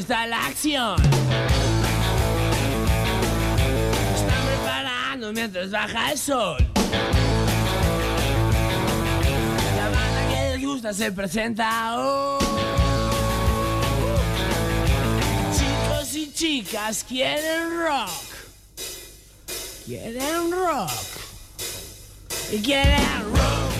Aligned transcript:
está 0.00 0.26
la 0.26 0.46
acción. 0.46 0.96
Están 4.14 4.46
preparando 4.46 5.32
mientras 5.32 5.70
baja 5.70 6.12
el 6.12 6.18
sol. 6.18 6.56
La 9.76 9.84
banda 9.90 10.28
que 10.30 10.56
les 10.56 10.66
gusta 10.66 10.94
se 10.94 11.12
presenta 11.12 11.98
hoy. 12.00 12.44
Chicos 15.54 16.14
y 16.14 16.32
chicas 16.32 17.04
quieren 17.04 17.68
rock. 17.78 18.08
Quieren 19.84 20.50
rock. 20.50 20.90
Y 22.52 22.62
quieren 22.62 23.22
rock. 23.34 23.70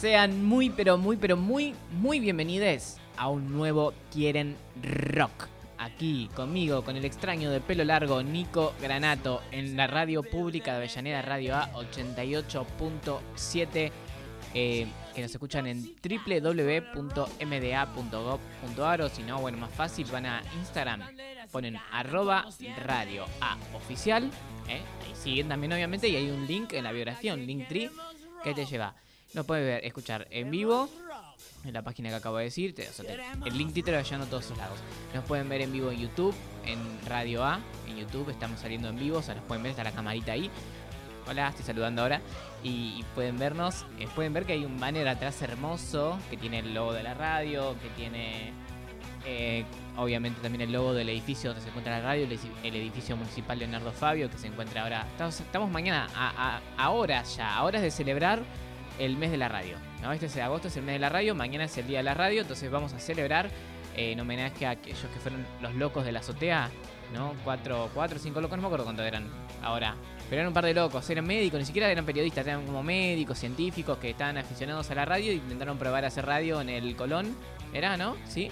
Sean 0.00 0.44
muy, 0.44 0.70
pero 0.70 0.98
muy, 0.98 1.16
pero 1.16 1.36
muy, 1.36 1.74
muy 1.92 2.18
bienvenidos 2.18 2.99
a 3.20 3.28
un 3.28 3.52
nuevo 3.52 3.94
Quieren 4.10 4.56
Rock. 4.82 5.46
Aquí 5.76 6.30
conmigo, 6.34 6.82
con 6.82 6.96
el 6.96 7.04
extraño 7.04 7.50
de 7.50 7.60
pelo 7.60 7.84
largo 7.84 8.22
Nico 8.22 8.72
Granato, 8.80 9.42
en 9.50 9.76
la 9.76 9.86
radio 9.86 10.22
pública 10.22 10.70
de 10.72 10.78
Avellaneda 10.78 11.20
Radio 11.20 11.54
A 11.54 11.70
88.7, 11.72 13.92
eh, 14.54 14.86
que 15.14 15.22
nos 15.22 15.30
escuchan 15.30 15.66
en 15.66 15.94
www.mda.gov.ar 16.02 19.02
o 19.02 19.10
si 19.10 19.22
no, 19.22 19.38
bueno, 19.38 19.58
más 19.58 19.72
fácil, 19.72 20.06
van 20.10 20.24
a 20.24 20.42
Instagram, 20.58 21.02
ponen 21.52 21.76
arroba 21.92 22.46
radio 22.86 23.26
A 23.42 23.58
oficial, 23.74 24.30
eh, 24.66 24.80
ahí 25.04 25.14
siguen 25.14 25.48
también 25.48 25.74
obviamente 25.74 26.08
y 26.08 26.16
hay 26.16 26.30
un 26.30 26.46
link 26.46 26.72
en 26.72 26.84
la 26.84 26.92
biografía, 26.92 27.34
un 27.34 27.46
link 27.46 27.68
tree 27.68 27.90
que 28.42 28.54
te 28.54 28.64
lleva. 28.64 28.94
Nos 29.34 29.44
puedes 29.44 29.66
ver, 29.66 29.84
escuchar 29.84 30.26
en 30.30 30.50
vivo 30.50 30.88
en 31.64 31.74
la 31.74 31.82
página 31.82 32.08
que 32.08 32.14
acabo 32.16 32.38
de 32.38 32.44
decir. 32.44 32.74
el 33.46 33.58
link 33.58 33.72
te 33.74 33.92
lo 33.92 33.98
a 33.98 34.02
todos 34.26 34.48
los 34.50 34.58
lados. 34.58 34.78
Nos 35.14 35.24
pueden 35.24 35.48
ver 35.48 35.60
en 35.62 35.72
vivo 35.72 35.90
en 35.90 35.98
YouTube, 35.98 36.34
en 36.64 36.78
Radio 37.06 37.44
A. 37.44 37.60
En 37.88 37.96
YouTube 37.96 38.30
estamos 38.30 38.60
saliendo 38.60 38.88
en 38.88 38.96
vivo, 38.96 39.18
o 39.18 39.22
sea, 39.22 39.34
nos 39.34 39.44
pueden 39.44 39.62
ver, 39.62 39.70
está 39.70 39.84
la 39.84 39.92
camarita 39.92 40.32
ahí. 40.32 40.50
Hola, 41.28 41.48
estoy 41.48 41.64
saludando 41.64 42.02
ahora. 42.02 42.20
Y, 42.62 43.04
pueden 43.14 43.38
vernos, 43.38 43.84
eh, 43.98 44.08
pueden 44.14 44.32
ver 44.32 44.44
que 44.46 44.54
hay 44.54 44.64
un 44.64 44.78
banner 44.80 45.06
atrás 45.08 45.40
hermoso 45.42 46.18
que 46.30 46.36
tiene 46.36 46.58
el 46.60 46.74
logo 46.74 46.92
de 46.92 47.02
la 47.02 47.14
radio, 47.14 47.76
que 47.80 47.88
tiene 47.90 48.52
eh, 49.26 49.64
obviamente 49.96 50.40
también 50.40 50.62
el 50.62 50.72
logo 50.72 50.92
del 50.94 51.08
edificio 51.08 51.50
donde 51.50 51.62
se 51.62 51.68
encuentra 51.68 51.98
la 51.98 52.04
radio, 52.04 52.26
el 52.26 52.74
edificio 52.74 53.16
municipal 53.16 53.58
Leonardo 53.58 53.92
Fabio, 53.92 54.30
que 54.30 54.38
se 54.38 54.46
encuentra 54.46 54.82
ahora. 54.82 55.06
Estamos, 55.10 55.40
estamos 55.40 55.70
mañana, 55.70 56.08
a, 56.14 56.56
a- 56.56 56.60
a 56.84 56.90
horas 56.90 57.36
ya, 57.36 57.54
a 57.54 57.64
horas 57.64 57.82
de 57.82 57.90
celebrar 57.90 58.42
el 59.00 59.16
mes 59.16 59.30
de 59.32 59.36
la 59.36 59.48
radio. 59.48 59.76
¿no? 60.02 60.12
Este 60.12 60.26
es 60.26 60.36
agosto, 60.36 60.68
es 60.68 60.76
el 60.76 60.82
mes 60.84 60.94
de 60.94 60.98
la 61.00 61.08
radio, 61.08 61.34
mañana 61.34 61.64
es 61.64 61.76
el 61.78 61.86
día 61.86 61.98
de 61.98 62.04
la 62.04 62.14
radio, 62.14 62.42
entonces 62.42 62.70
vamos 62.70 62.92
a 62.92 62.98
celebrar 63.00 63.46
eh, 63.96 64.12
en 64.12 64.20
homenaje 64.20 64.66
a 64.66 64.70
aquellos 64.70 65.00
que 65.12 65.18
fueron 65.20 65.44
los 65.60 65.74
locos 65.74 66.04
de 66.04 66.12
la 66.12 66.20
azotea, 66.20 66.70
¿no? 67.12 67.34
Cuatro, 67.44 67.90
cuatro, 67.92 68.18
cinco 68.18 68.40
locos, 68.40 68.56
no 68.56 68.62
me 68.62 68.66
acuerdo 68.68 68.84
cuántos 68.84 69.04
eran 69.06 69.24
ahora. 69.62 69.96
Pero 70.28 70.42
eran 70.42 70.48
un 70.48 70.54
par 70.54 70.64
de 70.64 70.74
locos, 70.74 71.10
eran 71.10 71.26
médicos, 71.26 71.58
ni 71.58 71.66
siquiera 71.66 71.90
eran 71.90 72.06
periodistas, 72.06 72.46
eran 72.46 72.64
como 72.64 72.82
médicos, 72.84 73.36
científicos 73.36 73.98
que 73.98 74.10
estaban 74.10 74.38
aficionados 74.38 74.88
a 74.90 74.94
la 74.94 75.04
radio 75.04 75.32
y 75.32 75.36
intentaron 75.36 75.76
probar 75.76 76.04
hacer 76.04 76.24
radio 76.24 76.60
en 76.60 76.68
el 76.68 76.94
Colón. 76.94 77.34
¿Era, 77.72 77.96
no? 77.96 78.16
¿Sí? 78.28 78.48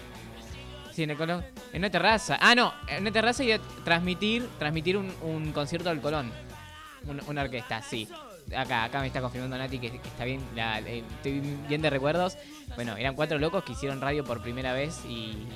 Sí, 0.92 1.04
en 1.04 1.10
el 1.10 1.16
Colón. 1.16 1.44
En 1.72 1.78
una 1.82 1.90
terraza. 1.90 2.36
Ah, 2.40 2.56
no, 2.56 2.72
en 2.88 3.02
una 3.02 3.12
terraza 3.12 3.44
y 3.44 3.56
transmitir, 3.84 4.48
transmitir 4.58 4.96
un, 4.96 5.12
un 5.22 5.52
concierto 5.52 5.88
del 5.90 6.00
Colón. 6.00 6.32
Un- 7.06 7.22
una 7.28 7.42
orquesta, 7.42 7.80
sí. 7.80 8.08
Acá, 8.56 9.00
me 9.00 9.06
está 9.06 9.20
confirmando 9.20 9.58
Nati 9.58 9.78
que, 9.78 9.88
está 9.88 10.24
bien, 10.24 10.40
estoy 11.16 11.40
bien 11.68 11.82
de 11.82 11.90
recuerdos. 11.90 12.36
Bueno, 12.74 12.96
eran 12.96 13.14
cuatro 13.14 13.38
locos 13.38 13.64
que 13.64 13.72
hicieron 13.72 14.00
radio 14.00 14.24
por 14.24 14.42
primera 14.42 14.72
vez 14.72 15.04
y 15.06 15.46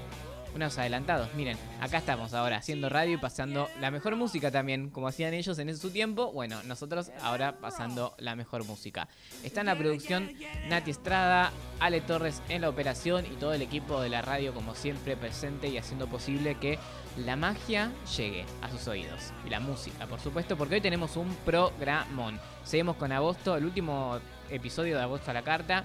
unos 0.55 0.77
adelantados. 0.79 1.33
Miren, 1.35 1.57
acá 1.81 1.99
estamos 1.99 2.35
ahora 2.35 2.59
haciendo 2.59 2.89
radio 2.89 3.15
y 3.15 3.17
pasando 3.17 3.69
la 3.81 3.91
mejor 3.91 4.17
música 4.17 4.51
también, 4.51 4.91
como 4.91 5.09
hacían 5.09 5.35
ellos 5.35 5.59
en 5.59 5.77
su 5.77 5.91
tiempo. 5.91 6.33
Bueno, 6.33 6.63
nosotros 6.65 7.11
ahora 7.23 7.59
pasando 7.59 8.15
la 8.19 8.37
mejor 8.37 8.65
música. 8.65 9.09
Está 9.43 9.61
en 9.61 9.67
la 9.67 9.79
producción 9.79 10.31
Nati 10.69 10.91
Estrada, 10.91 11.53
Ale 11.81 12.01
Torres 12.01 12.43
en 12.49 12.63
la 12.63 12.69
operación 12.69 13.25
y 13.27 13.37
todo 13.37 13.55
el 13.55 13.63
equipo 13.63 14.01
de 14.01 14.11
la 14.11 14.23
radio 14.23 14.53
como 14.55 14.75
siempre 14.75 15.17
presente 15.17 15.69
y 15.69 15.79
haciendo 15.79 16.07
posible 16.07 16.57
que 16.57 16.79
la 17.17 17.37
magia 17.37 17.91
llegue 18.17 18.45
a 18.61 18.71
sus 18.71 18.87
oídos. 18.89 19.33
Y 19.47 19.51
la 19.51 19.61
música, 19.61 20.07
por 20.07 20.21
supuesto, 20.21 20.57
porque 20.57 20.77
hoy 20.77 20.81
tenemos 20.81 21.17
un 21.17 21.35
programón. 21.45 22.39
Seguimos 22.65 22.97
con 22.97 23.13
agosto, 23.13 23.57
el 23.57 23.65
último 23.65 24.19
episodio 24.51 24.97
de 24.97 25.03
agosto 25.03 25.31
a 25.31 25.35
la 25.35 25.43
carta. 25.43 25.85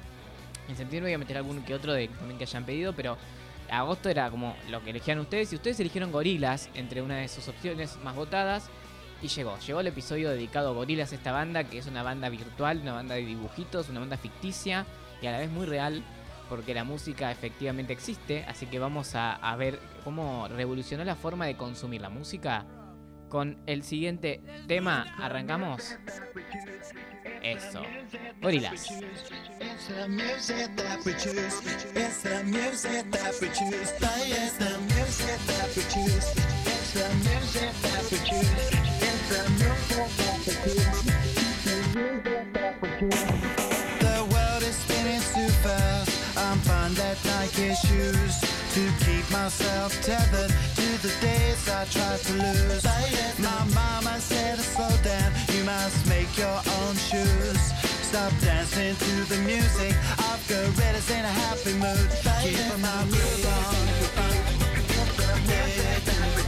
En 0.68 0.76
septiembre 0.76 1.12
voy 1.12 1.14
a 1.14 1.18
meter 1.18 1.38
algún 1.38 1.62
que 1.64 1.74
otro 1.74 1.94
de 1.94 2.08
también 2.08 2.38
que 2.38 2.44
hayan 2.44 2.66
pedido, 2.66 2.94
pero 2.94 3.18
agosto 3.70 4.10
era 4.10 4.30
como 4.30 4.56
lo 4.70 4.84
que 4.84 4.92
elegían 4.92 5.20
ustedes. 5.20 5.52
Y 5.54 5.56
ustedes 5.56 5.80
eligieron 5.80 6.12
Gorilas 6.12 6.70
entre 6.74 7.02
una 7.02 7.18
de 7.18 7.28
sus 7.28 7.48
opciones 7.48 7.98
más 8.04 8.16
votadas. 8.16 8.70
Y 9.22 9.30
llegó, 9.30 9.58
llegó 9.60 9.80
el 9.80 9.88
episodio 9.88 10.30
dedicado 10.30 10.70
a 10.70 10.74
Gorilas, 10.74 11.12
esta 11.12 11.32
banda 11.32 11.64
que 11.64 11.80
es 11.80 11.88
una 11.88 12.04
banda 12.04 12.30
virtual, 12.30 12.80
una 12.82 12.94
banda 12.94 13.16
de 13.16 13.26
dibujitos, 13.26 13.90
una 13.90 14.00
banda 14.00 14.18
ficticia 14.18 14.86
y 15.22 15.26
a 15.26 15.32
la 15.32 15.40
vez 15.40 15.50
muy 15.50 15.66
real, 15.66 16.04
porque 16.50 16.74
la 16.74 16.84
música 16.84 17.32
efectivamente 17.32 17.94
existe. 17.94 18.46
Así 18.48 18.66
que 18.66 18.80
vamos 18.80 19.14
a, 19.16 19.56
ver 19.58 19.80
cómo 20.04 20.48
revolucionó 20.48 21.04
la 21.04 21.16
forma 21.16 21.46
de 21.46 21.56
consumir 21.56 22.02
la 22.02 22.10
música. 22.10 22.66
Con 23.30 23.58
el 23.66 23.84
siguiente 23.84 24.42
tema, 24.68 25.14
arrancamos. 25.20 25.98
Eso, 27.42 27.82
Gorilas. 28.42 28.88
That 47.24 47.40
Nike 47.40 47.74
shoes 47.76 48.42
to 48.74 49.06
keep 49.06 49.30
myself 49.32 49.94
tethered 50.02 50.52
to 50.76 51.02
the 51.02 51.14
days 51.22 51.70
I 51.70 51.86
tried 51.86 52.20
to 52.20 52.34
lose. 52.34 52.84
My 53.40 53.64
mama 53.74 54.20
said, 54.20 54.60
slow 54.60 54.90
down, 55.04 55.32
you 55.54 55.64
must 55.64 56.08
make 56.08 56.38
your 56.38 56.62
own 56.82 56.96
shoes. 56.96 57.72
Stop 58.02 58.32
dancing 58.42 58.96
to 58.96 59.24
the 59.34 59.38
music 59.42 59.96
I've 60.18 60.48
got 60.48 60.66
rid 60.78 60.96
of 60.96 61.08
gorillas 61.08 61.10
in 61.12 61.26
a 61.26 61.34
happy 61.44 61.74
mood. 61.74 62.10
Keep 62.42 62.78
my 62.80 63.04
groove 63.10 63.46
on. 63.46 63.76
There's 65.48 66.47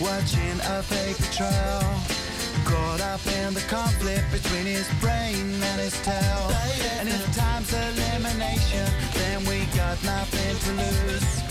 watching 0.00 0.58
a 0.76 0.82
fake 0.82 1.18
trail. 1.32 1.82
Caught 2.64 3.00
up 3.00 3.24
in 3.40 3.54
the 3.54 3.64
conflict 3.68 4.30
between 4.32 4.66
his 4.66 4.88
brain 5.00 5.62
and 5.62 5.80
his 5.80 5.94
tail. 6.02 6.50
And 6.98 7.08
if 7.08 7.36
time's 7.36 7.72
elimination, 7.72 8.86
then 9.14 9.44
we 9.46 9.64
got 9.76 10.02
nothing 10.04 10.56
to 10.64 10.72
lose. 10.82 11.42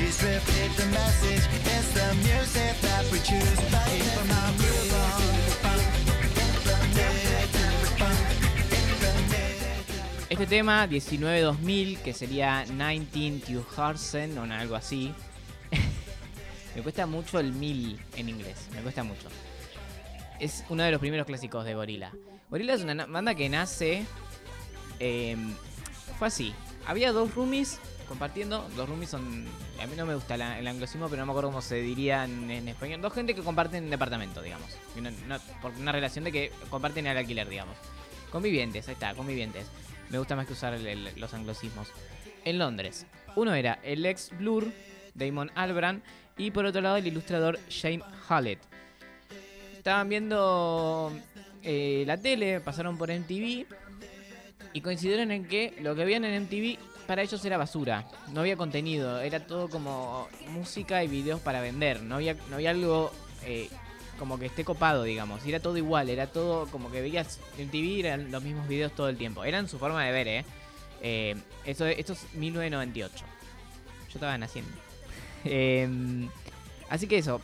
It's 0.00 1.92
the 1.92 2.14
music 2.22 2.80
that 2.82 3.04
we 3.12 3.18
choose. 3.20 3.58
Este 10.28 10.46
tema, 10.46 10.86
19-2000, 10.86 11.98
que 11.98 12.12
sería 12.12 12.64
19 12.64 14.38
o 14.38 14.46
no, 14.46 14.54
algo 14.54 14.76
así. 14.76 15.12
Me 16.78 16.82
cuesta 16.82 17.06
mucho 17.06 17.40
el 17.40 17.52
1000 17.52 17.98
en 18.16 18.28
inglés, 18.28 18.68
me 18.74 18.80
cuesta 18.82 19.02
mucho. 19.02 19.28
Es 20.38 20.64
uno 20.68 20.84
de 20.84 20.90
los 20.92 21.00
primeros 21.00 21.26
clásicos 21.26 21.64
de 21.64 21.74
Gorila. 21.74 22.12
Gorila 22.50 22.74
es 22.74 22.82
una 22.82 22.94
na- 22.94 23.06
banda 23.06 23.34
que 23.34 23.48
nace. 23.48 24.04
eh, 25.00 25.36
fue 26.18 26.28
así. 26.28 26.54
Había 26.86 27.12
dos 27.12 27.34
roomies 27.34 27.78
compartiendo. 28.06 28.68
Dos 28.76 28.88
roomies 28.88 29.10
son. 29.10 29.46
A 29.82 29.86
mí 29.86 29.94
no 29.96 30.06
me 30.06 30.14
gusta 30.14 30.36
el 30.36 30.66
anglosismo, 30.66 31.08
pero 31.08 31.22
no 31.22 31.26
me 31.26 31.32
acuerdo 31.32 31.50
cómo 31.50 31.62
se 31.62 31.76
diría 31.76 32.24
en, 32.24 32.68
español. 32.68 33.00
Dos 33.00 33.12
gente 33.12 33.34
que 33.34 33.42
comparten 33.42 33.90
departamento, 33.90 34.40
digamos. 34.42 34.70
No- 35.26 35.38
por 35.60 35.72
una 35.72 35.90
relación 35.92 36.24
de 36.24 36.32
que 36.32 36.52
comparten 36.70 37.06
el 37.08 37.16
alquiler, 37.16 37.48
digamos. 37.48 37.76
Convivientes, 38.30 38.86
ahí 38.88 38.94
está, 38.94 39.14
convivientes. 39.14 39.66
Me 40.10 40.18
gusta 40.18 40.36
más 40.36 40.46
que 40.46 40.52
usar 40.52 40.78
los 41.16 41.34
anglosismos. 41.34 41.88
En 42.44 42.58
Londres. 42.58 43.06
Uno 43.34 43.54
era 43.54 43.78
el 43.82 44.06
ex 44.06 44.30
Blur, 44.38 44.72
Damon 45.14 45.50
Albarn, 45.54 46.02
y 46.38 46.50
por 46.50 46.64
otro 46.64 46.80
lado 46.80 46.96
el 46.96 47.06
ilustrador 47.06 47.58
Shane 47.68 48.02
Hallett. 48.28 48.60
Estaban 49.76 50.08
viendo 50.08 51.12
eh, 51.62 52.04
la 52.06 52.16
tele, 52.16 52.60
pasaron 52.60 52.96
por 52.96 53.10
MTV 53.10 53.66
y 54.72 54.80
coincidieron 54.80 55.30
en 55.30 55.46
que 55.46 55.74
lo 55.80 55.94
que 55.94 56.04
veían 56.04 56.24
en 56.24 56.44
MTV 56.44 56.78
para 57.06 57.22
ellos 57.22 57.44
era 57.44 57.56
basura. 57.56 58.06
No 58.32 58.40
había 58.40 58.56
contenido, 58.56 59.20
era 59.20 59.46
todo 59.46 59.68
como 59.68 60.28
música 60.50 61.02
y 61.02 61.08
videos 61.08 61.40
para 61.40 61.60
vender. 61.60 62.02
No 62.02 62.16
había, 62.16 62.34
no 62.48 62.56
había 62.56 62.70
algo 62.70 63.10
eh, 63.44 63.68
como 64.18 64.38
que 64.38 64.46
esté 64.46 64.64
copado, 64.64 65.04
digamos. 65.04 65.44
Era 65.46 65.60
todo 65.60 65.76
igual, 65.76 66.10
era 66.10 66.26
todo 66.26 66.66
como 66.66 66.90
que 66.90 67.00
veías 67.00 67.40
MTV, 67.56 68.00
eran 68.00 68.30
los 68.30 68.42
mismos 68.42 68.68
videos 68.68 68.92
todo 68.92 69.08
el 69.08 69.16
tiempo. 69.16 69.44
Eran 69.44 69.68
su 69.68 69.78
forma 69.78 70.04
de 70.04 70.12
ver, 70.12 70.28
¿eh? 70.28 70.44
Eh, 71.00 71.36
eso, 71.64 71.86
esto 71.86 72.12
es 72.12 72.34
1998. 72.34 73.24
Yo 74.08 74.14
estaba 74.14 74.36
naciendo. 74.36 74.87
Eh, 75.44 76.28
así 76.88 77.06
que 77.06 77.18
eso, 77.18 77.40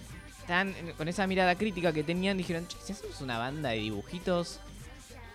con 0.96 1.08
esa 1.08 1.26
mirada 1.26 1.54
crítica 1.54 1.92
que 1.92 2.02
tenían, 2.02 2.36
dijeron, 2.36 2.66
"Che, 2.68 2.76
si 2.82 2.92
hacemos 2.92 3.20
una 3.20 3.38
banda 3.38 3.70
de 3.70 3.78
dibujitos, 3.78 4.60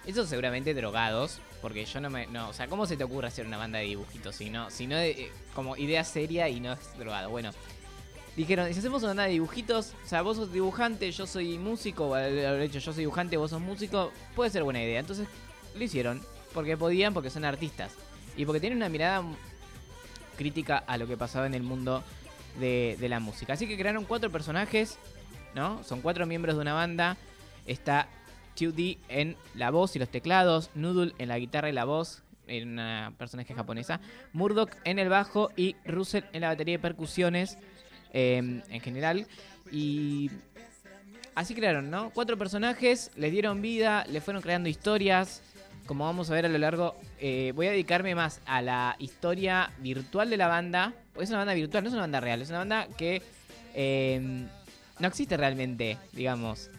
esos 0.06 0.30
seguramente 0.30 0.74
drogados, 0.74 1.40
porque 1.62 1.86
yo 1.86 2.00
no 2.00 2.10
me... 2.10 2.28
No, 2.28 2.50
o 2.50 2.54
sea, 2.54 2.68
¿cómo 2.68 2.86
se 2.86 2.98
te 2.98 3.04
ocurre 3.04 3.28
hacer 3.28 3.46
una 3.46 3.58
banda 3.58 3.80
de 3.80 3.86
dibujitos 3.86 4.36
si 4.36 4.50
no, 4.50 4.70
eh, 4.70 5.32
como 5.54 5.76
idea 5.78 6.04
seria 6.04 6.50
y 6.50 6.60
no 6.60 6.74
es 6.74 6.98
drogado? 6.98 7.30
Bueno, 7.30 7.52
dijeron, 8.36 8.72
si 8.74 8.80
hacemos 8.80 9.04
una 9.04 9.10
banda 9.10 9.24
de 9.24 9.32
dibujitos, 9.32 9.94
o 10.04 10.08
sea, 10.08 10.22
vos 10.22 10.38
sos 10.38 10.52
dibujante, 10.52 11.12
yo 11.12 11.28
soy 11.28 11.58
músico, 11.58 12.16
haber 12.16 12.62
hecho 12.62 12.80
yo 12.80 12.94
soy 12.94 13.02
dibujante, 13.02 13.38
vos 13.38 13.52
sos 13.52 13.62
músico, 13.62 14.12
puede 14.36 14.50
ser 14.50 14.64
buena 14.64 14.82
idea. 14.82 15.00
Entonces 15.00 15.28
lo 15.76 15.84
hicieron, 15.84 16.22
porque 16.54 16.78
podían, 16.78 17.14
porque 17.14 17.30
son 17.30 17.46
artistas. 17.46 17.92
Y 18.38 18.46
porque 18.46 18.62
tienen 18.62 18.78
una 18.78 18.90
mirada 18.90 19.24
crítica 20.38 20.78
a 20.88 20.98
lo 20.98 21.08
que 21.08 21.18
pasaba 21.18 21.46
en 21.46 21.54
el 21.54 21.64
mundo 21.64 22.04
de, 22.60 22.98
la 23.10 23.20
música. 23.20 23.54
Así 23.54 23.68
que 23.68 23.78
crearon 23.78 24.06
cuatro 24.06 24.30
personajes, 24.30 24.98
¿no? 25.56 25.84
Son 25.84 26.02
cuatro 26.02 26.26
miembros 26.26 26.56
de 26.56 26.62
una 26.62 26.74
banda. 26.74 27.18
Está 27.66 28.08
2D 28.58 28.98
en 29.10 29.36
la 29.56 29.72
voz 29.72 29.96
y 29.96 30.00
los 30.00 30.10
teclados, 30.10 30.70
Noodle 30.76 31.14
en 31.18 31.30
la 31.30 31.40
guitarra 31.40 31.70
y 31.70 31.74
la 31.74 31.86
voz, 31.86 32.24
en 32.48 32.70
una 32.70 33.14
personaje 33.18 33.54
japonesa, 33.54 34.00
Murdoch 34.34 34.72
en 34.84 35.00
el 35.00 35.10
bajo 35.10 35.52
y 35.56 35.76
Russell 35.86 36.24
en 36.34 36.42
la 36.42 36.48
batería 36.50 36.76
de 36.76 36.80
percusiones 36.80 37.58
eh, 38.12 38.38
en 38.38 38.82
general. 38.82 39.28
Y 39.72 40.32
así 41.36 41.56
crearon, 41.56 41.90
¿no? 41.90 42.10
Cuatro 42.12 42.38
personajes, 42.38 43.12
les 43.16 43.32
dieron 43.32 43.62
vida, 43.62 44.06
le 44.10 44.22
fueron 44.22 44.42
creando 44.42 44.70
historias. 44.70 45.42
Como 45.86 46.06
vamos 46.06 46.30
a 46.30 46.34
ver 46.34 46.46
a 46.46 46.50
lo 46.50 46.58
largo, 46.58 46.96
eh, 47.20 47.52
voy 47.56 47.68
a 47.68 47.72
dedicarme 47.72 48.14
más 48.14 48.42
a 48.46 48.62
la 48.62 48.96
historia 49.00 49.72
virtual 49.80 50.30
de 50.30 50.38
la 50.38 50.48
banda. 50.48 50.94
Es 51.22 51.30
una 51.30 51.40
banda 51.40 51.54
virtual, 51.54 51.84
no 51.84 51.90
es 51.90 51.94
una 51.94 52.02
banda 52.04 52.20
real, 52.20 52.42
es 52.42 52.50
una 52.50 52.60
banda 52.60 52.88
que 52.98 53.22
eh, 53.74 54.46
no 55.00 55.08
existe 55.08 55.38
realmente, 55.38 55.98
digamos. 56.14 56.70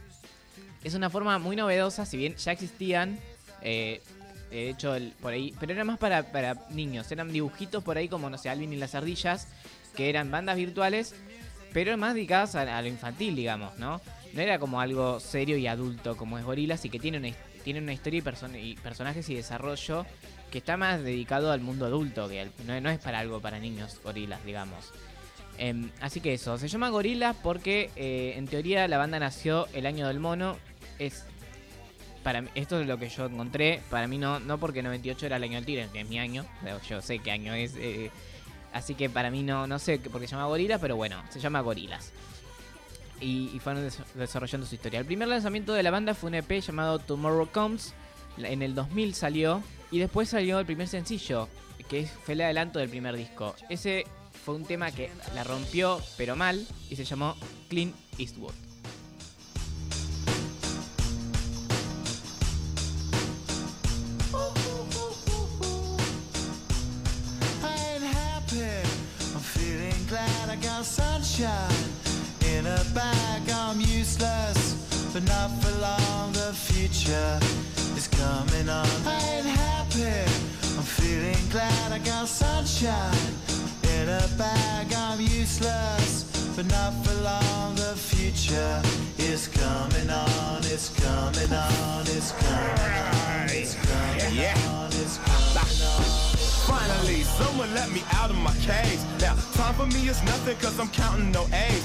Es 0.83 0.95
una 0.95 1.11
forma 1.11 1.39
muy 1.39 1.57
novedosa, 1.57 2.07
si 2.07 2.17
bien 2.17 2.37
ya 2.37 2.53
existían. 2.53 3.19
eh, 3.63 4.01
de 4.51 4.69
hecho, 4.71 4.97
por 5.21 5.33
ahí. 5.33 5.55
Pero 5.61 5.73
era 5.73 5.85
más 5.85 5.99
para, 5.99 6.33
para 6.33 6.57
niños. 6.71 7.11
Eran 7.13 7.31
dibujitos 7.33 7.85
por 7.85 7.97
ahí 7.97 8.09
como, 8.09 8.29
no 8.31 8.37
sé, 8.39 8.49
Alvin 8.49 8.73
y 8.73 8.77
las 8.77 8.95
ardillas. 8.97 9.47
Que 9.95 10.09
eran 10.09 10.31
bandas 10.31 10.57
virtuales. 10.57 11.15
Pero 11.73 11.97
más 11.97 12.15
dedicadas 12.15 12.57
a, 12.57 12.77
a 12.77 12.83
lo 12.83 12.89
infantil, 12.89 13.37
digamos, 13.37 13.79
¿no? 13.79 14.01
No 14.33 14.41
era 14.41 14.59
como 14.59 14.81
algo 14.81 15.21
serio 15.21 15.57
y 15.57 15.67
adulto 15.69 16.17
como 16.17 16.37
es 16.39 16.45
Gorilas 16.45 16.85
y 16.85 16.91
que 16.91 16.99
tiene 16.99 17.19
una, 17.19 17.29
tiene 17.63 17.79
una 17.81 17.93
historia 17.93 18.19
y, 18.19 18.23
person- 18.23 18.61
y 18.61 18.75
personajes 18.75 19.29
y 19.29 19.35
desarrollo 19.37 20.05
que 20.51 20.59
está 20.59 20.77
más 20.77 21.03
dedicado 21.03 21.53
al 21.53 21.61
mundo 21.61 21.87
adulto, 21.87 22.29
que 22.29 22.49
no, 22.67 22.91
es 22.91 22.99
para 22.99 23.19
algo 23.21 23.41
para 23.41 23.59
niños, 23.59 23.99
Gorilas, 24.03 24.45
digamos. 24.45 24.91
Em, 25.59 25.91
así 26.01 26.21
que 26.21 26.35
eso, 26.35 26.57
se 26.59 26.69
llama 26.69 26.89
Gorilas 26.89 27.37
porque 27.43 27.91
eh, 27.97 28.35
en 28.37 28.47
teoría 28.47 28.89
la 28.89 28.99
banda 28.99 29.19
nació 29.19 29.67
el 29.75 29.87
año 29.87 30.09
del 30.09 30.19
mono. 30.21 30.57
Es 30.99 31.25
para 32.23 32.45
esto 32.55 32.81
es 32.81 32.87
lo 32.87 32.99
que 32.99 33.09
yo 33.09 33.27
encontré. 33.27 33.81
Para 33.91 34.07
mí 34.07 34.19
no, 34.19 34.41
no 34.41 34.59
porque 34.59 34.83
98 34.83 35.27
era 35.27 35.37
el 35.37 35.43
año 35.45 35.57
del 35.57 35.65
tigre, 35.67 35.89
que 35.93 36.01
es 36.01 36.09
mi 36.09 36.19
año. 36.19 36.45
Yo 36.89 37.01
sé 37.03 37.19
qué 37.19 37.31
año 37.31 37.55
es. 37.55 37.75
eh, 37.77 38.11
así 38.73 38.95
que 38.95 39.09
para 39.11 39.31
mí 39.31 39.43
no, 39.43 39.67
no 39.67 39.79
sé 39.79 39.99
por 39.99 40.21
qué 40.21 40.27
se 40.27 40.33
llama 40.33 40.47
Gorilas, 40.47 40.81
pero 40.81 40.97
bueno, 40.97 41.23
se 41.31 41.41
llama 41.41 41.61
Gorilas. 41.61 42.13
Y, 43.21 43.59
fueron 43.63 43.83
des- 43.83 43.99
desarrollando 44.15 44.67
su 44.67 44.75
historia. 44.75 44.99
El 45.01 45.05
primer 45.07 45.29
lanzamiento 45.29 45.75
de 45.75 45.83
la 45.83 45.91
banda 45.91 46.15
fue 46.15 46.29
un 46.29 46.37
EP 46.37 46.51
llamado 46.63 46.99
Tomorrow 46.99 47.49
Comes. 47.53 47.93
En 48.39 48.63
el 48.63 48.75
2000 48.75 49.15
salió. 49.15 49.63
Y 49.91 49.99
después 49.99 50.29
salió 50.29 50.61
el 50.61 50.67
primer 50.67 50.87
sencillo, 50.87 51.49
que 51.89 52.07
fue 52.07 52.35
el 52.35 52.43
adelanto 52.43 52.79
del 52.79 52.89
primer 52.89 53.17
disco. 53.17 53.57
Ese 53.69 54.05
fue 54.45 54.55
un 54.55 54.65
tema 54.65 54.93
que 54.93 55.11
la 55.35 55.43
rompió, 55.43 56.01
pero 56.17 56.37
mal, 56.37 56.65
y 56.89 56.97
se 56.97 57.05
llamó 57.05 57.37
Clean 57.69 57.93
Eastwood. 58.19 58.55
In 72.43 72.67
a 72.67 72.85
bag. 72.93 73.49
I'm 73.51 73.81
useless, 73.81 74.75
but 75.13 75.23
not 75.23 75.51
for 75.63 75.71
long. 75.81 76.33
The 76.33 76.53
future 76.53 77.60
sunshine 82.31 83.35
in 83.99 84.09
a 84.09 84.27
bag. 84.39 84.93
I'm 84.95 85.21
useless, 85.21 86.25
but 86.57 86.67
not 86.67 86.93
for 87.05 87.15
long. 87.23 87.75
The 87.75 87.95
future 87.97 88.81
is 89.19 89.49
coming 89.49 90.09
on. 90.11 90.59
It's 90.65 90.89
coming 91.01 91.53
on. 91.53 92.03
It's 92.07 92.33
coming 92.33 92.99
on. 93.11 93.49
It's 93.51 93.75
coming 93.75 94.35
Yeah. 94.35 94.55
on. 94.71 94.89
It's 95.03 95.19
coming 95.19 95.83
on. 95.95 96.05
Finally, 96.71 97.23
someone 97.25 97.75
let 97.75 97.91
me 97.91 98.03
out 98.13 98.31
of 98.31 98.37
my 98.37 98.55
cage. 98.63 99.01
Now, 99.21 99.35
time 99.55 99.75
for 99.75 99.87
me 99.87 100.09
is 100.09 100.23
nothing 100.23 100.57
cause 100.59 100.79
I'm 100.79 100.89
counting 100.91 101.33
no 101.33 101.47
A's. 101.53 101.85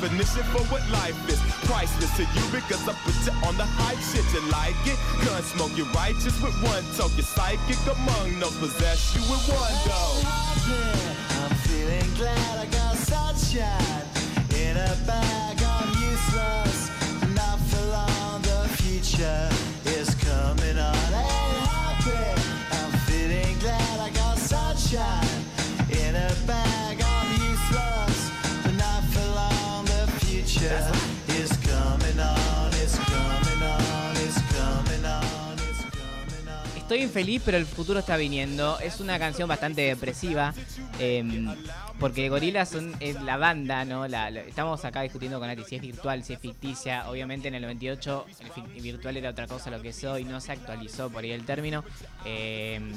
definition 0.00 0.42
for 0.44 0.62
what 0.72 0.82
life 0.90 1.16
is 1.28 1.40
priceless 1.68 2.14
to 2.16 2.22
you 2.22 2.44
because 2.50 2.88
I 2.88 2.94
put 3.04 3.14
you 3.26 3.32
on 3.46 3.56
the 3.56 3.64
hype 3.64 3.98
shit. 4.00 4.24
You 4.32 4.40
like 4.50 4.76
it? 4.86 4.98
Gun 5.24 5.42
smoke, 5.42 5.72
you're 5.76 5.86
righteous 5.92 6.40
with 6.40 6.54
one 6.62 6.84
toke. 6.96 7.12
You're 7.16 7.24
psychic 7.24 7.78
among 7.86 8.38
no 8.38 8.48
possess 8.58 9.14
you 9.14 9.20
with 9.30 9.44
one 9.48 9.76
go. 9.84 10.02
I'm 11.44 11.54
feeling 11.66 12.14
glad 12.14 12.58
I 12.58 12.66
got 12.66 12.96
sunshine 12.96 14.06
in 14.56 14.76
a 14.76 14.96
bag. 15.06 15.41
Estoy 36.92 37.04
infeliz, 37.04 37.40
pero 37.42 37.56
el 37.56 37.64
futuro 37.64 38.00
está 38.00 38.18
viniendo. 38.18 38.78
Es 38.80 39.00
una 39.00 39.18
canción 39.18 39.48
bastante 39.48 39.80
depresiva. 39.80 40.52
em, 40.98 41.48
porque 41.98 42.28
Gorillaz 42.28 42.68
son 42.68 42.92
es 43.00 43.20
la 43.22 43.38
banda, 43.38 43.86
¿no? 43.86 44.06
La- 44.08 44.28
estamos 44.28 44.84
acá 44.84 45.00
discutiendo 45.00 45.38
con 45.38 45.48
Nati 45.48 45.62
si 45.64 45.76
es 45.76 45.80
virtual, 45.82 46.22
si 46.22 46.34
es 46.34 46.38
ficticia. 46.38 47.08
Obviamente 47.08 47.48
en 47.48 47.54
el 47.54 47.62
98 47.62 48.26
el 48.40 48.50
fi- 48.50 48.80
virtual 48.82 49.16
era 49.16 49.30
otra 49.30 49.46
cosa 49.46 49.70
lo 49.70 49.80
que 49.80 49.88
es 49.88 50.04
hoy. 50.04 50.24
No 50.24 50.38
se 50.42 50.52
actualizó 50.52 51.08
por 51.08 51.24
ahí 51.24 51.30
el 51.30 51.46
término. 51.46 51.82
Em, 52.26 52.92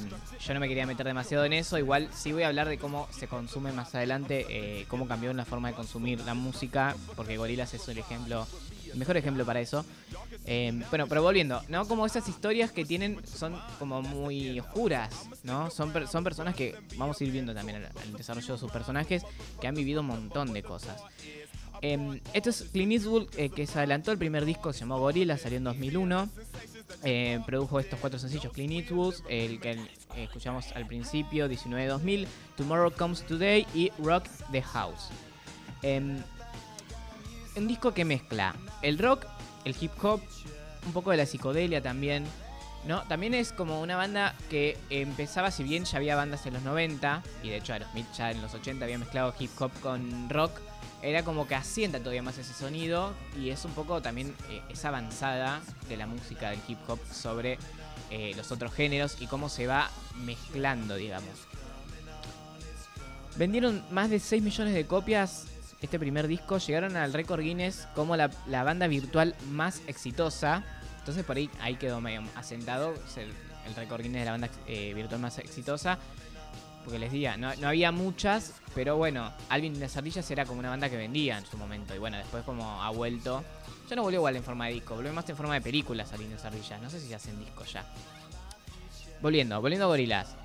yo 0.46 0.52
no 0.54 0.60
me 0.60 0.68
quería 0.68 0.84
meter 0.84 1.06
demasiado 1.06 1.46
en 1.46 1.54
eso. 1.54 1.78
Igual 1.78 2.10
sí 2.14 2.32
voy 2.32 2.42
a 2.42 2.48
hablar 2.48 2.68
de 2.68 2.76
cómo 2.76 3.08
se 3.18 3.28
consume 3.28 3.72
más 3.72 3.94
adelante. 3.94 4.44
eh, 4.50 4.84
cómo 4.88 5.08
cambió 5.08 5.32
la 5.32 5.46
forma 5.46 5.68
de 5.68 5.74
consumir 5.74 6.20
la 6.20 6.34
música. 6.34 6.94
Porque 7.16 7.38
Gorillaz 7.38 7.72
es 7.72 7.88
el 7.88 7.96
ejemplo 7.96 8.46
mejor 8.96 9.16
ejemplo 9.16 9.44
para 9.44 9.60
eso. 9.60 9.84
Eh, 10.46 10.82
bueno, 10.90 11.06
pero 11.06 11.22
volviendo, 11.22 11.62
¿no? 11.68 11.86
Como 11.86 12.06
esas 12.06 12.28
historias 12.28 12.72
que 12.72 12.84
tienen 12.84 13.18
son 13.26 13.58
como 13.78 14.02
muy 14.02 14.58
oscuras, 14.60 15.28
¿no? 15.42 15.70
Son, 15.70 15.92
son 16.08 16.24
personas 16.24 16.54
que 16.54 16.74
vamos 16.96 17.20
a 17.20 17.24
ir 17.24 17.30
viendo 17.30 17.54
también 17.54 17.84
al, 17.84 18.12
desarrollo 18.16 18.54
de 18.54 18.58
sus 18.58 18.70
personajes 18.70 19.22
que 19.60 19.66
han 19.66 19.74
vivido 19.74 20.00
un 20.00 20.08
montón 20.08 20.52
de 20.52 20.62
cosas. 20.62 21.02
Eh, 21.82 22.20
esto 22.32 22.50
es 22.50 22.62
Clint 22.72 22.92
Eastwood, 22.92 23.28
eh, 23.36 23.50
que 23.50 23.66
se 23.66 23.78
adelantó 23.78 24.12
el 24.12 24.18
primer 24.18 24.44
disco, 24.44 24.72
se 24.72 24.80
llamó 24.80 24.98
Gorilla, 24.98 25.36
salió 25.36 25.58
en 25.58 25.64
2001. 25.64 26.28
Eh, 27.02 27.40
produjo 27.44 27.78
estos 27.78 27.98
cuatro 28.00 28.18
sencillos 28.18 28.52
Clint 28.52 28.72
Eastwood, 28.72 29.14
el 29.28 29.60
que 29.60 29.78
escuchamos 30.16 30.72
al 30.72 30.86
principio, 30.86 31.48
19-2000, 31.48 32.26
Tomorrow 32.56 32.92
Comes 32.92 33.24
Today 33.26 33.66
y 33.74 33.90
Rock 33.98 34.24
the 34.52 34.62
House. 34.62 35.10
Un 37.56 37.66
disco 37.66 37.92
que 37.92 38.04
mezcla 38.04 38.54
el 38.82 38.98
rock, 38.98 39.26
el 39.64 39.74
hip 39.80 39.92
hop, 40.02 40.20
un 40.86 40.92
poco 40.92 41.10
de 41.10 41.16
la 41.16 41.26
psicodelia 41.26 41.82
también. 41.82 42.24
¿no? 42.86 43.02
También 43.08 43.34
es 43.34 43.52
como 43.52 43.80
una 43.80 43.96
banda 43.96 44.34
que 44.48 44.76
empezaba, 44.90 45.50
si 45.50 45.64
bien 45.64 45.84
ya 45.84 45.98
había 45.98 46.14
bandas 46.14 46.46
en 46.46 46.54
los 46.54 46.62
90, 46.62 47.22
y 47.42 47.48
de 47.48 47.56
hecho 47.56 47.74
ya 48.16 48.30
en 48.30 48.42
los 48.42 48.54
80 48.54 48.84
había 48.84 48.98
mezclado 48.98 49.34
hip 49.38 49.50
hop 49.58 49.72
con 49.80 50.30
rock, 50.30 50.60
era 51.02 51.22
como 51.22 51.46
que 51.46 51.54
asienta 51.54 51.98
todavía 51.98 52.22
más 52.22 52.38
ese 52.38 52.54
sonido 52.54 53.12
y 53.38 53.50
es 53.50 53.64
un 53.64 53.72
poco 53.72 54.00
también 54.02 54.34
eh, 54.50 54.62
esa 54.68 54.88
avanzada 54.88 55.60
de 55.88 55.96
la 55.96 56.06
música 56.06 56.50
del 56.50 56.60
hip 56.66 56.78
hop 56.88 56.98
sobre 57.12 57.58
eh, 58.10 58.32
los 58.36 58.50
otros 58.50 58.72
géneros 58.72 59.16
y 59.20 59.26
cómo 59.26 59.48
se 59.48 59.66
va 59.66 59.90
mezclando, 60.24 60.96
digamos. 60.96 61.46
Vendieron 63.36 63.84
más 63.90 64.10
de 64.10 64.18
6 64.18 64.42
millones 64.42 64.74
de 64.74 64.86
copias 64.86 65.46
este 65.80 65.98
primer 65.98 66.26
disco, 66.26 66.58
llegaron 66.58 66.96
al 66.96 67.12
récord 67.12 67.40
Guinness 67.40 67.86
como 67.94 68.16
la, 68.16 68.28
banda 68.48 68.86
virtual 68.86 69.34
más 69.50 69.82
exitosa. 69.86 70.64
Entonces 70.98 71.24
por 71.24 71.36
ahí, 71.36 71.50
ahí 71.60 71.76
quedó 71.76 72.00
medio 72.00 72.22
asentado 72.34 72.94
el, 73.16 73.32
el 73.66 73.74
récord 73.74 74.02
Guinness 74.02 74.20
de 74.20 74.24
la 74.24 74.30
banda 74.32 74.48
eh, 74.66 74.94
virtual 74.94 75.20
más 75.20 75.38
exitosa. 75.38 75.98
Porque 76.84 77.00
les 77.00 77.10
diga, 77.10 77.36
no, 77.36 77.52
no 77.56 77.66
había 77.66 77.90
muchas, 77.90 78.54
pero 78.72 78.96
bueno, 78.96 79.32
Alvin 79.48 79.74
y 79.74 79.78
las 79.80 79.96
Ardillas 79.96 80.30
era 80.30 80.44
como 80.44 80.60
una 80.60 80.70
banda 80.70 80.88
que 80.88 80.96
vendía 80.96 81.36
en 81.36 81.44
su 81.44 81.56
momento. 81.56 81.94
Y 81.96 81.98
bueno, 81.98 82.16
después 82.16 82.44
como 82.44 82.80
ha 82.80 82.90
vuelto. 82.90 83.42
Ya 83.90 83.96
no 83.96 84.02
volvió 84.02 84.20
igual 84.20 84.36
en 84.36 84.44
forma 84.44 84.66
de 84.66 84.74
disco, 84.74 84.94
volvió 84.94 85.12
más 85.12 85.28
en 85.28 85.36
forma 85.36 85.54
de 85.54 85.60
películas 85.60 86.12
Alvin 86.12 86.28
y 86.28 86.34
las 86.34 86.44
Ardillas. 86.44 86.80
No 86.80 86.88
sé 86.88 87.00
si 87.00 87.08
se 87.08 87.16
hacen 87.16 87.38
discos 87.40 87.72
ya. 87.72 87.84
Volviendo, 89.20 89.60
volviendo 89.60 89.86
a 89.86 89.88
Gorilas. 89.88 90.36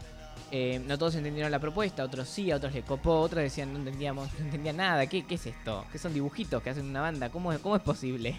Eh, 0.54 0.82
no 0.86 0.98
todos 0.98 1.16
entendieron 1.16 1.50
la 1.50 1.60
propuesta, 1.60 2.04
otros 2.04 2.28
sí, 2.28 2.52
a 2.52 2.58
otros 2.58 2.74
le 2.74 2.82
copó, 2.82 3.22
otros 3.22 3.42
decían 3.42 3.72
no 3.72 3.80
entendíamos, 3.80 4.30
no 4.40 4.46
entendía 4.46 4.74
nada, 4.74 5.08
¿qué, 5.08 5.26
qué 5.26 5.36
es 5.36 5.46
esto? 5.46 5.86
¿Qué 5.92 5.98
son 5.98 6.14
dibujitos 6.14 6.62
que 6.62 6.70
hacen 6.72 6.86
una 6.88 7.00
banda? 7.02 7.30
¿Cómo, 7.30 7.58
cómo 7.60 7.78
es 7.78 7.82
posible? 7.82 8.38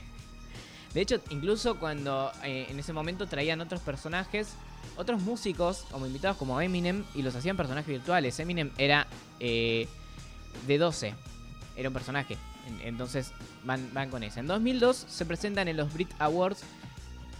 De 0.92 1.00
hecho, 1.00 1.20
incluso 1.30 1.78
cuando 1.78 2.30
eh, 2.44 2.66
en 2.68 2.78
ese 2.78 2.92
momento 2.92 3.26
traían 3.26 3.62
otros 3.62 3.80
personajes, 3.80 4.48
otros 4.96 5.22
músicos 5.22 5.86
como 5.90 6.04
invitados 6.06 6.36
como 6.36 6.60
Eminem 6.60 7.02
y 7.14 7.22
los 7.22 7.34
hacían 7.34 7.56
personajes 7.56 7.88
virtuales. 7.88 8.38
Eminem 8.40 8.70
era 8.76 9.06
eh, 9.40 9.88
de 10.66 10.76
12, 10.76 11.14
era 11.76 11.88
un 11.88 11.94
personaje. 11.94 12.36
En- 12.68 12.80
Entonces 12.88 13.32
van, 13.64 13.88
van 13.94 14.10
con 14.10 14.22
eso. 14.22 14.38
En 14.40 14.46
2002 14.46 15.06
se 15.08 15.24
presentan 15.24 15.66
en 15.68 15.78
los 15.78 15.90
Brit 15.94 16.10
Awards 16.18 16.62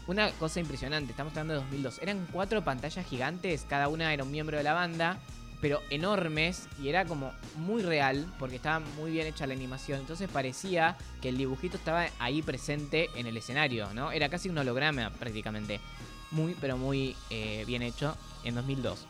una 0.07 0.31
cosa 0.33 0.61
impresionante. 0.61 1.13
Estamos 1.13 1.33
hablando 1.33 1.55
de 1.55 1.61
2002. 1.61 2.01
Eran 2.03 2.27
cuatro 2.33 2.63
pantallas 2.63 3.07
gigantes, 3.07 3.67
cada 3.69 3.89
una 3.89 4.13
era 4.13 4.25
un 4.25 4.31
miembro 4.31 4.57
de 4.57 4.63
la 4.63 4.73
banda, 4.73 5.19
pero 5.61 5.81
enormes 5.91 6.69
y 6.83 6.89
era 6.89 7.05
como 7.05 7.33
muy 7.57 7.83
real 7.83 8.27
porque 8.39 8.57
estaba 8.57 8.81
muy 8.81 9.13
bien 9.13 9.27
hecha 9.27 9.47
la 9.47 9.55
animación. 9.55 10.01
Entonces 10.01 10.29
parecía 10.29 10.97
que 11.21 11.29
el 11.29 11.39
dibujito 11.39 11.77
estaba 11.77 12.07
ahí 12.19 12.43
presente 12.43 13.09
en 13.15 13.27
el 13.27 13.37
escenario, 13.37 13.93
¿no? 13.95 14.11
Era 14.11 14.29
casi 14.29 14.49
un 14.49 14.59
holograma 14.59 15.11
prácticamente. 15.11 15.81
Muy, 16.33 16.57
pero 16.61 16.79
muy 16.79 17.15
eh, 17.31 17.65
bien 17.67 17.83
hecho 17.83 18.17
en 18.43 18.55
2002. 18.55 19.07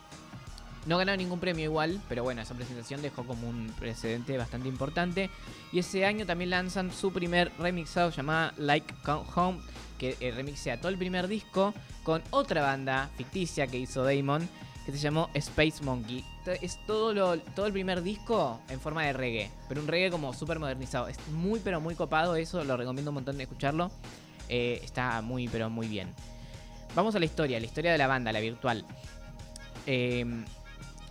No 0.85 0.99
ganaron 0.99 1.19
ningún 1.19 1.39
premio 1.39 1.65
igual, 1.65 2.01
pero 2.09 2.25
bueno, 2.25 2.43
esa 2.43 2.55
presentación 2.55 3.01
dejó 3.01 3.25
como 3.25 3.49
un 3.49 3.73
precedente 3.79 4.37
bastante 4.37 4.69
importante. 4.69 5.31
Y 5.71 5.79
ese 5.79 6.05
año 6.05 6.27
también 6.27 6.51
lanzan 6.51 6.93
su 6.93 7.13
primer 7.13 7.53
remixado 7.59 8.11
llamado 8.11 8.53
Like 8.57 8.93
Come 9.05 9.25
Home, 9.37 9.61
que 10.03 10.17
eh, 10.19 10.33
remixea 10.33 10.79
todo 10.79 10.89
el 10.89 10.99
primer 10.99 11.29
disco 11.29 11.73
con 12.03 12.25
otra 12.31 12.61
banda 12.61 13.09
ficticia 13.17 13.69
que 13.69 13.79
hizo 13.79 14.03
Damon, 14.03 14.49
que 14.85 14.91
se 14.91 14.99
llamó 14.99 15.31
Space 15.33 15.85
Monkey. 15.85 16.25
Es 16.61 16.85
todo, 16.89 17.15
lo, 17.15 17.39
todo 17.39 17.67
el 17.67 17.73
primer 17.73 18.03
disco 18.03 18.61
en 18.69 18.81
forma 18.81 19.05
de 19.05 19.13
reggae, 19.13 19.49
pero 19.69 19.81
un 19.81 19.87
reggae 19.87 20.11
como 20.11 20.35
súper 20.35 20.59
modernizado. 20.59 21.07
Es 21.07 21.17
muy, 21.29 21.61
pero 21.61 21.81
muy 21.81 21.95
copado, 21.95 22.35
eso 22.35 22.65
lo 22.65 22.77
recomiendo 22.77 23.13
un 23.13 23.15
montón 23.15 23.37
de 23.37 23.45
escucharlo. 23.45 23.93
Eh, 24.49 24.81
está 24.83 25.23
muy, 25.23 25.47
pero 25.47 25.71
muy 25.71 25.87
bien. 25.87 26.13
Vamos 26.97 27.15
a 27.15 27.21
la 27.21 27.25
historia, 27.25 27.61
la 27.61 27.67
historia 27.67 27.93
de 27.93 27.99
la 27.99 28.09
banda, 28.09 28.33
la 28.33 28.41
virtual. 28.41 28.85
Eh, 29.87 30.27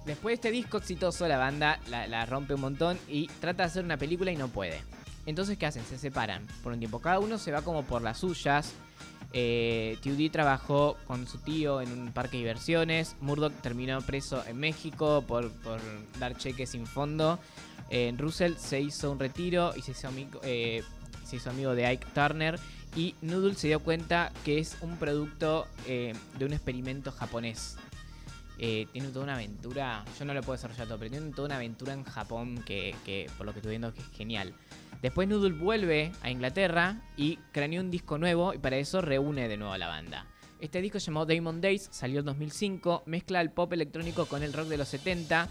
después 0.06 0.32
de 0.32 0.36
este 0.36 0.52
disco 0.52 0.80
exitoso, 0.80 1.30
la 1.30 1.38
banda 1.38 1.80
la 1.88 2.26
rompe 2.26 2.56
un 2.56 2.62
montón 2.62 3.00
y 3.08 3.28
trata 3.40 3.64
de 3.64 3.68
hacer 3.68 3.86
una 3.86 3.96
película 3.96 4.34
y 4.34 4.36
no 4.36 4.50
puede. 4.50 4.82
Entonces, 5.26 5.58
¿qué 5.58 5.66
hacen? 5.66 5.84
Se 5.86 5.98
separan 5.98 6.48
por 6.64 6.74
un 6.74 6.80
tiempo. 6.80 7.00
Cada 7.00 7.20
uno 7.20 7.38
se 7.38 7.52
va 7.52 7.62
como 7.62 7.84
por 7.84 8.02
las 8.02 8.20
suyas. 8.20 8.74
Eh, 9.34 9.98
TUD 10.04 10.30
trabajó 10.30 10.98
con 11.08 11.26
su 11.28 11.38
tío 11.38 11.82
en 11.82 11.92
un 11.92 12.12
parque 12.12 12.38
de 12.38 12.40
diversiones. 12.40 13.16
Murdoch 13.22 13.54
terminó 13.62 14.02
preso 14.02 14.44
en 14.46 14.58
México 14.58 15.24
por, 15.28 15.52
por 15.52 15.80
dar 16.20 16.38
cheques 16.38 16.72
sin 16.72 16.86
fondo. 16.86 17.40
Eh, 17.90 18.14
Russell 18.18 18.56
se 18.56 18.80
hizo 18.80 19.12
un 19.12 19.20
retiro 19.20 19.74
y 19.76 19.82
se 19.82 19.92
hizo, 19.92 20.08
amigo, 20.08 20.40
eh, 20.44 20.82
se 21.26 21.36
hizo 21.36 21.50
amigo 21.50 21.76
de 21.76 21.86
Ike 21.86 22.08
Turner. 22.14 22.60
Y 22.96 23.16
Noodle 23.22 23.56
se 23.56 23.68
dio 23.68 23.80
cuenta 23.82 24.32
que 24.44 24.60
es 24.60 24.78
un 24.82 24.98
producto 24.98 25.68
eh, 25.88 26.14
de 26.38 26.46
un 26.46 26.54
experimento 26.54 27.12
japonés. 27.12 27.78
Tiene 28.58 29.08
toda 29.08 29.24
una 29.24 29.34
aventura, 29.34 30.06
yo 30.20 30.26
no 30.26 30.36
lo 30.36 30.42
puedo 30.42 30.54
desarrollar 30.54 30.86
todo, 30.86 31.00
pero 31.00 31.10
tiene 31.10 31.32
toda 31.32 31.48
una 31.48 31.56
aventura 31.56 31.94
en 31.94 32.04
Japón 32.04 32.64
que, 32.64 32.94
que, 33.04 33.28
por 33.36 33.48
lo 33.48 33.54
que 33.54 33.60
estoy 33.60 33.72
viendo 33.72 33.92
que 33.92 34.02
es 34.02 34.10
genial. 34.10 34.54
Después 35.02 35.28
Noodle 35.28 35.58
vuelve 35.58 36.12
a 36.22 36.30
Inglaterra 36.30 37.02
y 37.18 37.38
craneó 37.52 37.82
un 37.82 37.90
disco 37.90 38.18
nuevo 38.18 38.54
y 38.54 38.60
para 38.60 38.78
eso 38.78 39.02
reúne 39.02 39.48
de 39.48 39.58
nuevo 39.58 39.74
a 39.74 39.78
la 39.78 39.88
banda. 39.88 40.28
Este 40.60 40.80
disco 40.80 41.00
se 41.00 41.08
llamó 41.08 41.26
Damon 41.26 41.60
Days, 41.60 41.90
salió 41.92 42.20
en 42.20 42.26
2005, 42.28 43.04
mezcla 43.08 43.42
el 43.42 43.50
pop 43.50 43.74
electrónico 43.74 44.28
con 44.28 44.44
el 44.44 44.54
rock 44.54 44.68
de 44.68 44.78
los 44.78 44.88
70, 44.90 45.50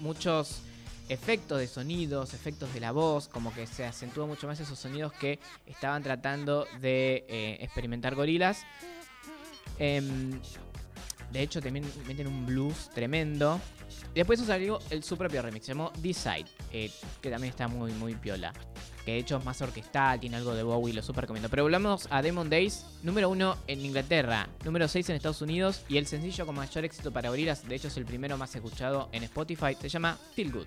muchos 0.00 0.62
efectos 1.10 1.58
de 1.58 1.66
sonidos, 1.66 2.32
efectos 2.32 2.72
de 2.72 2.80
la 2.80 2.92
voz, 2.92 3.28
como 3.28 3.52
que 3.52 3.66
se 3.66 3.84
acentúa 3.84 4.26
mucho 4.26 4.46
más 4.46 4.58
esos 4.60 4.78
sonidos 4.78 5.12
que 5.12 5.38
estaban 5.66 6.02
tratando 6.02 6.66
de 6.80 7.26
eh, 7.28 7.58
experimentar 7.60 8.14
gorilas. 8.14 8.64
Em, 9.78 10.40
de 11.30 11.42
hecho, 11.42 11.60
también 11.60 11.84
meten 12.06 12.26
un 12.26 12.46
blues 12.46 12.88
tremendo. 12.94 13.60
Después 14.14 14.40
salió 14.40 14.78
el, 14.90 15.02
su 15.02 15.16
propio 15.16 15.42
remix, 15.42 15.66
se 15.66 15.72
llamó 15.72 15.90
This-Side, 16.00 16.46
eh, 16.72 16.90
que 17.20 17.30
también 17.30 17.50
está 17.50 17.68
muy, 17.68 17.92
muy 17.92 18.14
piola. 18.14 18.52
Que 19.04 19.12
de 19.12 19.18
hecho 19.18 19.36
es 19.36 19.44
más 19.44 19.60
orquestal, 19.60 20.18
tiene 20.18 20.36
algo 20.36 20.54
de 20.54 20.62
Bowie, 20.62 20.94
lo 20.94 21.02
super 21.02 21.22
recomiendo. 21.24 21.50
Pero 21.50 21.64
volvamos 21.64 22.08
a 22.10 22.22
Demon 22.22 22.48
Days, 22.48 22.86
número 23.02 23.28
uno 23.28 23.56
en 23.66 23.84
Inglaterra, 23.84 24.48
número 24.64 24.88
6 24.88 25.10
en 25.10 25.16
Estados 25.16 25.42
Unidos 25.42 25.82
y 25.88 25.98
el 25.98 26.06
sencillo 26.06 26.46
con 26.46 26.54
mayor 26.54 26.84
éxito 26.84 27.12
para 27.12 27.28
gorilas, 27.28 27.68
de 27.68 27.74
hecho 27.74 27.88
es 27.88 27.96
el 27.96 28.06
primero 28.06 28.38
más 28.38 28.54
escuchado 28.54 29.08
en 29.12 29.24
Spotify, 29.24 29.76
se 29.78 29.88
llama 29.88 30.16
Feel 30.34 30.52
Good. 30.52 30.66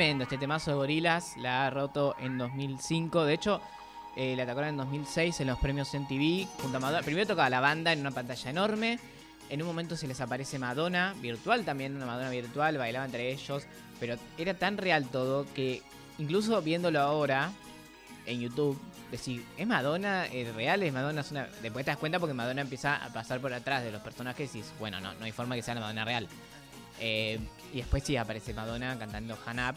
Este 0.00 0.36
temazo 0.36 0.72
de 0.72 0.76
Gorilas. 0.76 1.36
La 1.38 1.66
ha 1.66 1.70
roto 1.70 2.16
en 2.18 2.36
2005. 2.36 3.24
De 3.24 3.32
hecho, 3.32 3.62
eh, 4.14 4.34
la 4.36 4.42
atacaron 4.42 4.70
en 4.70 4.76
2006 4.76 5.40
en 5.40 5.46
los 5.46 5.58
premios 5.58 5.94
MTV. 5.94 6.46
Junto 6.60 6.76
a 6.76 6.80
Madonna. 6.80 7.02
Primero 7.02 7.26
tocaba 7.26 7.48
la 7.48 7.60
banda 7.60 7.92
en 7.92 8.00
una 8.00 8.10
pantalla 8.10 8.50
enorme. 8.50 8.98
En 9.48 9.62
un 9.62 9.68
momento 9.68 9.96
se 9.96 10.06
les 10.06 10.20
aparece 10.20 10.58
Madonna, 10.58 11.14
virtual 11.22 11.64
también, 11.64 11.96
una 11.96 12.04
Madonna 12.04 12.28
virtual, 12.28 12.76
bailaba 12.76 13.06
entre 13.06 13.32
ellos. 13.32 13.62
Pero 13.98 14.16
era 14.36 14.54
tan 14.54 14.76
real 14.76 15.08
todo 15.08 15.46
que 15.54 15.82
incluso 16.18 16.60
viéndolo 16.60 17.00
ahora 17.00 17.50
en 18.26 18.40
YouTube, 18.40 18.78
decir, 19.10 19.44
¿es 19.56 19.66
Madonna 19.66 20.26
¿Es 20.26 20.54
real? 20.54 20.82
¿Es 20.82 20.92
Madonna? 20.92 21.24
Después 21.62 21.84
te 21.84 21.90
das 21.90 21.98
cuenta 21.98 22.18
porque 22.18 22.34
Madonna 22.34 22.60
empieza 22.60 22.96
a 22.96 23.08
pasar 23.12 23.40
por 23.40 23.54
atrás 23.54 23.82
de 23.82 23.92
los 23.92 24.02
personajes 24.02 24.54
y 24.54 24.58
dices, 24.58 24.74
bueno, 24.78 25.00
no, 25.00 25.14
no 25.14 25.24
hay 25.24 25.32
forma 25.32 25.54
que 25.54 25.62
sea 25.62 25.74
la 25.74 25.80
Madonna 25.80 26.04
real. 26.04 26.28
Eh, 27.00 27.38
y 27.72 27.78
después 27.78 28.02
sí 28.04 28.16
aparece 28.16 28.54
Madonna 28.54 28.98
cantando 28.98 29.38
Han 29.46 29.58
Up. 29.58 29.76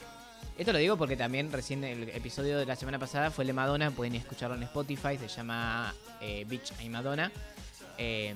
Esto 0.58 0.74
lo 0.74 0.80
digo 0.80 0.98
porque 0.98 1.16
también 1.16 1.52
recién 1.52 1.84
el 1.84 2.10
episodio 2.10 2.58
de 2.58 2.66
la 2.66 2.76
semana 2.76 3.00
pasada 3.00 3.32
fue 3.32 3.44
el 3.44 3.48
de 3.48 3.54
Madonna, 3.54 3.92
pueden 3.92 4.16
escucharlo 4.16 4.56
en 4.58 4.64
Spotify, 4.64 5.18
se 5.18 5.28
llama 5.28 5.94
eh, 6.22 6.46
Bitch 6.48 6.74
y 6.82 6.90
Madonna. 6.90 7.32
Eh, 7.98 8.36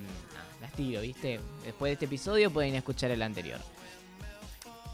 las 0.60 0.72
tiro, 0.72 1.02
¿viste? 1.02 1.40
Después 1.64 1.90
de 1.90 1.92
este 1.94 2.04
episodio 2.06 2.50
pueden 2.50 2.74
escuchar 2.74 3.10
el 3.10 3.20
anterior. 3.20 3.60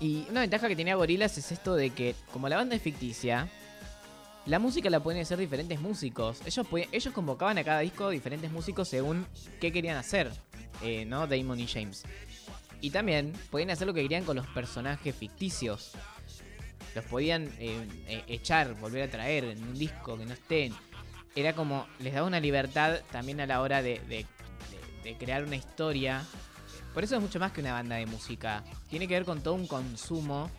Y 0.00 0.26
una 0.30 0.40
ventaja 0.40 0.66
que 0.66 0.74
tenía 0.74 0.94
Gorillaz 0.96 1.38
es 1.38 1.52
esto 1.52 1.74
de 1.74 1.90
que, 1.90 2.14
como 2.32 2.48
la 2.48 2.56
banda 2.56 2.74
es 2.74 2.82
ficticia, 2.82 3.48
la 4.46 4.58
música 4.58 4.88
la 4.90 5.00
pueden 5.00 5.22
hacer 5.22 5.38
diferentes 5.38 5.80
músicos. 5.80 6.40
Ellos, 6.46 6.66
ellos 6.90 7.14
convocaban 7.14 7.58
a 7.58 7.64
cada 7.64 7.80
disco 7.80 8.08
diferentes 8.08 8.50
músicos 8.50 8.88
según 8.88 9.26
qué 9.60 9.70
querían 9.70 9.96
hacer, 9.96 10.32
eh, 10.82 11.04
¿no? 11.04 11.26
Damon 11.26 11.60
y 11.60 11.66
James. 11.66 12.02
Y 12.80 12.90
también 12.90 13.32
podían 13.50 13.70
hacer 13.70 13.86
lo 13.86 13.94
que 13.94 14.02
querían 14.02 14.24
con 14.24 14.36
los 14.36 14.46
personajes 14.48 15.14
ficticios. 15.14 15.92
Los 16.94 17.04
podían 17.04 17.44
eh, 17.58 17.86
eh, 18.06 18.24
echar, 18.26 18.74
volver 18.80 19.02
a 19.02 19.10
traer 19.10 19.44
en 19.44 19.62
un 19.62 19.78
disco 19.78 20.16
que 20.18 20.26
no 20.26 20.32
estén. 20.32 20.72
Era 21.36 21.54
como, 21.54 21.86
les 22.00 22.14
daba 22.14 22.26
una 22.26 22.40
libertad 22.40 23.00
también 23.12 23.40
a 23.40 23.46
la 23.46 23.60
hora 23.60 23.82
de, 23.82 24.00
de- 24.08 24.26
crear 25.18 25.44
una 25.44 25.56
historia. 25.56 26.24
Por 26.94 27.04
eso 27.04 27.16
es 27.16 27.22
mucho 27.22 27.38
más 27.38 27.52
que 27.52 27.60
una 27.60 27.72
banda 27.72 27.96
de 27.96 28.06
música. 28.06 28.64
Tiene 28.88 29.06
que 29.08 29.14
ver 29.14 29.24
con 29.24 29.42
todo 29.42 29.54
un 29.54 29.66
consumo 29.66 30.50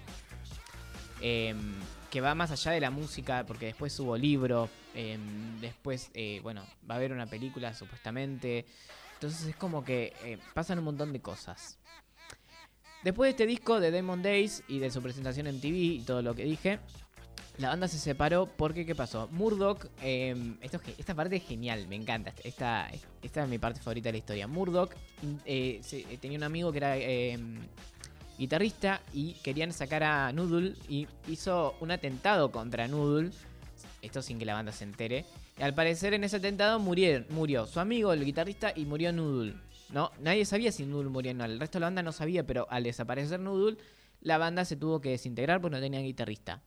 eh, 1.22 1.54
que 2.10 2.22
va 2.22 2.36
más 2.36 2.52
allá 2.52 2.72
de 2.72 2.80
la 2.80 2.90
música, 2.92 3.46
porque 3.46 3.68
después 3.68 3.98
hubo 4.00 4.18
libro, 4.18 4.70
eh, 4.96 5.18
después, 5.60 6.10
eh, 6.14 6.40
bueno, 6.44 6.66
va 6.90 6.96
a 6.96 6.98
haber 6.98 7.12
una 7.12 7.26
película 7.28 7.74
supuestamente. 7.74 8.66
Entonces 9.16 9.48
es 9.48 9.56
como 9.56 9.84
que 9.86 10.14
eh, 10.24 10.38
pasan 10.54 10.80
un 10.80 10.86
montón 10.86 11.14
de 11.14 11.22
cosas. 11.22 11.78
Después 13.04 13.28
de 13.28 13.32
este 13.32 13.46
disco 13.48 13.80
de 13.80 13.90
Demon 13.92 14.22
Days 14.22 14.64
y 14.68 14.80
de 14.80 14.92
su 14.92 15.02
presentación 15.02 15.48
en 15.48 15.60
TV 15.60 15.78
y 15.78 16.00
todo 16.02 16.22
lo 16.22 16.36
que 16.36 16.44
dije, 16.44 16.80
la 17.58 17.70
banda 17.70 17.88
se 17.88 17.98
separó 17.98 18.46
porque, 18.46 18.86
¿qué 18.86 18.94
pasó? 18.96 19.28
Murdoch, 19.32 19.86
eh, 20.02 20.36
esta 20.98 21.16
parte 21.16 21.38
es 21.38 21.44
genial, 21.44 21.88
me 21.88 21.96
encanta. 21.96 22.34
Esta, 22.44 22.90
esta 23.22 23.44
es 23.44 23.50
mi 23.50 23.58
parte 23.58 23.80
favorita 23.80 24.10
de 24.10 24.14
la 24.14 24.18
historia. 24.20 24.48
Murdoch 24.48 24.92
eh, 25.46 25.80
se- 25.84 26.04
tenía 26.18 26.38
un 26.38 26.44
amigo 26.44 26.72
que 26.72 26.78
era 26.78 26.98
eh, 26.98 27.40
guitarrista 28.38 29.02
y 29.14 29.34
querían 29.44 29.74
sacar 29.74 30.04
a 30.04 30.32
Noodle 30.32 30.76
y 30.88 31.08
hizo 31.28 31.76
un 31.82 31.92
atentado 31.92 32.52
contra 32.52 32.88
Noodle. 32.88 33.32
Esto 34.02 34.22
sin 34.22 34.40
que 34.40 34.46
la 34.46 34.54
banda 34.54 34.72
se 34.72 34.84
entere. 34.84 35.26
Y 35.60 35.64
al 35.64 35.74
parecer 35.74 36.14
en 36.14 36.24
ese 36.24 36.38
atentado 36.38 36.80
murieron, 36.80 37.26
murió 37.30 37.66
su 37.68 37.80
amigo, 37.80 38.14
el 38.14 38.26
guitarrista, 38.26 38.74
y 38.76 38.86
murió 38.86 39.12
Noodle. 39.12 39.54
¿No? 39.92 40.12
Nadie 40.20 40.46
sabía 40.46 40.72
si 40.72 40.86
Noodle 40.86 41.10
murió 41.10 41.32
o 41.32 41.34
no. 41.36 41.46
El 41.46 41.60
resto 41.60 41.78
de 41.78 41.82
la 41.82 41.88
banda 41.88 42.04
no 42.04 42.12
sabía, 42.12 42.46
pero 42.46 42.68
al 42.70 42.84
desaparecer 42.84 43.40
Noodle, 43.40 43.78
la 44.22 44.38
banda 44.38 44.66
se 44.66 44.76
tuvo 44.76 45.02
que 45.02 45.10
desintegrar 45.10 45.62
porque 45.62 45.78
no 45.78 45.82
tenía 45.82 46.02
guitarrista. 46.02 46.62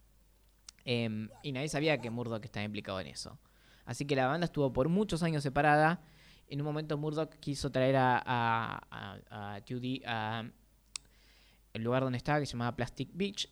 Em, 0.84 1.28
y 1.42 1.52
nadie 1.52 1.68
sabía 1.68 1.98
que 1.98 2.10
Murdoch 2.10 2.44
estaba 2.44 2.64
implicado 2.64 3.00
en 3.00 3.06
eso. 3.06 3.38
Así 3.86 4.04
que 4.04 4.16
la 4.16 4.26
banda 4.26 4.46
estuvo 4.46 4.72
por 4.72 4.88
muchos 4.88 5.22
años 5.22 5.42
separada. 5.42 6.02
En 6.48 6.60
un 6.60 6.66
momento 6.66 6.98
Murdoch 6.98 7.30
quiso 7.40 7.70
traer 7.70 7.96
a, 7.96 8.22
a, 8.24 9.18
a, 9.30 9.60
Judy 9.66 10.02
el 11.72 11.82
lugar 11.82 12.02
donde 12.02 12.18
estaba, 12.18 12.38
que 12.38 12.46
se 12.46 12.52
llamaba 12.52 12.76
Plastic 12.76 13.10
Beach, 13.12 13.48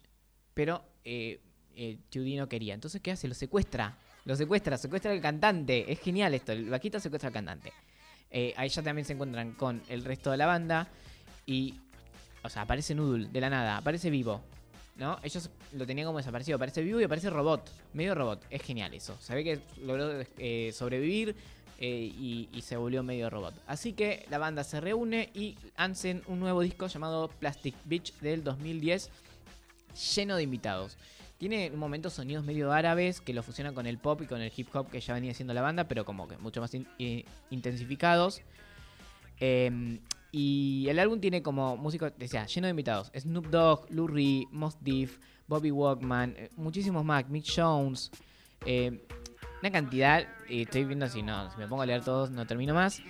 pero 0.55 0.85
eh, 1.05 1.41
eh, 1.75 1.99
Judy 2.13 2.37
no 2.37 2.49
quería. 2.49 2.75
Entonces, 2.75 3.01
¿qué 3.01 3.11
hace? 3.11 3.29
Lo 3.29 3.35
secuestra. 3.35 3.99
Lo 4.25 4.37
secuestra, 4.37 4.79
secuestra 4.79 5.11
al 5.11 5.21
cantante. 5.21 5.91
Es 5.91 6.01
genial 6.01 6.35
esto. 6.35 6.53
El 6.53 6.71
vaquito 6.71 7.01
secuestra 7.01 7.29
al 7.29 7.35
cantante. 7.35 7.73
Eh, 8.33 8.55
ahí 8.57 8.71
ya 8.71 8.83
también 8.83 9.05
se 9.05 9.12
encuentran 9.12 9.53
con 9.53 9.83
el 9.88 10.05
resto 10.05 10.31
de 10.31 10.38
la 10.38 10.47
banda. 10.47 10.88
Y, 11.47 11.75
o 12.42 12.49
sea, 12.49 12.62
aparece 12.62 12.95
Noodle 12.95 13.29
de 13.29 13.40
la 13.40 13.51
nada, 13.51 13.77
aparece 13.77 14.11
vivo. 14.11 14.42
¿No? 14.97 15.18
Ellos 15.23 15.49
lo 15.73 15.87
tenían 15.87 16.07
como 16.07 16.18
desaparecido. 16.18 16.57
Aparece 16.57 16.83
vivo 16.83 17.01
y 17.01 17.05
aparece 17.05 17.31
robot. 17.31 17.71
Medio 17.92 18.14
robot. 18.14 18.45
Es 18.51 18.62
genial 18.62 18.92
eso. 18.95 19.16
Se 19.21 19.35
ve 19.35 19.45
que 19.45 19.61
logró 19.85 20.25
eh, 20.38 20.73
sobrevivir 20.75 21.37
eh, 21.79 21.88
y, 21.88 22.49
y 22.53 22.62
se 22.62 22.77
volvió 22.77 23.03
medio 23.03 23.31
robot. 23.31 23.55
Así 23.66 23.92
que 23.92 24.27
la 24.31 24.38
banda 24.38 24.64
se 24.64 24.81
reúne 24.81 25.31
y 25.35 25.57
hacen 25.77 26.23
un 26.27 26.40
nuevo 26.40 26.61
disco 26.62 26.87
llamado 26.87 27.29
Plastic 27.29 27.75
Beach 27.85 28.12
del 28.21 28.45
2010 28.45 29.11
lleno 30.14 30.37
de 30.37 30.42
invitados. 30.42 30.97
Tiene 31.42 31.66
en 31.66 31.72
un 31.74 31.81
momento 31.81 32.09
sonidos 32.09 32.44
medio 32.44 32.70
árabes 32.70 33.20
que 33.20 33.33
lo 33.35 33.42
fusionan 33.42 33.74
con 33.74 33.85
el 33.88 33.98
pop 33.98 34.22
y 34.22 34.26
con 34.26 34.40
el 34.40 34.52
hip 34.57 34.68
hop 34.76 34.88
que 34.90 35.00
ya 35.00 35.12
venía 35.12 35.33
haciendo 35.33 35.52
la 35.52 35.61
banda, 35.61 35.88
pero 35.88 36.05
como 36.05 36.28
que 36.28 36.37
mucho 36.38 36.61
más 36.61 36.72
i- 36.72 37.24
intensificados. 37.50 38.42
Eh, 39.40 39.98
y 40.31 40.87
el 40.88 41.00
álbum 41.00 41.18
tiene 41.18 41.42
como 41.42 41.76
músicos, 41.76 42.12
decía, 42.16 42.46
lleno 42.46 42.68
de 42.68 42.70
invitados. 42.70 43.11
Snoop 43.18 43.46
Dogg, 43.48 43.90
Lou 43.90 44.07
Reed, 44.07 44.44
Mos 44.52 44.76
Def, 44.83 45.18
Bobby 45.48 45.72
Walkman, 45.72 46.35
eh, 46.37 46.50
muchísimos 46.55 47.05
más, 47.05 47.28
Mick 47.28 47.44
Jones. 47.52 48.12
eh, 48.64 49.05
una 49.62 49.72
cantidad, 49.72 50.24
estoy 50.48 50.85
viendo 50.85 51.09
si 51.09 51.22
no, 51.22 51.50
si 51.50 51.59
me 51.59 51.66
pongo 51.66 51.83
a 51.83 51.87
leer 51.87 52.05
todos 52.05 52.31
no 52.31 52.46
termino 52.46 52.72
más. 52.72 53.02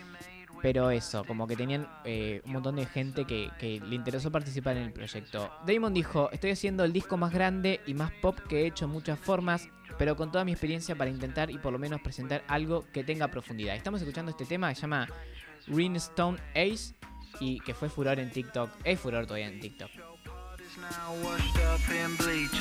Pero 0.63 0.91
eso, 0.91 1.25
como 1.25 1.47
que 1.49 1.57
tenían 1.57 1.89
eh, 2.05 2.41
un 2.45 2.53
montón 2.53 2.77
de 2.77 2.87
gente 2.87 3.25
que, 3.25 3.51
le 3.61 3.95
interesó 3.95 4.31
participar 4.31 4.77
en 4.77 4.85
el 4.85 4.93
proyecto. 4.93 5.51
Damon 5.67 5.93
dijo, 5.93 6.31
estoy 6.31 6.53
haciendo 6.53 6.85
el 6.85 6.93
disco 6.93 7.17
más 7.17 7.33
grande 7.33 7.81
y 7.87 7.95
más 7.95 8.13
pop 8.23 8.39
que 8.49 8.63
he 8.63 8.67
hecho 8.67 8.85
en 8.85 8.93
muchas 8.93 9.19
formas, 9.19 9.69
pero 9.99 10.15
con 10.17 10.31
toda 10.31 10.45
mi 10.45 10.53
experiencia 10.53 10.95
para 10.95 11.11
intentar 11.11 11.51
y 11.51 11.59
por 11.59 11.73
lo 11.73 11.79
menos 11.79 12.01
presentar 12.01 12.45
algo 12.47 12.85
que 12.93 13.03
tenga 13.03 13.29
profundidad. 13.29 13.75
Estamos 13.75 14.01
escuchando 14.01 14.31
este 14.31 14.45
tema 14.45 14.69
que 14.69 14.77
se 14.77 14.83
llama 14.83 15.09
Greenstone 15.67 16.39
Ace 16.55 16.95
y 17.41 17.59
que 17.61 17.75
fue 17.75 17.89
furor 17.89 18.21
en 18.21 18.31
TikTok. 18.31 18.71
Es 18.85 19.01
furor 19.01 19.27
todavía 19.27 19.49
en 19.49 19.61
TikTok. 19.61 19.91
now 20.81 21.15
washed 21.23 21.59
up 21.61 21.81
in 21.91 22.17
bleach. 22.17 22.53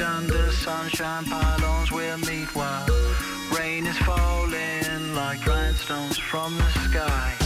Under 0.00 0.50
sunshine 0.52 1.24
pylons 1.24 1.92
we'll 1.92 2.18
meet 2.18 2.54
while 2.54 2.86
rain 3.56 3.86
is 3.86 3.96
falling 3.98 5.14
like 5.14 5.40
grindstones 5.40 6.18
from 6.18 6.56
the 6.56 6.70
sky. 6.88 7.39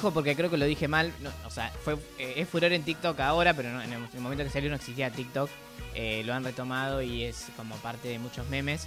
Corrijo 0.00 0.14
porque 0.14 0.34
creo 0.36 0.50
que 0.50 0.56
lo 0.56 0.64
dije 0.66 0.88
mal. 0.88 1.12
No, 1.20 1.30
o 1.46 1.50
sea, 1.50 1.70
fue, 1.84 1.94
eh, 2.18 2.34
es 2.36 2.48
furor 2.48 2.72
en 2.72 2.82
TikTok 2.82 3.18
ahora, 3.20 3.54
pero 3.54 3.70
no, 3.70 3.82
en 3.82 3.92
el, 3.92 4.20
momento 4.20 4.44
que 4.44 4.50
salió 4.50 4.70
no 4.70 4.76
existía 4.76 5.10
TikTok. 5.10 5.50
Eh, 5.94 6.22
lo 6.24 6.34
han 6.34 6.44
retomado 6.44 7.02
y 7.02 7.24
es 7.24 7.48
como 7.56 7.74
parte 7.76 8.08
de 8.08 8.18
muchos 8.18 8.48
memes 8.48 8.86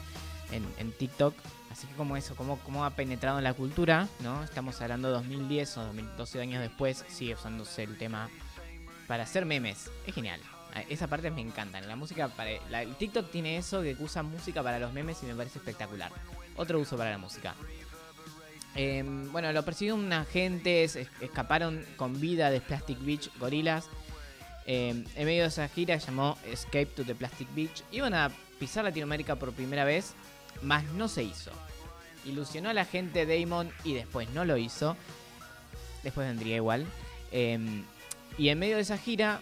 en, 0.51 0.65
en 0.77 0.91
TikTok. 0.91 1.33
Así 1.71 1.87
que 1.87 1.93
como 1.95 2.15
eso, 2.17 2.35
como, 2.35 2.59
como 2.59 2.85
ha 2.85 2.91
penetrado 2.91 3.37
en 3.39 3.43
la 3.43 3.53
cultura, 3.53 4.07
¿no? 4.21 4.43
Estamos 4.43 4.79
hablando 4.81 5.07
de 5.07 5.15
2010 5.15 5.77
o 5.77 5.83
2012 5.85 6.41
años 6.41 6.61
después, 6.61 7.03
sigue 7.09 7.33
usándose 7.33 7.83
el 7.83 7.97
tema 7.97 8.29
para 9.07 9.23
hacer 9.23 9.45
memes. 9.45 9.89
Es 10.05 10.13
genial. 10.15 10.39
Ah, 10.75 10.83
Esa 10.89 11.07
parte 11.07 11.29
me 11.31 11.41
encanta. 11.41 11.81
La 11.81 11.95
música 11.95 12.27
para 12.29 12.51
la- 12.69 12.83
el 12.83 12.95
TikTok 12.95 13.29
tiene 13.31 13.57
eso 13.57 13.81
que 13.81 13.95
usa 13.99 14.23
música 14.23 14.61
para 14.63 14.79
los 14.79 14.93
memes 14.93 15.21
y 15.23 15.25
me 15.25 15.35
parece 15.35 15.59
espectacular. 15.59 16.11
Otro 16.55 16.79
uso 16.79 16.95
para 16.97 17.09
la 17.11 17.17
música. 17.17 17.55
Eh, 18.75 19.03
bueno, 19.31 19.51
lo 19.51 19.63
persiguió 19.63 19.95
un 19.95 20.11
agente, 20.13 20.83
es- 20.83 20.97
escaparon 21.21 21.85
con 21.95 22.19
vida 22.19 22.49
de 22.49 22.59
Plastic 22.61 22.99
Beach 23.03 23.29
Gorilas. 23.39 23.85
Eh, 24.65 25.03
en 25.15 25.25
medio 25.25 25.43
de 25.43 25.49
esa 25.49 25.67
gira 25.67 25.97
llamó 25.97 26.37
Escape 26.45 26.85
to 26.87 27.03
the 27.03 27.15
Plastic 27.15 27.47
Beach. 27.53 27.83
Iban 27.91 28.13
a 28.13 28.31
pisar 28.59 28.83
Latinoamérica 28.85 29.35
por 29.35 29.51
primera 29.53 29.83
vez, 29.83 30.13
mas 30.61 30.83
no 30.95 31.07
se 31.07 31.23
hizo. 31.23 31.51
Ilusionó 32.25 32.69
a 32.69 32.73
la 32.73 32.85
gente 32.85 33.25
Damon 33.25 33.69
y 33.83 33.93
después 33.93 34.29
no 34.29 34.45
lo 34.45 34.57
hizo. 34.57 34.95
Después 36.03 36.27
vendría 36.27 36.55
igual. 36.55 36.85
Eh, 37.31 37.59
y 38.37 38.49
en 38.49 38.59
medio 38.59 38.77
de 38.77 38.81
esa 38.81 38.97
gira 38.97 39.39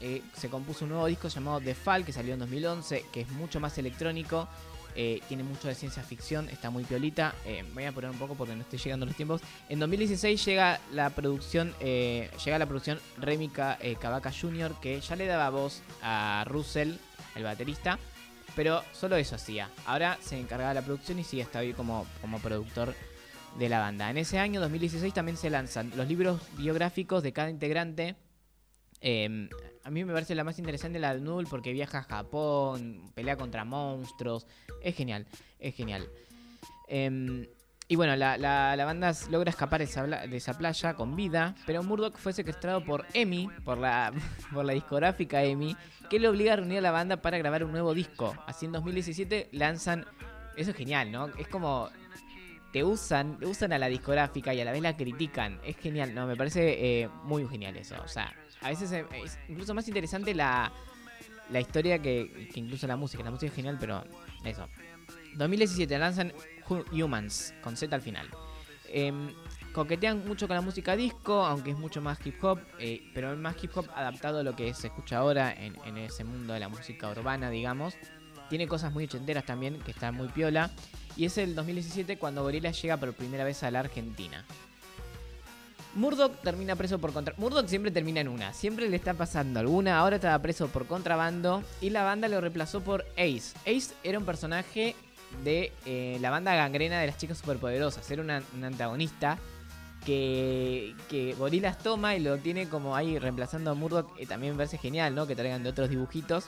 eh, 0.00 0.22
se 0.36 0.50
compuso 0.50 0.84
un 0.84 0.90
nuevo 0.90 1.06
disco 1.06 1.28
llamado 1.28 1.60
The 1.60 1.74
Fall 1.74 2.04
que 2.04 2.12
salió 2.12 2.34
en 2.34 2.40
2011, 2.40 3.06
que 3.12 3.22
es 3.22 3.28
mucho 3.30 3.60
más 3.60 3.78
electrónico. 3.78 4.48
Eh, 4.96 5.20
tiene 5.28 5.42
mucho 5.42 5.68
de 5.68 5.74
ciencia 5.74 6.02
ficción, 6.02 6.48
está 6.48 6.70
muy 6.70 6.84
piolita. 6.84 7.34
eh, 7.44 7.64
voy 7.74 7.84
a 7.84 7.92
poner 7.92 8.10
un 8.10 8.18
poco 8.18 8.34
porque 8.34 8.54
no 8.54 8.62
estoy 8.62 8.78
llegando 8.78 9.06
los 9.06 9.14
tiempos. 9.16 9.40
En 9.68 9.78
2016 9.78 10.44
llega 10.44 10.80
la 10.92 11.10
producción, 11.10 11.74
eh, 11.80 12.30
llega 12.44 12.58
la 12.58 12.66
producción 12.66 12.98
Remy 13.18 13.48
Ca- 13.48 13.78
eh, 13.80 13.96
Cavaca 14.00 14.30
Jr., 14.32 14.74
que 14.80 15.00
ya 15.00 15.16
le 15.16 15.26
daba 15.26 15.50
voz 15.50 15.82
a 16.02 16.44
Russell, 16.46 16.92
el 17.34 17.42
baterista, 17.42 17.98
pero 18.54 18.82
solo 18.92 19.16
eso 19.16 19.34
hacía. 19.34 19.68
Ahora 19.86 20.16
se 20.20 20.38
encargaba 20.38 20.70
de 20.70 20.76
la 20.80 20.82
producción 20.86 21.18
y 21.18 21.24
sigue 21.24 21.42
está 21.42 21.58
ahí 21.60 21.72
como, 21.72 22.06
como 22.20 22.38
productor 22.38 22.94
de 23.58 23.68
la 23.68 23.80
banda. 23.80 24.10
En 24.10 24.18
ese 24.18 24.38
año, 24.38 24.60
2016, 24.60 25.12
también 25.14 25.36
se 25.36 25.50
lanzan 25.50 25.92
los 25.96 26.06
libros 26.08 26.40
biográficos 26.56 27.22
de 27.22 27.32
cada 27.32 27.50
integrante. 27.50 28.14
A 29.84 29.90
mí 29.90 30.04
me 30.04 30.12
parece 30.12 30.34
la 30.34 30.44
más 30.44 30.58
interesante 30.58 30.98
la 30.98 31.14
de 31.14 31.20
Null 31.20 31.46
porque 31.46 31.72
viaja 31.72 31.98
a 31.98 32.02
Japón, 32.02 33.10
pelea 33.14 33.36
contra 33.36 33.64
monstruos. 33.64 34.46
Es 34.82 34.96
genial, 34.96 35.26
es 35.58 35.74
genial. 35.74 36.08
Eh, 36.88 37.50
y 37.86 37.96
bueno, 37.96 38.16
la, 38.16 38.38
la- 38.38 38.74
la 38.76 38.84
banda 38.86 39.12
logra 39.30 39.50
escapar 39.50 39.78
de 39.80 39.84
esa, 39.84 40.04
bla- 40.06 40.26
de 40.26 40.36
esa 40.38 40.56
playa 40.56 40.94
con 40.94 41.14
vida, 41.16 41.54
pero 41.66 41.82
Murdoch 41.82 42.16
fue 42.16 42.32
secuestrado 42.32 42.82
por 42.82 43.04
EMI, 43.12 43.48
por 43.62 43.76
la, 43.76 44.10
por 44.54 44.64
la 44.64 44.72
discográfica 44.72 45.42
EMI, 45.44 45.76
que 46.08 46.18
le 46.18 46.28
obliga 46.28 46.54
a 46.54 46.56
reunir 46.56 46.78
a 46.78 46.80
la 46.82 46.90
banda 46.90 47.18
para 47.20 47.36
grabar 47.36 47.62
un 47.62 47.72
nuevo 47.72 47.92
disco. 47.92 48.34
Así 48.46 48.64
en 48.66 48.72
2017 48.72 49.50
lanzan... 49.52 50.06
Eso 50.56 50.70
es 50.70 50.76
genial, 50.76 51.10
¿no? 51.12 51.26
Es 51.36 51.48
como 51.48 51.90
te 52.72 52.82
usan, 52.84 53.38
usan 53.44 53.72
a 53.72 53.78
la 53.78 53.88
discográfica 53.88 54.54
y 54.54 54.60
a 54.60 54.64
la 54.64 54.72
vez 54.72 54.80
la 54.82 54.96
critican. 54.96 55.60
Es 55.64 55.76
genial, 55.76 56.14
no, 56.14 56.26
me 56.26 56.36
parece 56.36 57.02
eh, 57.02 57.08
muy 57.24 57.46
genial 57.48 57.76
eso. 57.76 57.96
O 58.04 58.08
sea, 58.08 58.32
a 58.64 58.70
veces 58.70 58.90
es 58.92 59.38
incluso 59.48 59.74
más 59.74 59.86
interesante 59.86 60.34
la, 60.34 60.72
la 61.50 61.60
historia 61.60 62.00
que, 62.00 62.48
incluso 62.54 62.86
la 62.86 62.96
música. 62.96 63.22
La 63.22 63.30
música 63.30 63.50
es 63.50 63.54
genial, 63.54 63.76
pero 63.78 64.04
eso. 64.44 64.68
2017 65.36 65.98
lanzan 65.98 66.32
Hu- 66.68 66.84
Humans 67.04 67.54
con 67.62 67.76
Z 67.76 67.94
al 67.94 68.02
final. 68.02 68.28
Em, 68.88 69.32
coquetean 69.72 70.26
mucho 70.26 70.46
con 70.46 70.54
la 70.54 70.60
música 70.60 70.94
disco, 70.96 71.44
aunque 71.44 71.72
es 71.72 71.76
mucho 71.78 72.00
más 72.00 72.18
hip 72.24 72.42
hop, 72.44 72.60
eh, 72.78 73.10
pero 73.12 73.36
más 73.36 73.56
hip 73.62 73.76
hop 73.76 73.88
adaptado 73.94 74.38
a 74.38 74.42
lo 74.42 74.54
que 74.54 74.72
se 74.74 74.86
escucha 74.86 75.18
ahora 75.18 75.52
en, 75.52 75.76
en 75.84 75.98
ese 75.98 76.22
mundo 76.24 76.52
de 76.54 76.60
la 76.60 76.68
música 76.68 77.10
urbana, 77.10 77.50
digamos. 77.50 77.96
Tiene 78.48 78.68
cosas 78.68 78.92
muy 78.92 79.04
ochenteras 79.04 79.44
también, 79.44 79.80
que 79.80 79.90
están 79.90 80.14
muy 80.14 80.28
piola. 80.28 80.70
Y 81.16 81.24
es 81.24 81.38
el 81.38 81.54
2017 81.54 82.18
cuando 82.18 82.42
Gorillaz 82.42 82.80
llega 82.82 82.96
por 82.96 83.12
primera 83.14 83.42
vez 83.44 83.62
a 83.62 83.70
la 83.70 83.80
Argentina. 83.80 84.44
Murdoch 85.94 86.32
termina 86.42 86.76
preso 86.76 86.98
por 86.98 87.12
contra... 87.12 87.34
Murdoch 87.36 87.66
siempre 87.66 87.90
termina 87.90 88.20
en 88.20 88.28
una, 88.28 88.52
siempre 88.52 88.88
le 88.88 88.96
está 88.96 89.14
pasando 89.14 89.60
alguna, 89.60 89.98
ahora 89.98 90.16
estaba 90.16 90.38
preso 90.40 90.68
por 90.68 90.86
contrabando 90.86 91.62
y 91.80 91.90
la 91.90 92.02
banda 92.02 92.28
lo 92.28 92.40
reemplazó 92.40 92.80
por 92.80 93.04
Ace. 93.12 93.54
Ace 93.66 93.94
era 94.02 94.18
un 94.18 94.24
personaje 94.24 94.96
de 95.44 95.72
eh, 95.86 96.18
la 96.20 96.30
banda 96.30 96.54
gangrena 96.54 97.00
de 97.00 97.06
las 97.06 97.18
chicas 97.18 97.38
superpoderosas, 97.38 98.08
era 98.10 98.22
un 98.22 98.64
antagonista 98.64 99.38
que, 100.04 100.94
que 101.08 101.34
Gorillaz 101.34 101.78
toma 101.78 102.14
y 102.14 102.20
lo 102.20 102.38
tiene 102.38 102.68
como 102.68 102.94
ahí 102.94 103.18
reemplazando 103.18 103.70
a 103.70 103.74
Murdoch, 103.74 104.08
eh, 104.18 104.26
también 104.26 104.52
me 104.52 104.58
parece 104.58 104.78
genial, 104.78 105.14
¿no? 105.14 105.26
Que 105.26 105.34
traigan 105.34 105.62
de 105.62 105.70
otros 105.70 105.88
dibujitos. 105.88 106.46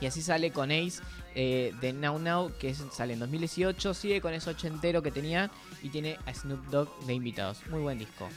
Y 0.00 0.06
así 0.06 0.22
sale 0.22 0.50
con 0.50 0.70
Ace 0.70 1.02
eh, 1.34 1.74
de 1.80 1.92
Now 1.92 2.18
Now, 2.18 2.52
que 2.58 2.74
sale 2.74 3.12
en 3.12 3.18
2018, 3.18 3.92
sigue 3.92 4.20
con 4.22 4.32
ese 4.32 4.48
ochentero 4.48 5.02
que 5.02 5.10
tenía 5.10 5.50
y 5.82 5.90
tiene 5.90 6.16
a 6.24 6.32
Snoop 6.32 6.64
Dogg 6.70 6.88
de 7.04 7.12
invitados. 7.12 7.58
Muy 7.68 7.80
buen 7.80 7.98
disco. 7.98 8.28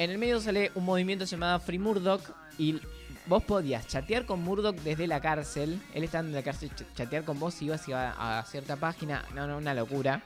En 0.00 0.08
el 0.08 0.16
medio 0.16 0.40
sale 0.40 0.72
un 0.76 0.86
movimiento 0.86 1.26
llamado 1.26 1.60
Free 1.60 1.78
Murdoch 1.78 2.22
y 2.56 2.80
vos 3.26 3.44
podías 3.44 3.86
chatear 3.86 4.24
con 4.24 4.42
Murdoch 4.42 4.74
desde 4.76 5.06
la 5.06 5.20
cárcel. 5.20 5.78
Él 5.92 6.04
estando 6.04 6.30
en 6.30 6.36
la 6.36 6.42
cárcel, 6.42 6.70
ch- 6.74 6.86
chatear 6.94 7.22
con 7.22 7.38
vos 7.38 7.60
y 7.60 7.66
ibas 7.66 7.86
a, 7.90 8.38
a 8.38 8.42
cierta 8.46 8.76
página. 8.76 9.26
No, 9.34 9.46
no, 9.46 9.58
una 9.58 9.74
locura. 9.74 10.22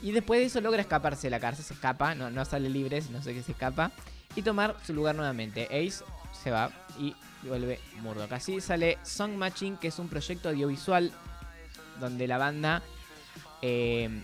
Y 0.00 0.12
después 0.12 0.38
de 0.38 0.46
eso 0.46 0.60
logra 0.60 0.82
escaparse 0.82 1.26
de 1.26 1.30
la 1.32 1.40
cárcel, 1.40 1.64
se 1.64 1.74
escapa, 1.74 2.14
no, 2.14 2.30
no 2.30 2.44
sale 2.44 2.70
libre, 2.70 3.02
no 3.10 3.20
sé 3.20 3.34
qué 3.34 3.42
se 3.42 3.50
escapa. 3.50 3.90
Y 4.36 4.42
tomar 4.42 4.76
su 4.86 4.94
lugar 4.94 5.16
nuevamente. 5.16 5.64
Ace 5.64 6.04
se 6.40 6.52
va 6.52 6.70
y 6.96 7.12
vuelve 7.42 7.80
Murdoch. 8.02 8.30
Así 8.30 8.60
sale 8.60 8.98
Song 9.02 9.32
Matching, 9.32 9.78
que 9.78 9.88
es 9.88 9.98
un 9.98 10.08
proyecto 10.08 10.50
audiovisual 10.50 11.10
donde 11.98 12.28
la 12.28 12.38
banda 12.38 12.82
eh, 13.62 14.22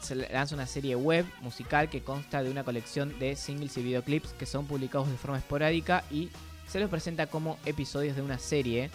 se 0.00 0.14
lanza 0.14 0.54
una 0.54 0.66
serie 0.66 0.96
web 0.96 1.24
musical 1.42 1.88
que 1.88 2.02
consta 2.02 2.42
de 2.42 2.50
una 2.50 2.64
colección 2.64 3.18
de 3.18 3.36
singles 3.36 3.76
y 3.76 3.82
videoclips 3.82 4.32
que 4.32 4.46
son 4.46 4.66
publicados 4.66 5.10
de 5.10 5.16
forma 5.16 5.38
esporádica 5.38 6.04
y 6.10 6.30
se 6.66 6.80
los 6.80 6.90
presenta 6.90 7.26
como 7.26 7.58
episodios 7.64 8.16
de 8.16 8.22
una 8.22 8.38
serie 8.38 8.90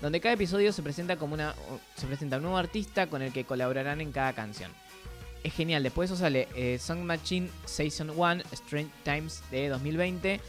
donde 0.00 0.20
cada 0.20 0.34
episodio 0.34 0.72
se 0.72 0.82
presenta 0.82 1.16
como 1.16 1.34
una 1.34 1.54
se 1.96 2.06
presenta 2.06 2.36
un 2.36 2.42
nuevo 2.42 2.58
artista 2.58 3.06
con 3.06 3.22
el 3.22 3.32
que 3.32 3.44
colaborarán 3.44 4.00
en 4.00 4.12
cada 4.12 4.32
canción. 4.32 4.70
Es 5.42 5.54
genial, 5.54 5.82
después 5.82 6.08
de 6.08 6.14
eso 6.14 6.22
sale 6.22 6.48
eh, 6.56 6.78
Song 6.78 7.00
Machine 7.00 7.48
Season 7.64 8.10
1 8.10 8.42
Strange 8.52 8.90
Times 9.04 9.42
de 9.50 9.68
2020 9.68 10.40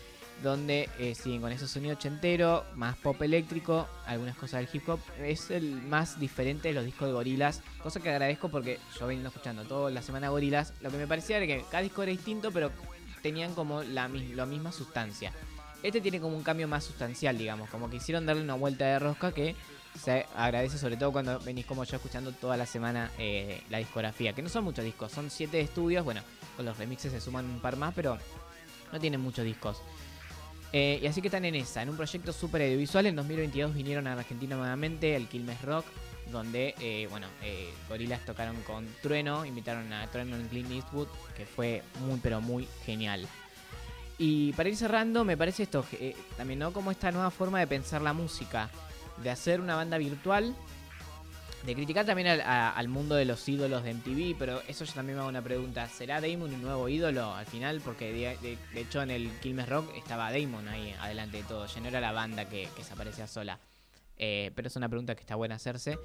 donde 0.43 0.89
eh, 0.99 1.15
siguen 1.15 1.41
con 1.41 1.51
ese 1.51 1.67
sonido 1.67 1.95
ochentero, 1.95 2.65
más 2.75 2.95
pop 2.97 3.21
eléctrico, 3.21 3.87
algunas 4.05 4.35
cosas 4.35 4.61
del 4.61 4.69
hip 4.71 4.87
hop. 4.89 4.99
Es 5.19 5.49
el 5.51 5.81
más 5.81 6.19
diferente 6.19 6.67
de 6.69 6.73
los 6.73 6.85
discos 6.85 7.07
de 7.07 7.13
Gorilas, 7.13 7.61
cosa 7.81 7.99
que 7.99 8.09
agradezco 8.09 8.49
porque 8.49 8.79
yo 8.99 9.07
vengo 9.07 9.27
escuchando 9.27 9.63
toda 9.63 9.89
la 9.91 10.01
semana 10.01 10.29
Gorilas. 10.29 10.73
Lo 10.81 10.91
que 10.91 10.97
me 10.97 11.07
parecía 11.07 11.37
era 11.37 11.47
que 11.47 11.63
cada 11.69 11.83
disco 11.83 12.03
era 12.03 12.11
distinto, 12.11 12.51
pero 12.51 12.71
tenían 13.21 13.53
como 13.53 13.83
la, 13.83 14.07
la 14.07 14.45
misma 14.45 14.71
sustancia. 14.71 15.31
Este 15.83 16.01
tiene 16.01 16.19
como 16.19 16.35
un 16.35 16.43
cambio 16.43 16.67
más 16.67 16.83
sustancial, 16.83 17.37
digamos, 17.37 17.69
como 17.69 17.89
que 17.89 17.97
hicieron 17.97 18.25
darle 18.25 18.43
una 18.43 18.55
vuelta 18.55 18.85
de 18.85 18.99
rosca 18.99 19.31
que 19.31 19.55
se 19.97 20.25
agradece 20.35 20.77
sobre 20.77 20.97
todo 20.97 21.11
cuando 21.11 21.39
venís 21.39 21.65
como 21.65 21.83
yo 21.83 21.95
escuchando 21.95 22.31
toda 22.31 22.57
la 22.57 22.65
semana 22.65 23.11
eh, 23.17 23.61
la 23.69 23.79
discografía, 23.79 24.33
que 24.33 24.41
no 24.41 24.49
son 24.49 24.63
muchos 24.63 24.85
discos, 24.85 25.11
son 25.11 25.29
siete 25.29 25.59
estudios, 25.59 26.05
bueno, 26.05 26.21
con 26.55 26.65
los 26.65 26.77
remixes 26.77 27.11
se 27.11 27.21
suman 27.21 27.45
un 27.45 27.59
par 27.59 27.77
más, 27.77 27.93
pero 27.93 28.17
no 28.91 28.99
tienen 28.99 29.21
muchos 29.21 29.45
discos. 29.45 29.81
Eh, 30.73 30.99
y 31.01 31.07
así 31.07 31.21
que 31.21 31.27
están 31.27 31.45
en 31.45 31.55
esa, 31.55 31.81
en 31.81 31.89
un 31.89 31.97
proyecto 31.97 32.33
súper 32.33 32.61
audiovisual. 32.61 33.05
En 33.05 33.15
2022 33.15 33.73
vinieron 33.73 34.07
a 34.07 34.13
Argentina 34.13 34.55
nuevamente, 34.55 35.15
al 35.15 35.27
Quilmes 35.27 35.61
Rock, 35.61 35.85
donde, 36.31 36.75
eh, 36.79 37.07
bueno, 37.09 37.27
eh, 37.41 37.73
Gorillaz 37.89 38.25
tocaron 38.25 38.61
con 38.63 38.87
Trueno, 39.01 39.45
invitaron 39.45 39.91
a 39.93 40.07
Trueno 40.07 40.35
en 40.35 40.47
Clint 40.47 40.71
Eastwood, 40.71 41.07
que 41.35 41.45
fue 41.45 41.83
muy, 42.01 42.19
pero 42.21 42.41
muy 42.41 42.67
genial. 42.85 43.27
Y 44.17 44.51
para 44.53 44.69
ir 44.69 44.75
cerrando, 44.75 45.23
me 45.23 45.37
parece 45.37 45.63
esto, 45.63 45.85
eh, 45.93 46.15
también, 46.35 46.59
¿no? 46.59 46.73
Como 46.73 46.91
esta 46.91 47.11
nueva 47.11 47.29
forma 47.29 47.59
de 47.59 47.67
pensar 47.67 48.01
la 48.01 48.13
música, 48.13 48.69
de 49.23 49.29
hacer 49.29 49.61
una 49.61 49.75
banda 49.75 49.97
virtual, 49.97 50.55
de 51.65 51.75
criticar 51.75 52.05
también 52.05 52.27
al, 52.27 52.41
a- 52.41 52.71
al 52.71 52.87
mundo 52.87 53.15
de 53.15 53.25
los 53.25 53.47
ídolos 53.49 53.83
de 53.83 53.91
MTV, 53.93 54.35
pero 54.39 54.61
eso 54.67 54.85
yo 54.85 54.93
también 54.93 55.15
me 55.17 55.21
hago 55.21 55.29
una 55.29 55.41
pregunta. 55.41 55.87
¿Será 55.89 56.21
Damon 56.21 56.53
un 56.53 56.61
nuevo 56.61 56.87
ídolo 56.87 57.33
al 57.33 57.45
final? 57.45 57.81
Porque 57.83 58.11
de, 58.41 58.57
hecho 58.79 59.01
en 59.01 59.11
el 59.11 59.29
Quilmes 59.41 59.67
Rock 59.67 59.91
estaba 59.97 60.31
Damon 60.31 60.67
ahí 60.69 60.93
adelante 60.99 61.37
de 61.37 61.43
todo, 61.43 61.65
ya 61.65 61.81
no 61.81 61.87
era 61.89 61.99
la 61.99 62.11
banda 62.13 62.45
que, 62.45 62.69
que 62.75 62.83
se 62.83 62.93
aparecía 62.93 63.27
sola. 63.27 63.59
Eh, 64.17 64.51
pero 64.55 64.67
es 64.67 64.75
una 64.75 64.87
pregunta 64.89 65.13
que 65.15 65.21
está 65.21 65.35
buena 65.35 65.55
hacerse. 65.55 65.97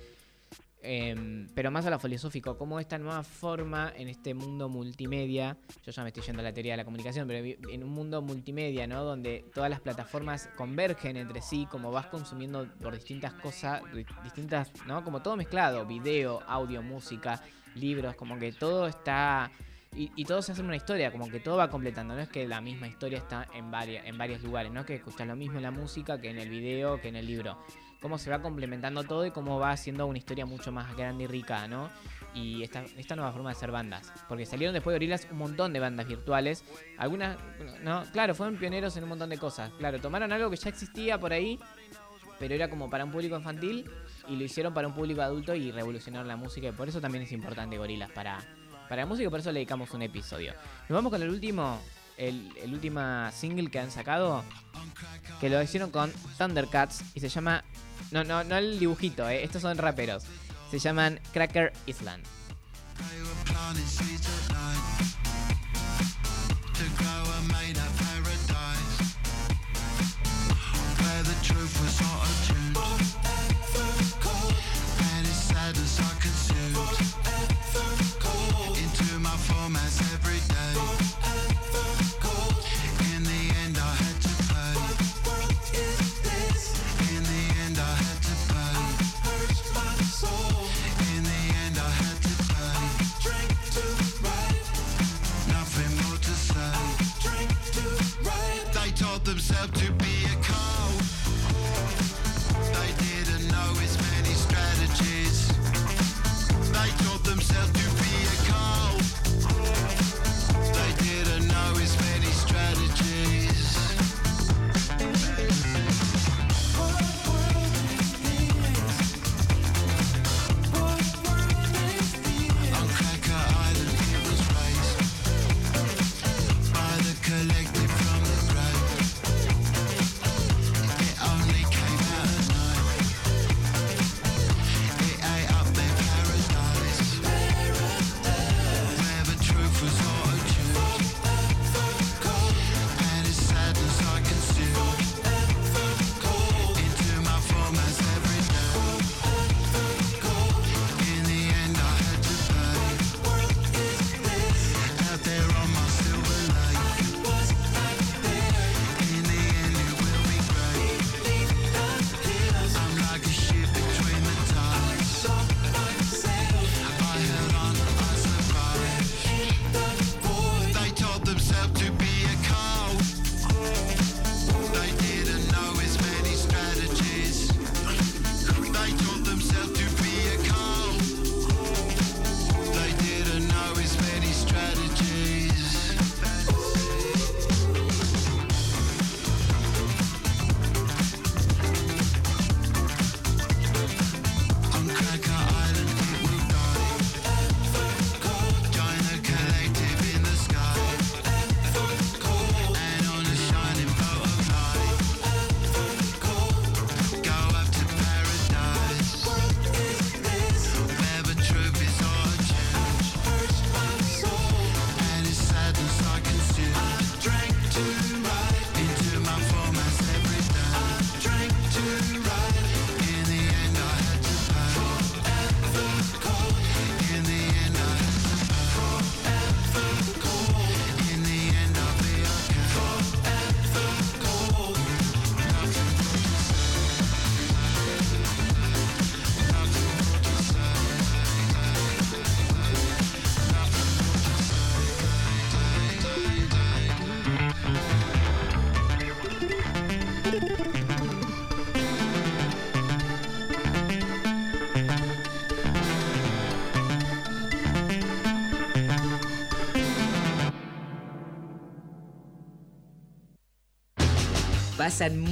Em, 0.84 1.48
pero 1.54 1.70
más 1.70 1.86
a 1.86 1.90
lo 1.90 1.98
filosófico, 2.00 2.58
¿cómo 2.58 2.80
esta 2.80 2.98
nueva 2.98 3.22
forma 3.22 3.92
en 3.96 4.08
este 4.08 4.34
mundo 4.34 4.68
multimedia? 4.68 5.56
Yo 5.86 5.92
ya 5.92 6.02
me 6.02 6.08
estoy 6.08 6.24
yendo 6.24 6.40
a 6.40 6.42
la 6.42 6.52
teoría 6.52 6.72
de 6.72 6.78
la 6.78 6.84
comunicación, 6.84 7.28
pero 7.28 7.44
en 7.70 7.84
un 7.84 7.90
mundo 7.90 8.20
multimedia, 8.20 8.86
¿no? 8.88 9.04
Donde 9.04 9.44
todas 9.54 9.70
las 9.70 9.80
plataformas 9.80 10.48
convergen 10.56 11.16
entre 11.16 11.40
sí, 11.40 11.66
como 11.70 11.92
vas 11.92 12.06
consumiendo 12.06 12.66
por 12.82 12.94
distintas 12.94 13.32
cosas, 13.34 13.80
di- 13.94 14.04
distintas, 14.24 14.72
¿no? 14.86 15.04
Como 15.04 15.22
todo 15.22 15.36
mezclado, 15.36 15.86
video, 15.86 16.40
audio, 16.48 16.82
música, 16.82 17.40
libros, 17.76 18.16
como 18.16 18.36
que 18.38 18.52
todo 18.52 18.86
está 18.88 19.50
Y, 19.94 20.10
y 20.16 20.24
todo 20.24 20.40
se 20.40 20.52
hace 20.52 20.62
una 20.62 20.74
historia, 20.74 21.12
como 21.12 21.28
que 21.28 21.38
todo 21.38 21.58
va 21.58 21.68
completando. 21.68 22.14
No 22.14 22.20
es 22.22 22.28
que 22.30 22.48
la 22.48 22.62
misma 22.62 22.88
historia 22.88 23.18
está 23.18 23.46
en, 23.54 23.70
varias, 23.70 24.06
en 24.06 24.16
varios 24.16 24.42
lugares, 24.42 24.72
no 24.72 24.80
es 24.80 24.86
que 24.86 24.94
escuchas 24.94 25.26
lo 25.26 25.36
mismo 25.36 25.58
en 25.58 25.62
la 25.64 25.70
música 25.70 26.18
que 26.18 26.30
en 26.30 26.38
el 26.38 26.48
video, 26.48 26.98
que 26.98 27.08
en 27.08 27.16
el 27.16 27.26
libro. 27.26 27.58
Cómo 28.02 28.18
se 28.18 28.30
va 28.30 28.42
complementando 28.42 29.04
todo 29.04 29.24
y 29.24 29.30
cómo 29.30 29.58
va 29.58 29.70
haciendo 29.70 30.06
una 30.06 30.18
historia 30.18 30.44
mucho 30.44 30.72
más 30.72 30.94
grande 30.96 31.24
y 31.24 31.26
rica, 31.28 31.68
¿no? 31.68 31.88
Y 32.34 32.62
esta, 32.62 32.82
nueva 33.14 33.30
forma 33.32 33.50
de 33.50 33.56
hacer 33.56 33.70
bandas. 33.70 34.12
Porque 34.28 34.44
salieron 34.44 34.74
después 34.74 34.92
de 34.92 34.98
Gorillaz 34.98 35.30
un 35.30 35.38
montón 35.38 35.72
de 35.72 35.80
bandas 35.80 36.06
virtuales. 36.06 36.64
Algunas, 36.98 37.36
no, 37.82 38.04
claro, 38.12 38.34
fueron 38.34 38.56
pioneros 38.56 38.96
en 38.96 39.04
un 39.04 39.10
montón 39.10 39.30
de 39.30 39.38
cosas. 39.38 39.70
Claro, 39.78 40.00
tomaron 40.00 40.32
algo 40.32 40.50
que 40.50 40.56
ya 40.56 40.70
existía 40.70 41.18
por 41.20 41.32
ahí, 41.32 41.58
pero 42.38 42.54
era 42.54 42.68
como 42.68 42.90
para 42.90 43.04
un 43.04 43.12
público 43.12 43.36
infantil 43.36 43.88
y 44.28 44.36
lo 44.36 44.44
hicieron 44.44 44.74
para 44.74 44.88
un 44.88 44.94
público 44.94 45.22
adulto 45.22 45.54
y 45.54 45.70
revolucionaron 45.70 46.26
la 46.26 46.36
música. 46.36 46.68
Y 46.68 46.72
por 46.72 46.88
eso 46.88 47.00
también 47.00 47.24
es 47.24 47.32
importante 47.32 47.78
Gorillaz 47.78 48.10
para, 48.10 48.38
para 48.88 49.02
la 49.02 49.06
música, 49.06 49.30
por 49.30 49.40
eso 49.40 49.52
le 49.52 49.60
dedicamos 49.60 49.90
un 49.92 50.02
episodio. 50.02 50.54
Nos 50.88 50.96
vamos 50.96 51.12
con 51.12 51.22
el 51.22 51.28
último, 51.28 51.80
el, 52.28 52.72
última 52.72 53.30
single 53.32 53.70
que 53.70 53.80
han 53.80 53.90
sacado, 53.90 54.44
que 55.40 55.48
lo 55.48 55.62
hicieron 55.62 55.90
con 55.90 56.12
Thundercats 56.38 57.02
y 57.14 57.20
se 57.20 57.28
llama, 57.28 57.64
no, 58.10 58.24
no, 58.24 58.44
no 58.44 58.56
el 58.56 58.78
dibujito, 58.78 59.28
eh, 59.28 59.42
estos 59.42 59.62
son 59.62 59.76
raperos, 59.78 60.24
se 60.70 60.78
llaman 60.78 61.20
Cracker 61.32 61.72
Island. 61.86 62.24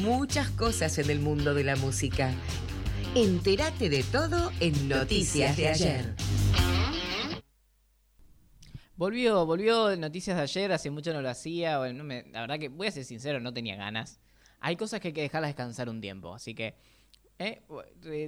Muchas 0.03 0.51
cosas 0.51 0.99
en 0.99 1.11
el 1.11 1.21
mundo 1.21 1.55
de 1.55 1.65
la 1.65 1.77
música. 1.77 2.33
Entérate 3.15 3.89
de 3.89 4.03
todo 4.05 4.51
en 4.61 4.89
Noticias 4.89 5.57
de 5.57 5.69
ayer. 5.69 6.15
Volvió, 8.97 9.47
volvió 9.47 9.97
Noticias 9.97 10.37
de 10.37 10.43
ayer, 10.43 10.73
hace 10.73 10.91
mucho 10.91 11.13
no 11.13 11.23
lo 11.23 11.31
hacía, 11.31 11.79
bueno, 11.79 11.99
no 11.99 12.05
me- 12.05 12.25
la 12.31 12.43
verdad 12.43 12.59
que 12.59 12.69
voy 12.69 12.87
a 12.87 12.91
ser 12.91 13.05
sincero, 13.05 13.41
no 13.41 13.53
tenía 13.53 13.77
ganas. 13.77 14.21
Hay 14.61 14.77
cosas 14.77 15.01
que 15.01 15.09
hay 15.09 15.15
que 15.15 15.23
dejarlas 15.23 15.49
descansar 15.51 15.89
un 15.89 16.01
tiempo, 16.03 16.35
así 16.35 16.55
que 16.55 16.75
eh, 17.39 17.63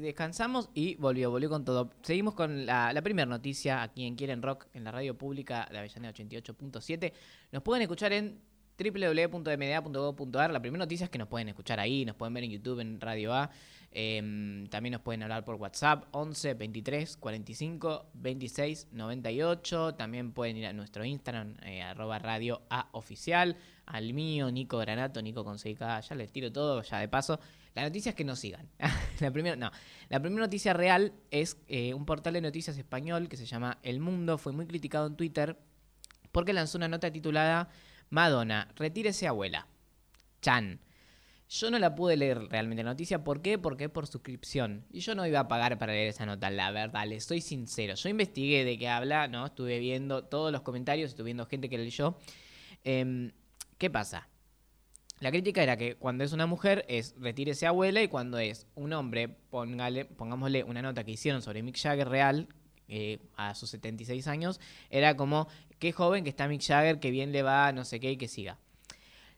descansamos 0.01 0.71
y 0.73 0.95
volvió, 0.95 1.31
volvió 1.31 1.51
con 1.51 1.67
todo. 1.67 1.91
Seguimos 2.03 2.33
con 2.35 2.65
la, 2.65 2.95
la 2.95 3.03
primera 3.03 3.27
noticia 3.27 3.83
aquí 3.83 4.07
en 4.07 4.17
Quieren 4.17 4.41
Rock, 4.41 4.67
en 4.73 4.85
la 4.85 4.91
radio 4.93 5.17
pública 5.19 5.69
de 5.71 5.79
Avellaneda 5.79 6.15
88.7. 6.15 7.13
Nos 7.53 7.63
pueden 7.63 7.83
escuchar 7.83 8.15
en 8.15 8.41
www.mda.gov.ar. 8.83 10.51
La 10.51 10.61
primera 10.61 10.85
noticia 10.85 11.05
es 11.05 11.11
que 11.11 11.19
nos 11.19 11.29
pueden 11.29 11.49
escuchar 11.49 11.81
ahí, 11.81 12.05
nos 12.05 12.17
pueden 12.17 12.35
ver 12.35 12.45
en 12.45 12.51
YouTube, 12.51 12.81
en 12.81 13.01
Radio 13.01 13.35
A. 13.35 13.51
Em, 13.95 14.67
también 14.69 14.93
nos 14.93 15.03
pueden 15.03 15.23
hablar 15.23 15.45
por 15.45 15.57
WhatsApp 15.57 16.05
11 16.13 16.55
23 16.55 17.17
45 17.19 18.07
26 18.15 18.89
98. 18.91 19.95
También 19.95 20.33
pueden 20.33 20.57
ir 20.57 20.67
a 20.67 20.73
nuestro 20.73 21.05
Instagram, 21.05 21.57
eh, 21.63 21.83
arroba 21.83 22.19
radio 22.19 22.63
A 22.71 22.89
oficial. 22.93 23.57
Al 23.85 24.15
mío, 24.15 24.51
Nico 24.51 24.79
Granato, 24.79 25.21
Nico 25.21 25.45
con 25.45 25.59
CK. 25.59 26.01
Ya 26.09 26.15
les 26.17 26.33
tiro 26.33 26.51
todo, 26.51 26.83
ya 26.83 27.01
de 27.01 27.09
paso. 27.09 27.39
La 27.75 27.83
noticia 27.83 28.11
es 28.11 28.17
que 28.17 28.25
nos 28.25 28.39
sigan. 28.39 28.69
la 29.21 29.31
primera, 29.31 29.57
no. 29.57 29.71
La 30.09 30.19
noticia 30.19 30.73
real 30.73 31.13
es 31.31 31.59
eh, 31.69 31.93
un 31.93 32.07
portal 32.07 32.33
de 32.35 32.41
noticias 32.41 32.79
español 32.79 33.29
que 33.29 33.37
se 33.37 33.45
llama 33.45 33.79
El 33.83 34.01
Mundo. 34.01 34.39
Fue 34.39 34.53
muy 34.53 34.67
criticado 34.67 35.07
en 35.07 35.17
Twitter 35.17 35.59
porque 36.33 36.55
lanzó 36.55 36.79
una 36.79 36.89
nota 36.89 37.13
titulada 37.13 37.69
Madonna, 38.13 38.69
retírese 38.77 39.27
abuela. 39.27 39.67
Chan. 40.43 40.81
Yo 41.49 41.71
no 41.71 41.79
la 41.79 41.95
pude 41.95 42.19
leer 42.19 42.47
realmente 42.51 42.85
la 42.85 42.91
noticia. 42.91 43.25
¿Por 43.25 43.41
qué? 43.41 43.57
Porque 43.57 43.85
es 43.85 43.91
por 43.91 44.07
suscripción. 44.07 44.85
Y 44.91 45.01
yo 45.01 45.15
no 45.15 45.27
iba 45.27 45.41
a 45.41 45.49
pagar 45.49 45.79
para 45.79 45.95
leer 45.95 46.09
esa 46.09 46.27
nota, 46.27 46.51
la 46.51 46.71
verdad. 46.73 47.07
Les 47.07 47.25
soy 47.25 47.41
sincero. 47.41 47.95
Yo 47.95 48.11
investigué 48.11 48.67
de 48.67 48.79
qué 48.79 48.89
habla, 48.89 49.29
¿no? 49.29 49.47
Estuve 49.47 49.79
viendo 49.79 50.25
todos 50.25 50.53
los 50.53 50.61
comentarios, 50.61 51.09
estuve 51.09 51.25
viendo 51.25 51.47
gente 51.47 51.71
que 51.71 51.79
leyó. 51.79 52.19
Em, 52.85 53.33
¿Qué 53.79 53.89
pasa? 53.89 54.29
La 55.21 55.31
crítica 55.31 55.63
era 55.63 55.79
que 55.79 55.95
cuando 55.95 56.23
es 56.23 56.33
una 56.33 56.47
mujer 56.47 56.85
es 56.89 57.15
retírese 57.19 57.67
abuela 57.67 58.03
y 58.03 58.09
cuando 58.09 58.39
es 58.39 58.67
un 58.75 58.93
hombre, 58.93 59.29
pongámosle 59.29 60.65
una 60.65 60.83
nota 60.83 61.03
que 61.03 61.13
hicieron 61.13 61.41
sobre 61.41 61.63
Mick 61.63 61.79
Jagger 61.79 62.11
real 62.11 62.49
eh, 62.89 63.21
a 63.37 63.55
sus 63.55 63.71
76 63.71 64.27
años, 64.27 64.61
era 64.91 65.17
como 65.17 65.49
qué 65.83 65.91
joven 65.91 66.23
que 66.23 66.31
está 66.31 66.47
Mick 66.47 66.63
Jagger, 66.63 67.01
que 67.01 67.11
bien 67.11 67.33
le 67.33 67.43
va, 67.43 67.73
no 67.73 67.85
sé 67.85 67.99
qué, 67.99 68.13
y 68.13 68.17
que 68.17 68.29
siga. 68.29 68.57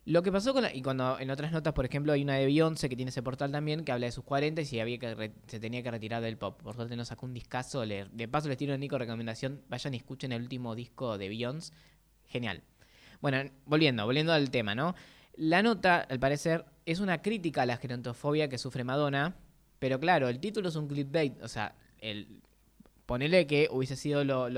Lo 0.05 0.23
que 0.23 0.31
pasó 0.31 0.53
con 0.53 0.63
la, 0.65 0.75
y 0.75 0.83
cuando 0.83 1.19
en 1.19 1.31
otras 1.31 1.51
notas, 1.53 1.73
por 1.73 1.87
ejemplo, 1.87 2.13
hay 2.13 2.23
una 2.23 2.35
de 2.35 2.45
Beyoncé 2.45 2.91
que 2.91 2.97
tiene 2.97 3.09
ese 3.09 3.23
portal 3.23 3.51
también 3.51 3.83
que 3.83 3.93
habla 3.93 4.05
de 4.05 4.13
sus 4.13 4.25
40 4.25 4.61
y 4.61 4.67
si 4.67 4.79
había 4.79 4.99
que 4.99 5.33
se 5.47 5.59
tenía 5.59 5.83
que 5.83 5.91
retirar 5.91 6.23
del 6.23 6.37
pop. 6.37 6.61
Por 6.63 6.75
suerte 6.75 6.97
no 6.97 7.07
sacó 7.07 7.25
un 7.25 7.33
discazo. 7.33 7.87
le- 7.87 8.05
de 8.13 8.29
paso 8.29 8.49
les 8.51 8.59
tiro 8.59 8.75
a 8.75 8.77
Nico 8.77 8.99
recomendación, 8.99 9.63
vayan 9.71 9.95
y 9.95 9.97
escuchen 9.97 10.33
el 10.33 10.43
último 10.43 10.75
disco 10.75 11.17
de 11.17 11.31
Beyoncé. 11.31 11.73
Genial. 12.27 12.63
Bueno, 13.23 13.51
volviendo, 13.65 14.05
volviendo 14.05 14.35
al 14.35 14.51
tema, 14.51 14.75
¿no? 14.75 14.95
La 15.37 15.63
nota, 15.63 16.01
al 16.01 16.21
parecer, 16.21 16.67
es 16.85 17.01
una 17.01 17.23
crítica 17.23 17.63
a 17.63 17.67
la 17.67 17.79
gerontofobia 17.79 18.51
que 18.51 18.59
sufre 18.59 18.85
Madonna, 18.85 19.35
pero 19.79 19.99
claro, 19.99 20.29
el 20.29 20.39
título 20.39 20.69
es 20.69 20.77
un 20.77 20.89
clickbait, 20.89 21.41
o 21.43 21.49
sea, 21.49 21.75
el, 22.01 22.43
ponele 23.07 23.47
que 23.47 23.69
hubiese 23.71 23.97
sido 23.97 24.23
lo 24.25 24.51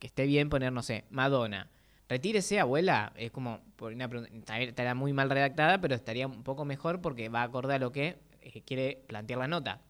que 0.00 0.08
esté 0.08 0.26
bien 0.26 0.48
poner, 0.48 0.72
no 0.72 0.82
sé, 0.82 1.04
Madonna. 1.10 1.68
Retírese, 2.08 2.58
abuela. 2.58 3.12
Es 3.16 3.30
como, 3.30 3.60
por 3.76 3.92
una 3.92 4.08
pregunta- 4.08 4.58
estará 4.58 4.94
muy 4.96 5.12
mal 5.12 5.30
redactada, 5.30 5.80
pero 5.80 5.94
estaría 5.94 6.26
un 6.26 6.42
poco 6.42 6.64
mejor 6.64 7.00
porque 7.00 7.28
va 7.28 7.44
a 7.44 7.78
lo 7.78 7.92
que 7.92 8.18
eh, 8.40 8.62
quiere 8.62 9.04
plantear 9.06 9.38
la 9.38 9.46
nota. 9.46 9.82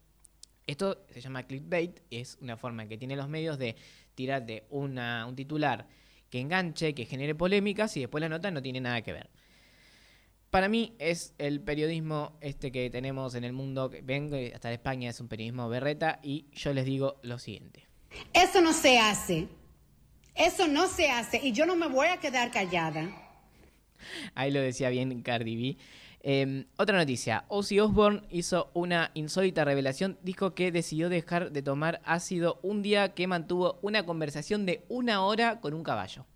Esto 0.66 1.04
se 1.08 1.20
llama 1.22 1.44
clickbait, 1.44 2.00
es 2.10 2.36
una 2.42 2.56
forma 2.58 2.86
que 2.86 2.98
tienen 2.98 3.16
los 3.16 3.28
medios 3.28 3.58
de 3.58 3.74
tirarte 4.14 4.64
una, 4.68 5.26
un 5.26 5.34
titular 5.34 5.88
que 6.28 6.40
enganche, 6.40 6.94
que 6.94 7.06
genere 7.06 7.34
polémicas 7.34 7.96
y 7.96 8.00
después 8.00 8.20
la 8.20 8.28
nota 8.28 8.50
no 8.50 8.60
tiene 8.60 8.80
nada 8.80 9.00
que 9.02 9.12
ver. 9.12 9.30
Para 10.50 10.68
mí 10.68 10.94
es 10.98 11.34
el 11.38 11.60
periodismo 11.60 12.36
este 12.40 12.70
que 12.72 12.90
tenemos 12.90 13.34
en 13.34 13.44
el 13.44 13.52
mundo, 13.52 13.88
que 13.88 14.02
ven 14.02 14.28
que 14.30 14.52
hasta 14.54 14.72
España 14.72 15.08
es 15.08 15.20
un 15.20 15.28
periodismo 15.28 15.68
berreta 15.68 16.18
y 16.22 16.46
yo 16.52 16.72
les 16.74 16.84
digo 16.84 17.20
lo 17.22 17.38
siguiente. 17.38 17.86
Eso 18.32 18.60
no 18.60 18.72
se 18.72 18.98
hace. 18.98 19.48
Eso 20.34 20.66
no 20.66 20.88
se 20.88 21.10
hace. 21.10 21.40
Y 21.42 21.52
yo 21.52 21.66
no 21.66 21.76
me 21.76 21.88
voy 21.88 22.08
a 22.08 22.18
quedar 22.18 22.50
callada. 22.50 23.08
Ahí 24.34 24.50
lo 24.50 24.60
decía 24.60 24.88
bien 24.90 25.22
Cardi 25.22 25.56
B. 25.56 25.76
Eh, 26.22 26.66
otra 26.76 26.98
noticia. 26.98 27.44
Ozzy 27.48 27.80
Osbourne 27.80 28.22
hizo 28.30 28.70
una 28.74 29.10
insólita 29.14 29.64
revelación. 29.64 30.18
Dijo 30.22 30.54
que 30.54 30.72
decidió 30.72 31.08
dejar 31.08 31.50
de 31.52 31.62
tomar 31.62 32.00
ácido 32.04 32.58
un 32.62 32.82
día 32.82 33.14
que 33.14 33.26
mantuvo 33.26 33.78
una 33.82 34.04
conversación 34.04 34.66
de 34.66 34.84
una 34.88 35.24
hora 35.24 35.60
con 35.60 35.74
un 35.74 35.82
caballo. 35.82 36.26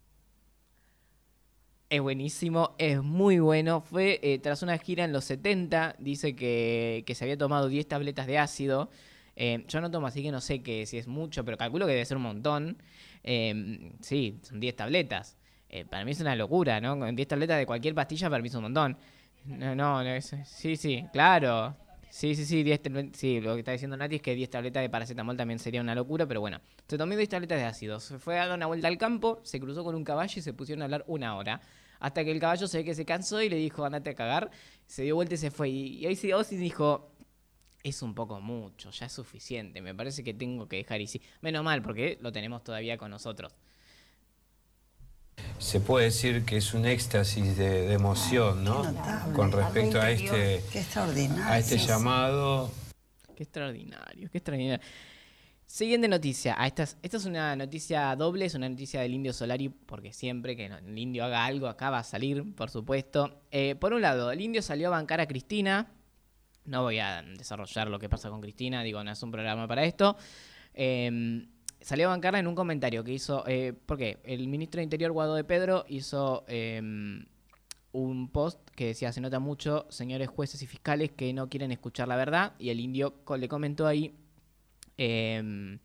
Es 1.91 2.01
buenísimo, 2.01 2.75
es 2.79 3.03
muy 3.03 3.39
bueno. 3.39 3.83
Fue 3.83 4.19
eh, 4.23 4.39
tras 4.39 4.63
una 4.63 4.79
gira 4.79 5.05
en 5.05 5.13
los 5.13 5.25
70. 5.27 5.97
Dice 5.99 6.35
que, 6.35 7.05
que 7.07 7.15
se 7.15 7.25
había 7.25 7.37
tomado 7.37 7.69
10 7.69 7.87
tabletas 7.87 8.27
de 8.27 8.39
ácido. 8.39 8.91
Eh, 9.37 9.65
yo 9.69 9.81
no 9.81 9.91
tomo, 9.91 10.07
así 10.07 10.23
que 10.23 10.31
no 10.31 10.41
sé 10.41 10.63
que, 10.63 10.87
si 10.87 10.99
es 10.99 11.07
mucho, 11.07 11.45
pero 11.45 11.57
calculo 11.57 11.87
que 11.87 11.93
debe 11.93 12.05
ser 12.05 12.17
un 12.17 12.23
montón. 12.25 12.79
Eh, 13.23 13.93
sí, 14.01 14.39
son 14.43 14.61
10 14.61 14.77
tabletas. 14.77 15.37
Eh, 15.69 15.85
para 15.85 16.05
mí 16.05 16.13
es 16.13 16.21
una 16.21 16.37
locura, 16.37 16.81
¿no? 16.81 16.99
Con 16.99 17.15
10 17.17 17.27
tabletas 17.29 17.59
de 17.59 17.67
cualquier 17.67 17.95
pastilla 17.95 18.31
para 18.31 18.43
mí 18.43 18.49
es 18.49 18.55
un 18.55 18.63
montón. 18.63 18.97
No, 19.47 19.75
no, 19.75 20.03
no, 20.05 20.11
es- 20.11 20.35
sí, 20.47 20.77
sí, 20.77 21.05
claro. 21.13 21.77
Sí, 22.11 22.37
sí, 22.37 22.45
sí, 22.45 22.63
10 22.63 22.81
tablet- 22.81 23.13
sí, 23.17 23.41
lo 23.41 23.55
que 23.55 23.61
está 23.61 23.73
diciendo 23.73 23.97
Nati 23.97 24.17
es 24.17 24.23
que 24.23 24.35
10 24.37 24.49
tabletas 24.49 24.83
de 24.83 24.89
paracetamol 24.89 25.37
también 25.37 25.59
sería 25.59 25.81
una 25.81 25.97
locura, 25.97 26.27
pero 26.27 26.41
bueno. 26.41 26.61
Se 26.87 26.97
tomó 26.97 27.17
10 27.17 27.29
tabletas 27.29 27.59
de 27.59 27.65
ácido, 27.65 27.99
se 27.99 28.19
fue 28.21 28.39
a 28.39 28.47
dar 28.47 28.57
una 28.57 28.67
vuelta 28.67 28.87
al 28.87 28.97
campo, 28.99 29.41
se 29.43 29.59
cruzó 29.59 29.83
con 29.83 29.97
un 29.97 30.05
caballo 30.05 30.33
y 30.39 30.43
se 30.43 30.53
pusieron 30.53 30.83
a 30.83 30.85
hablar 30.85 31.05
una 31.09 31.37
hora. 31.37 31.61
Hasta 31.99 32.23
que 32.25 32.31
el 32.31 32.39
caballo 32.39 32.69
se 32.69 32.79
ve 32.79 32.85
que 32.85 32.95
se 32.95 33.05
cansó 33.05 33.43
y 33.43 33.49
le 33.49 33.57
dijo, 33.57 33.85
andate 33.85 34.11
a 34.11 34.15
cagar. 34.15 34.51
Se 34.87 35.03
dio 35.03 35.17
vuelta 35.17 35.35
y 35.35 35.39
se 35.39 35.51
fue. 35.51 35.71
Y, 35.71 35.97
y 35.99 36.07
ahí 36.07 36.15
sí, 36.15 36.33
Ozzy 36.33 36.57
dijo, 36.57 37.14
es 37.85 38.03
un 38.03 38.15
poco 38.15 38.41
mucho, 38.41 38.91
ya 38.91 39.07
es 39.07 39.13
suficiente. 39.13 39.81
Me 39.83 39.95
parece 39.95 40.25
que 40.25 40.35
tengo 40.35 40.67
que 40.67 40.77
dejar 40.77 41.01
y 41.03 41.07
sí. 41.07 41.21
Menos 41.43 41.63
mal, 41.63 41.83
porque 41.83 42.19
lo 42.21 42.33
tenemos 42.33 42.65
todavía 42.65 42.97
con 42.97 43.11
nosotros. 43.11 43.55
Se 45.59 45.81
puede 45.81 46.07
decir 46.07 46.45
que 46.45 46.57
es 46.57 46.73
un 46.75 46.87
éxtasis 46.87 47.57
de, 47.57 47.87
de 47.87 47.93
emoción, 47.93 48.65
¿no? 48.65 48.83
Con 49.35 49.53
respecto 49.53 50.01
a 50.01 50.11
este, 50.11 50.63
Qué 50.73 50.81
extraordinario. 50.81 51.45
a 51.45 51.59
este 51.59 51.79
llamado. 51.79 52.71
Qué 53.37 53.43
extraordinario, 53.43 54.31
qué 54.31 54.39
extraordinario. 54.39 54.85
Siguiente 55.67 56.09
noticia. 56.09 56.55
Ah, 56.57 56.67
esta, 56.67 56.85
es, 56.85 56.97
esta 57.03 57.17
es 57.17 57.25
una 57.27 57.57
noticia 57.57 58.15
doble, 58.17 58.47
es 58.47 58.55
una 58.55 58.69
noticia 58.69 59.01
del 59.01 59.13
Indio 59.13 59.33
Solari, 59.33 59.69
porque 59.69 60.13
siempre 60.13 60.57
que 60.57 60.67
el 60.67 60.99
Indio 60.99 61.25
haga 61.25 61.45
algo 61.45 61.67
acá 61.67 61.91
va 61.91 61.99
a 61.99 62.05
salir, 62.05 62.55
por 62.55 62.71
supuesto. 62.71 63.43
Eh, 63.51 63.75
por 63.75 63.93
un 63.93 64.01
lado, 64.01 64.31
el 64.31 64.41
Indio 64.41 64.63
salió 64.63 64.89
a 64.89 64.91
bancar 64.91 65.21
a 65.21 65.27
Cristina. 65.27 65.91
No 66.65 66.83
voy 66.83 66.99
a 66.99 67.23
desarrollar 67.23 67.89
lo 67.89 67.99
que 67.99 68.09
pasa 68.09 68.31
con 68.31 68.41
Cristina, 68.41 68.83
digo, 68.83 69.03
no 69.05 69.11
es 69.11 69.23
un 69.23 69.31
programa 69.31 69.69
para 69.69 69.85
esto. 69.85 70.17
Eh, 70.73 71.47
salió 71.85 72.07
a 72.07 72.11
bancarla 72.11 72.39
en 72.39 72.47
un 72.47 72.55
comentario 72.55 73.05
que 73.05 73.13
hizo, 73.13 73.45
eh, 73.47 73.75
porque 73.85 74.19
el 74.25 74.49
ministro 74.49 74.79
de 74.79 74.85
Interior, 74.85 75.13
Guado 75.13 75.35
de 75.35 75.45
Pedro, 75.45 75.85
hizo 75.87 76.45
eh, 76.49 76.81
un 77.93 78.29
post 78.33 78.59
que 78.71 78.87
decía, 78.87 79.13
se 79.13 79.21
nota 79.21 79.39
mucho, 79.39 79.87
señores 79.91 80.29
jueces 80.29 80.63
y 80.63 80.67
fiscales, 80.67 81.13
que 81.13 81.33
no 81.35 81.51
quieren 81.51 81.73
escuchar 81.73 82.09
la 82.09 82.17
verdad, 82.17 82.55
y 82.59 82.71
el 82.71 82.81
indio 82.81 83.23
le 83.39 83.49
comentó 83.49 83.87
ahí, 83.87 84.15
eh, 84.97 85.79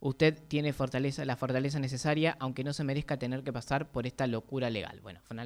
usted 0.00 0.36
tiene 0.48 0.72
fortaleza, 0.72 1.24
la 1.24 1.36
fortaleza 1.36 1.78
necesaria, 1.78 2.36
aunque 2.40 2.64
no 2.64 2.72
se 2.72 2.82
merezca 2.82 3.16
tener 3.16 3.44
que 3.44 3.52
pasar 3.52 3.90
por 3.92 4.06
esta 4.06 4.26
locura 4.26 4.68
legal. 4.68 5.00
Bueno, 5.00 5.20
fue 5.22 5.34
una 5.34 5.44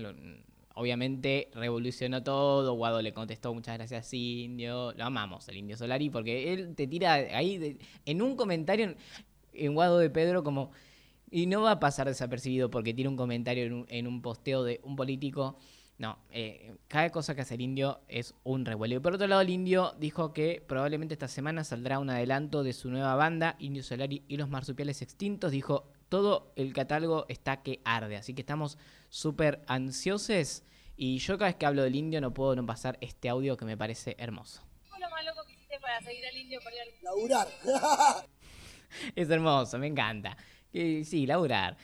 obviamente 0.81 1.51
revolucionó 1.53 2.23
todo, 2.23 2.73
Guado 2.73 3.03
le 3.03 3.13
contestó, 3.13 3.53
muchas 3.53 3.77
gracias 3.77 4.15
indio, 4.15 4.93
lo 4.93 5.05
amamos, 5.05 5.47
el 5.49 5.59
indio 5.59 5.77
Solari, 5.77 6.09
porque 6.09 6.55
él 6.55 6.75
te 6.75 6.87
tira 6.87 7.13
ahí, 7.13 7.79
en 8.07 8.23
un 8.23 8.35
comentario, 8.35 8.95
en, 9.53 9.75
Guado 9.75 9.99
de 9.99 10.11
Pedro, 10.11 10.43
como... 10.43 10.73
Y 11.33 11.47
no 11.47 11.63
va 11.63 11.73
a 11.73 11.81
pasar 11.81 12.09
desapercibido 12.09 12.71
porque 12.71 12.93
tiene 12.93 13.09
un 13.09 13.17
comentario 13.17 13.65
en 13.65 13.73
un, 13.73 13.87
en 13.89 14.09
un 14.09 14.21
posteo 14.21 14.65
de 14.65 14.81
un 14.83 14.97
político. 14.97 15.59
No, 15.97 16.19
eh, 16.33 16.75
cada 16.89 17.11
cosa 17.11 17.37
que 17.37 17.43
hace 17.43 17.55
el 17.55 17.61
indio 17.61 18.01
es 18.09 18.35
un 18.43 18.65
revuelo. 18.65 19.01
Por 19.01 19.15
otro 19.15 19.29
lado, 19.29 19.43
el 19.43 19.51
indio 19.51 19.95
dijo 20.01 20.33
que 20.33 20.61
probablemente 20.67 21.15
esta 21.15 21.29
semana 21.29 21.63
saldrá 21.63 22.01
un 22.01 22.11
adelanto 22.11 22.65
de 22.65 22.73
su 22.73 22.91
nueva 22.91 23.15
banda, 23.15 23.55
Indio 23.61 23.85
Solari 23.85 24.25
y 24.27 24.39
los 24.39 24.49
marsupiales 24.49 25.03
extintos. 25.03 25.53
Dijo, 25.53 25.93
todo 26.11 26.53
el 26.57 26.75
catálogo 26.75 27.25
está 27.31 27.63
que 27.63 27.81
arde. 27.85 28.17
Así 28.17 28.35
que 28.35 28.43
estamos 28.43 28.77
súper 29.09 29.63
ansiosos. 29.67 30.63
Y 30.97 31.17
yo 31.19 31.39
cada 31.39 31.49
vez 31.49 31.57
que 31.57 31.65
hablo 31.65 31.83
del 31.83 31.97
indio 31.97 32.21
no 32.21 32.35
puedo 32.35 32.55
no 32.55 32.67
pasar 32.67 32.99
este 33.01 33.31
audio 33.31 33.57
que 33.57 33.65
me 33.65 33.79
parece 33.79 34.17
hermoso. 34.19 34.63
lo 34.99 35.09
más 35.09 35.25
loco 35.25 35.47
que 35.47 35.55
hiciste 35.55 35.81
para 35.81 36.03
seguir 36.03 36.27
al 36.27 36.37
indio 36.37 36.61
para. 36.63 36.77
Laburar. 37.03 37.49
Es 39.15 39.31
hermoso, 39.31 39.79
me 39.79 39.87
encanta. 39.87 40.37
Eh, 40.73 41.05
sí, 41.05 41.25
laburar. 41.25 41.77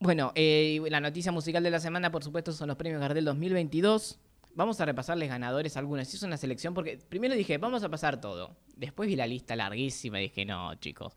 Bueno, 0.00 0.32
eh, 0.34 0.82
la 0.90 0.98
noticia 0.98 1.30
musical 1.30 1.62
de 1.62 1.70
la 1.70 1.78
semana, 1.78 2.10
por 2.10 2.24
supuesto, 2.24 2.52
son 2.52 2.66
los 2.66 2.76
premios 2.76 3.00
Gardel 3.00 3.24
2022. 3.24 4.18
Vamos 4.56 4.80
a 4.80 4.84
repasarles 4.84 5.28
ganadores 5.28 5.76
algunos. 5.76 6.12
Hice 6.12 6.26
una 6.26 6.36
selección 6.36 6.74
porque 6.74 6.98
primero 7.08 7.36
dije, 7.36 7.56
vamos 7.58 7.84
a 7.84 7.88
pasar 7.88 8.20
todo. 8.20 8.56
Después 8.74 9.08
vi 9.08 9.14
la 9.14 9.28
lista 9.28 9.54
larguísima 9.54 10.18
y 10.18 10.24
dije, 10.24 10.44
no, 10.44 10.74
chicos. 10.74 11.14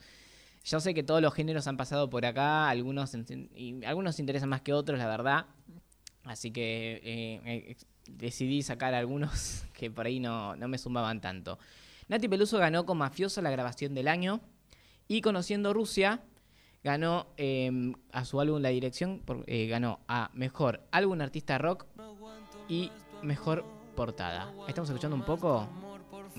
Yo 0.64 0.80
sé 0.80 0.94
que 0.94 1.04
todos 1.04 1.22
los 1.22 1.34
géneros 1.34 1.68
han 1.68 1.78
pasado 1.78 2.10
por 2.10 2.26
acá, 2.26 2.70
algunos, 2.70 3.14
y 3.56 3.84
algunos 3.86 4.20
interesan 4.20 4.50
más 4.50 4.62
que 4.62 4.74
otros, 4.74 5.00
la 5.00 5.08
verdad. 5.08 5.46
Así 6.26 6.52
que 6.52 7.02
eh, 7.04 7.42
eh, 7.46 7.78
decidí 8.08 8.62
sacar 8.62 8.94
algunos 8.94 9.64
que 9.74 9.90
por 9.90 10.06
ahí 10.06 10.20
no, 10.20 10.56
no 10.56 10.68
me 10.68 10.78
sumaban 10.78 11.22
tanto. 11.22 11.58
Nati 12.08 12.28
Peluso 12.28 12.58
ganó 12.60 12.86
con 12.86 12.98
Mafioso 12.98 13.42
la 13.42 13.50
grabación 13.52 13.94
del 13.94 14.08
año. 14.08 14.42
Y 15.08 15.22
Conociendo 15.22 15.74
Rusia 15.74 16.22
ganó 16.84 17.28
eh, 17.38 17.94
a 18.12 18.26
su 18.26 18.40
álbum 18.40 18.62
La 18.62 18.70
Dirección, 18.70 19.20
por- 19.26 19.44
eh, 19.48 19.68
ganó 19.68 20.00
a 20.08 20.30
Mejor 20.34 20.82
Álbum 20.92 21.20
Artista 21.22 21.58
Rock 21.58 21.86
y 22.68 22.92
Mejor 23.24 23.66
Portada. 23.96 24.54
Estamos 24.68 24.90
escuchando 24.90 25.16
un 25.16 25.24
poco 25.24 25.68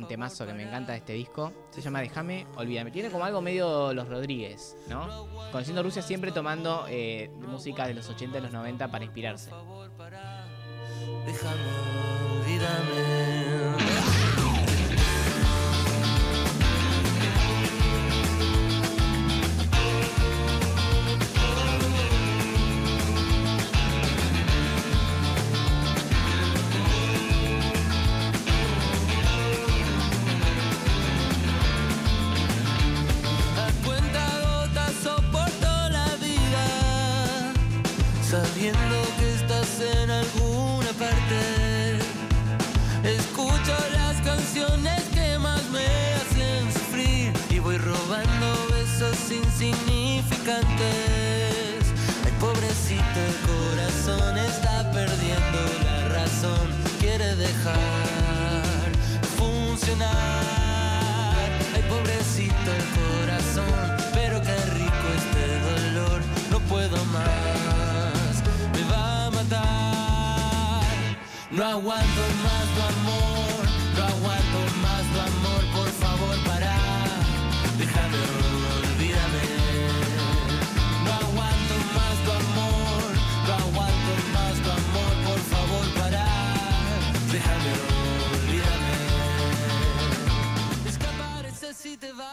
un 0.01 0.09
temazo 0.09 0.47
que 0.47 0.53
me 0.53 0.63
encanta 0.63 0.93
de 0.93 0.99
este 0.99 1.13
disco. 1.13 1.53
Se 1.71 1.81
llama 1.81 2.01
Déjame 2.01 2.47
Olvídame. 2.57 2.91
Tiene 2.91 3.11
como 3.11 3.25
algo 3.25 3.41
medio 3.41 3.93
Los 3.93 4.09
Rodríguez, 4.09 4.77
¿no? 4.89 5.27
Conociendo 5.53 5.83
Rusia 5.83 6.03
siempre 6.03 6.33
tomando 6.33 6.87
eh, 6.89 7.31
música 7.41 7.87
de 7.87 7.95
los 7.95 8.09
80 8.09 8.39
y 8.39 8.41
los 8.41 8.53
90 8.53 8.89
para 8.91 9.05
inspirarse. 9.05 9.51
Déjame, 11.27 11.61
olvídame. 12.41 13.10
Cantes. 50.45 51.83
Ay, 52.25 52.33
pobrecito, 52.41 53.19
el 53.29 53.37
corazón 53.51 54.39
está 54.39 54.91
perdiendo 54.93 55.59
la 55.85 56.09
razón. 56.09 56.67
Quiere 57.01 57.37
dejar 57.37 58.91
funcionar. 59.39 60.11
Ay, 61.75 61.83
pobrecito, 61.89 62.69
el 62.79 62.87
corazón. 63.01 63.97
Pero 64.15 64.41
qué 64.43 64.57
rico 64.81 65.07
este 65.23 65.45
dolor. 65.71 66.21
No 66.51 66.59
puedo 66.61 67.05
más, 67.07 68.35
me 68.75 68.83
va 68.93 69.27
a 69.27 69.31
matar. 69.31 70.85
No 71.51 71.65
aguanto 71.65 72.23
más 72.45 72.60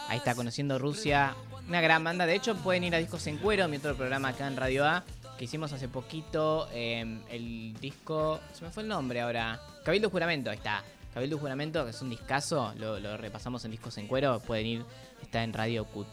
Ahí 0.08 0.18
está 0.18 0.34
conociendo 0.34 0.78
Rusia, 0.78 1.34
una 1.68 1.80
gran 1.80 2.02
banda. 2.02 2.26
De 2.26 2.34
hecho, 2.34 2.56
pueden 2.56 2.84
ir 2.84 2.94
a 2.94 2.98
Discos 2.98 3.26
en 3.26 3.36
Cuero, 3.36 3.68
mi 3.68 3.76
otro 3.76 3.94
programa 3.94 4.28
acá 4.28 4.46
en 4.46 4.56
Radio 4.56 4.86
A, 4.86 5.04
que 5.38 5.44
hicimos 5.44 5.72
hace 5.72 5.88
poquito. 5.88 6.68
eh, 6.72 7.20
el 7.30 7.74
disco, 7.80 8.40
se 8.54 8.64
me 8.64 8.70
fue 8.70 8.82
el 8.84 8.88
nombre 8.88 9.20
ahora. 9.20 9.60
Cabildo 9.84 10.08
Juramento, 10.10 10.50
ahí 10.50 10.56
está. 10.56 10.82
Cabildo 11.12 11.38
Juramento, 11.38 11.84
que 11.84 11.90
es 11.90 12.00
un 12.00 12.10
discazo, 12.10 12.72
lo, 12.78 12.98
lo 12.98 13.16
repasamos 13.16 13.64
en 13.64 13.70
Discos 13.72 13.98
en 13.98 14.06
Cuero. 14.06 14.40
Pueden 14.40 14.66
ir, 14.66 14.84
está 15.22 15.42
en 15.42 15.52
Radio 15.52 15.84
Cut. 15.84 16.06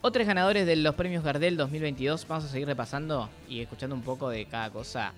Otros 0.00 0.26
ganadores 0.26 0.66
de 0.66 0.76
los 0.76 0.94
premios 0.96 1.24
Gardel 1.24 1.56
2022, 1.56 2.26
vamos 2.28 2.44
a 2.44 2.48
seguir 2.48 2.66
repasando 2.66 3.30
y 3.48 3.60
escuchando 3.60 3.94
un 3.96 4.02
poco 4.02 4.28
de 4.28 4.44
cada 4.46 4.70
cosa. 4.70 5.12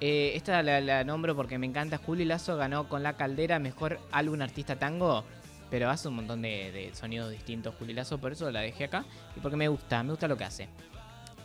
Eh, 0.00 0.32
esta 0.34 0.62
la, 0.62 0.80
la 0.80 1.04
nombro 1.04 1.36
porque 1.36 1.58
me 1.58 1.66
encanta. 1.66 1.98
Juli 1.98 2.24
Lazo 2.24 2.56
ganó 2.56 2.88
con 2.88 3.02
La 3.02 3.16
Caldera 3.16 3.58
mejor 3.58 4.00
álbum 4.10 4.40
artista 4.40 4.76
tango, 4.76 5.24
pero 5.72 5.88
hace 5.88 6.06
un 6.06 6.16
montón 6.16 6.42
de, 6.42 6.90
sonidos 6.92 7.30
distintos 7.30 7.74
Juli 7.78 7.94
Lazo, 7.94 8.18
por 8.18 8.32
eso 8.32 8.50
la 8.50 8.60
dejé 8.60 8.84
acá 8.84 9.06
y 9.34 9.40
porque 9.40 9.56
me 9.56 9.68
gusta, 9.68 10.02
me 10.02 10.10
gusta 10.10 10.28
lo 10.28 10.36
que 10.36 10.44
hace. 10.44 10.68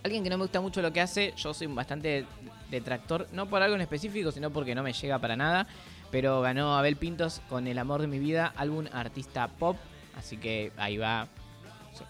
Alguien 0.04 0.22
que 0.22 0.30
no 0.30 0.38
me 0.38 0.44
gusta 0.44 0.60
mucho 0.60 0.82
lo 0.82 0.92
que 0.92 1.00
hace, 1.00 1.34
yo 1.38 1.54
soy 1.54 1.68
bastante 1.68 2.26
detractor, 2.70 3.30
no 3.32 3.48
por 3.48 3.62
algo 3.62 3.76
en 3.76 3.82
específico, 3.82 4.34
sino 4.34 4.52
porque 4.52 4.76
no 4.76 4.84
me 4.84 4.92
llega 4.92 5.18
para 5.20 5.38
nada, 5.38 5.66
pero 6.12 6.42
ganó 6.42 6.78
Abel 6.78 6.98
Pintos 6.98 7.42
con 7.48 7.68
El 7.68 7.80
amor 7.80 8.02
de 8.02 8.08
mi 8.08 8.20
vida, 8.20 8.52
álbum 8.58 8.88
artista 8.92 9.48
pop, 9.48 9.78
así 10.18 10.36
que 10.36 10.74
ahí 10.76 10.98
va, 10.98 11.30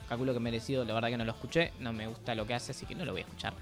calculo 0.09 0.33
que 0.33 0.39
merecido, 0.39 0.85
la 0.85 0.95
verdad 0.95 1.09
que 1.09 1.17
no 1.17 1.25
lo 1.25 1.33
escuché, 1.33 1.71
no 1.79 1.93
me 1.93 2.07
gusta 2.07 2.33
lo 2.33 2.47
que 2.47 2.55
hace, 2.55 2.71
así 2.71 2.87
que 2.87 2.95
no 2.95 3.05
lo 3.05 3.11
voy 3.11 3.21
a 3.21 3.25
escuchar. 3.25 3.53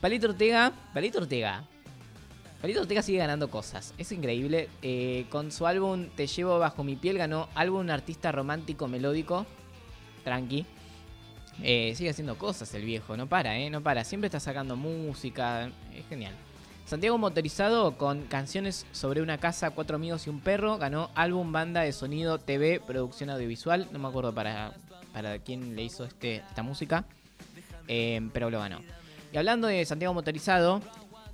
Palito 0.00 0.26
Ortega, 0.26 0.72
Palito 0.92 1.18
Ortega. 1.18 1.62
Palito 2.60 2.80
Ortega 2.80 3.02
sigue 3.02 3.18
ganando 3.18 3.50
cosas, 3.50 3.94
es 3.98 4.10
increíble. 4.10 4.68
eh, 4.82 5.26
con 5.30 5.52
su 5.52 5.66
álbum 5.66 6.08
Te 6.16 6.26
llevo 6.26 6.58
bajo 6.58 6.82
mi 6.82 6.96
piel 6.96 7.16
ganó 7.16 7.48
álbum 7.54 7.88
artista 7.90 8.32
romántico 8.32 8.88
melódico, 8.88 9.46
tranqui. 10.24 10.66
Eh, 11.62 11.92
sigue 11.96 12.10
haciendo 12.10 12.36
cosas 12.36 12.72
el 12.74 12.84
viejo, 12.84 13.16
no 13.16 13.28
para, 13.28 13.58
eh, 13.58 13.70
no 13.70 13.80
para. 13.80 14.04
Siempre 14.04 14.26
está 14.26 14.40
sacando 14.40 14.76
música, 14.76 15.70
es 15.94 16.06
genial. 16.08 16.34
Santiago 16.84 17.18
Motorizado 17.18 17.96
con 17.98 18.22
canciones 18.22 18.86
sobre 18.92 19.20
una 19.22 19.38
casa, 19.38 19.70
cuatro 19.70 19.96
amigos 19.96 20.26
y 20.26 20.30
un 20.30 20.40
perro. 20.40 20.78
Ganó 20.78 21.10
álbum, 21.14 21.52
banda 21.52 21.82
de 21.82 21.92
sonido, 21.92 22.38
TV, 22.38 22.80
producción 22.80 23.30
audiovisual. 23.30 23.88
No 23.92 23.98
me 23.98 24.08
acuerdo 24.08 24.34
para, 24.34 24.72
para 25.12 25.38
quién 25.38 25.76
le 25.76 25.82
hizo 25.82 26.04
este, 26.04 26.36
esta 26.36 26.62
música. 26.62 27.04
eh, 27.88 28.26
pero 28.32 28.50
lo 28.50 28.58
ganó. 28.60 28.80
Y 29.32 29.36
hablando 29.36 29.68
de 29.68 29.84
Santiago 29.84 30.14
Motorizado, 30.14 30.80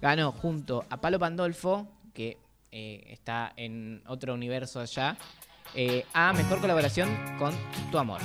ganó 0.04 0.32
junto 0.32 0.84
a 0.90 0.98
Palo 0.98 1.18
Pandolfo, 1.18 1.88
que 2.12 2.36
eh, 2.70 3.02
está 3.08 3.54
en 3.56 4.02
otro 4.06 4.34
universo 4.34 4.80
allá, 4.80 5.16
eh, 5.74 6.04
a 6.12 6.34
mejor 6.34 6.60
colaboración 6.60 7.08
con 7.38 7.54
Tu 7.90 7.96
Amor. 7.96 8.20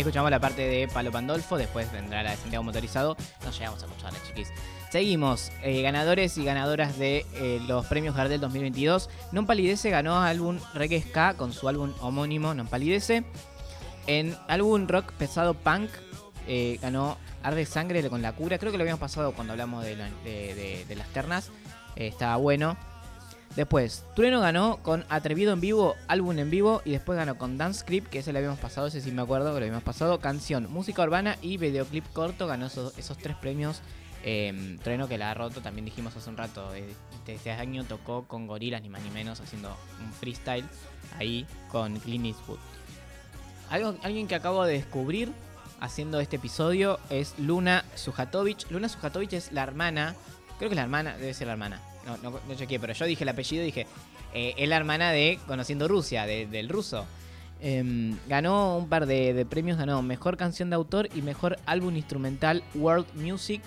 Escuchamos 0.00 0.30
la 0.30 0.40
parte 0.40 0.62
de 0.62 0.88
Palo 0.88 1.10
Pandolfo, 1.12 1.56
después 1.56 1.90
vendrá 1.92 2.22
la 2.22 2.32
de 2.32 2.36
Santiago 2.36 2.62
Motorizado. 2.64 3.16
No 3.44 3.50
llegamos 3.50 3.82
a 3.82 3.86
escucharla, 3.86 4.18
chiquis. 4.26 4.48
Seguimos, 4.90 5.52
eh, 5.62 5.82
ganadores 5.82 6.36
y 6.36 6.44
ganadoras 6.44 6.98
de 6.98 7.24
eh, 7.34 7.60
los 7.68 7.86
premios 7.86 8.16
Gardel 8.16 8.40
2022. 8.40 9.08
Non 9.30 9.46
Palidece 9.46 9.90
ganó 9.90 10.18
álbum 10.18 10.58
Reggae 10.74 10.98
Ska 11.00 11.34
con 11.38 11.52
su 11.54 11.68
álbum 11.70 11.94
homónimo 12.02 12.54
Non 12.58 12.66
Palidece. 12.66 13.22
En 14.10 14.34
álbum 14.50 14.88
rock 14.90 15.12
pesado 15.14 15.54
punk 15.54 15.90
eh, 16.48 16.78
ganó 16.82 17.18
Arde 17.46 17.64
Sangre 17.66 18.02
con 18.10 18.20
La 18.22 18.32
Cura. 18.34 18.58
Creo 18.58 18.72
que 18.72 18.78
lo 18.78 18.82
habíamos 18.82 19.00
pasado 19.00 19.30
cuando 19.32 19.52
hablamos 19.54 19.84
de, 19.84 19.94
la- 19.94 20.10
de- 20.24 20.54
de- 20.58 20.84
de 20.88 20.94
las 20.96 21.06
ternas. 21.14 21.50
Estaba 21.94 22.34
bueno. 22.36 22.76
Después, 23.56 24.04
Trueno 24.14 24.40
ganó 24.40 24.78
con 24.82 25.04
Atrevido 25.08 25.52
en 25.52 25.60
vivo, 25.60 25.96
álbum 26.06 26.38
en 26.38 26.50
vivo, 26.50 26.82
y 26.84 26.92
después 26.92 27.16
ganó 27.18 27.36
con 27.36 27.58
Dance 27.58 27.80
Script, 27.80 28.08
que 28.08 28.20
ese 28.20 28.32
lo 28.32 28.38
habíamos 28.38 28.60
pasado, 28.60 28.86
ese 28.86 29.00
sí 29.00 29.10
me 29.10 29.22
acuerdo 29.22 29.46
que 29.46 29.60
lo 29.60 29.66
habíamos 29.66 29.82
pasado, 29.82 30.20
canción, 30.20 30.70
música 30.70 31.02
urbana 31.02 31.36
y 31.42 31.56
videoclip 31.56 32.04
corto, 32.12 32.46
ganó 32.46 32.66
esos, 32.66 32.94
tres 33.20 33.36
premios. 33.36 33.82
Eh, 34.22 34.78
Trueno 34.84 35.08
que 35.08 35.18
la 35.18 35.30
ha 35.30 35.34
roto, 35.34 35.62
también 35.62 35.84
dijimos 35.84 36.14
hace 36.14 36.30
un 36.30 36.36
rato, 36.36 36.70
este, 37.26 37.50
año 37.50 37.84
tocó 37.84 38.28
con 38.28 38.46
gorilas, 38.46 38.82
ni 38.82 38.88
más 38.88 39.02
ni 39.02 39.10
menos, 39.10 39.40
haciendo 39.40 39.76
un 40.00 40.12
freestyle 40.12 40.64
ahí 41.18 41.44
con 41.70 41.98
Clint 41.98 42.26
Eastwood. 42.26 42.58
Alguien 43.68 44.28
que 44.28 44.34
acabo 44.36 44.64
de 44.64 44.74
descubrir 44.74 45.32
haciendo 45.80 46.20
este 46.20 46.36
episodio 46.36 47.00
es 47.08 47.34
Luna 47.38 47.84
Sujatovic. 47.94 48.70
Luna 48.70 48.88
Sujatovic 48.88 49.32
es 49.32 49.52
la 49.52 49.62
hermana, 49.62 50.14
creo 50.58 50.68
que 50.68 50.74
es 50.74 50.76
la 50.76 50.82
hermana, 50.82 51.16
debe 51.16 51.34
ser 51.34 51.46
la 51.48 51.54
hermana. 51.54 51.80
No, 52.06 52.16
no, 52.18 52.38
no 52.48 52.54
chequeé, 52.54 52.78
pero 52.80 52.92
yo 52.92 53.04
dije 53.06 53.24
el 53.24 53.28
apellido 53.28 53.64
dije, 53.64 53.86
eh, 54.34 54.54
es 54.56 54.68
la 54.68 54.76
hermana 54.76 55.10
de 55.12 55.38
Conociendo 55.46 55.88
Rusia, 55.88 56.26
de- 56.26 56.46
del 56.46 56.68
ruso. 56.68 57.04
Em, 57.62 58.16
ganó 58.26 58.78
un 58.78 58.88
par 58.88 59.04
de, 59.06 59.46
premios, 59.48 59.76
ganó 59.76 60.00
Mejor 60.02 60.36
Canción 60.38 60.70
de 60.70 60.76
Autor 60.76 61.08
y 61.14 61.20
Mejor 61.20 61.58
Álbum 61.66 61.94
Instrumental 61.96 62.62
World 62.74 63.06
Music 63.14 63.60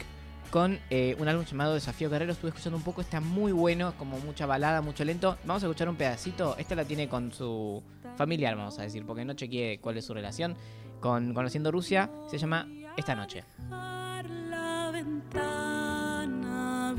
con 0.49 0.79
eh, 0.89 1.15
un 1.19 1.27
álbum 1.27 1.45
llamado 1.45 1.73
Desafío 1.75 2.09
Guerrero. 2.09 2.31
Estuve 2.31 2.49
escuchando 2.49 2.77
un 2.77 2.84
poco, 2.84 3.01
está 3.01 3.19
muy 3.19 3.51
bueno, 3.51 3.93
como 3.97 4.17
mucha 4.19 4.45
balada, 4.47 4.81
mucho 4.81 5.03
lento. 5.05 5.38
Vamos 5.45 5.61
a 5.63 5.67
escuchar 5.67 5.89
un 5.89 5.95
pedacito. 5.95 6.55
Esta 6.57 6.73
la 6.75 6.86
tiene 6.86 7.07
con 7.07 7.31
su 7.31 7.84
familiar, 8.17 8.55
vamos 8.55 8.77
a 8.79 8.84
decir, 8.84 9.05
porque 9.05 9.25
no 9.25 9.34
chequeé 9.36 9.79
cuál 9.79 9.97
es 9.97 10.05
su 10.05 10.13
relación. 10.13 10.55
Con 10.99 11.34
Conociendo 11.34 11.71
Rusia, 11.71 12.09
se 12.31 12.38
llama 12.39 12.67
Esta 12.97 13.13
Noche. 13.15 13.43
la 13.69 14.89
ventana 14.91 16.93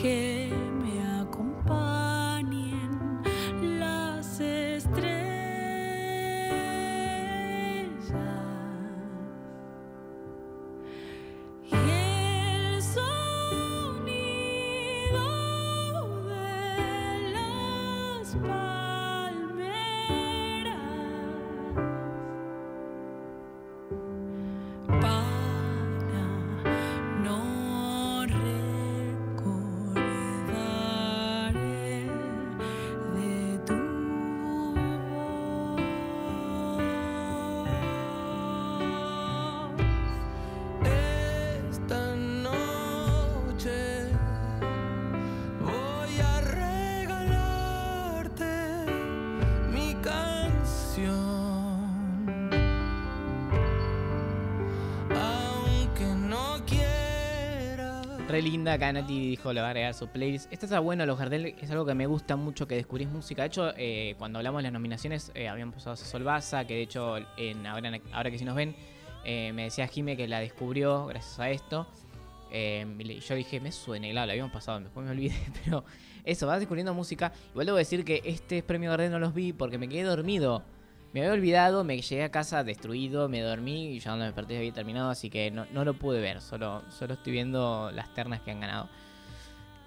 que 0.00 0.49
Linda, 58.42 58.72
acá 58.74 58.92
Nati 58.92 59.28
dijo 59.30 59.52
le 59.52 59.60
va 59.60 59.68
a 59.68 59.70
agregar 59.70 59.94
su 59.94 60.08
playlist. 60.08 60.52
Esta 60.52 60.66
está 60.66 60.80
bueno, 60.80 61.04
los 61.06 61.18
Gardel 61.18 61.54
es 61.60 61.70
algo 61.70 61.84
que 61.86 61.94
me 61.94 62.06
gusta 62.06 62.36
mucho 62.36 62.66
que 62.66 62.74
descubrís 62.74 63.08
música. 63.08 63.42
De 63.42 63.48
hecho, 63.48 63.72
eh, 63.76 64.14
cuando 64.18 64.38
hablamos 64.38 64.58
de 64.60 64.64
las 64.64 64.72
nominaciones, 64.72 65.30
eh, 65.34 65.48
habían 65.48 65.72
pasado 65.72 65.92
a 65.94 65.96
Sol 65.96 66.24
Baza, 66.24 66.66
que 66.66 66.74
de 66.74 66.82
hecho, 66.82 67.16
en, 67.36 67.66
ahora, 67.66 68.30
que 68.30 68.38
si 68.38 68.44
nos 68.44 68.54
ven, 68.56 68.74
eh, 69.24 69.52
me 69.54 69.64
decía 69.64 69.86
Jime 69.86 70.16
que 70.16 70.26
la 70.28 70.40
descubrió 70.40 71.06
gracias 71.06 71.38
a 71.40 71.50
esto. 71.50 71.86
Le- 72.50 73.20
yo 73.20 73.34
dije, 73.34 73.60
me 73.60 73.70
suena, 73.72 74.08
y 74.08 74.10
claro, 74.10 74.26
la 74.26 74.32
habíamos 74.32 74.52
pasado, 74.52 74.80
después 74.80 75.04
me 75.06 75.12
olvidé, 75.12 75.34
pero 75.64 75.84
eso, 76.24 76.46
vas 76.46 76.58
descubriendo 76.58 76.92
música. 76.94 77.32
Igual 77.52 77.66
debo 77.66 77.78
decir 77.78 78.04
que 78.04 78.22
este 78.24 78.62
premio 78.62 78.90
Gardel 78.90 79.10
no 79.12 79.18
los 79.18 79.34
vi 79.34 79.52
porque 79.52 79.78
me 79.78 79.88
quedé 79.88 80.02
dormido. 80.02 80.62
Me 81.12 81.20
había 81.20 81.32
olvidado, 81.32 81.82
me 81.82 82.00
llegué 82.00 82.22
a 82.22 82.30
casa 82.30 82.62
destruido, 82.62 83.28
me 83.28 83.40
dormí 83.40 83.88
y 83.88 83.98
ya 83.98 84.10
cuando 84.10 84.22
me 84.22 84.26
desperté 84.26 84.56
había 84.58 84.72
terminado, 84.72 85.10
así 85.10 85.28
que 85.28 85.50
no, 85.50 85.66
no 85.72 85.84
lo 85.84 85.94
pude 85.94 86.20
ver, 86.20 86.40
solo, 86.40 86.82
solo 86.90 87.14
estoy 87.14 87.32
viendo 87.32 87.90
las 87.92 88.14
ternas 88.14 88.40
que 88.42 88.52
han 88.52 88.60
ganado. 88.60 88.88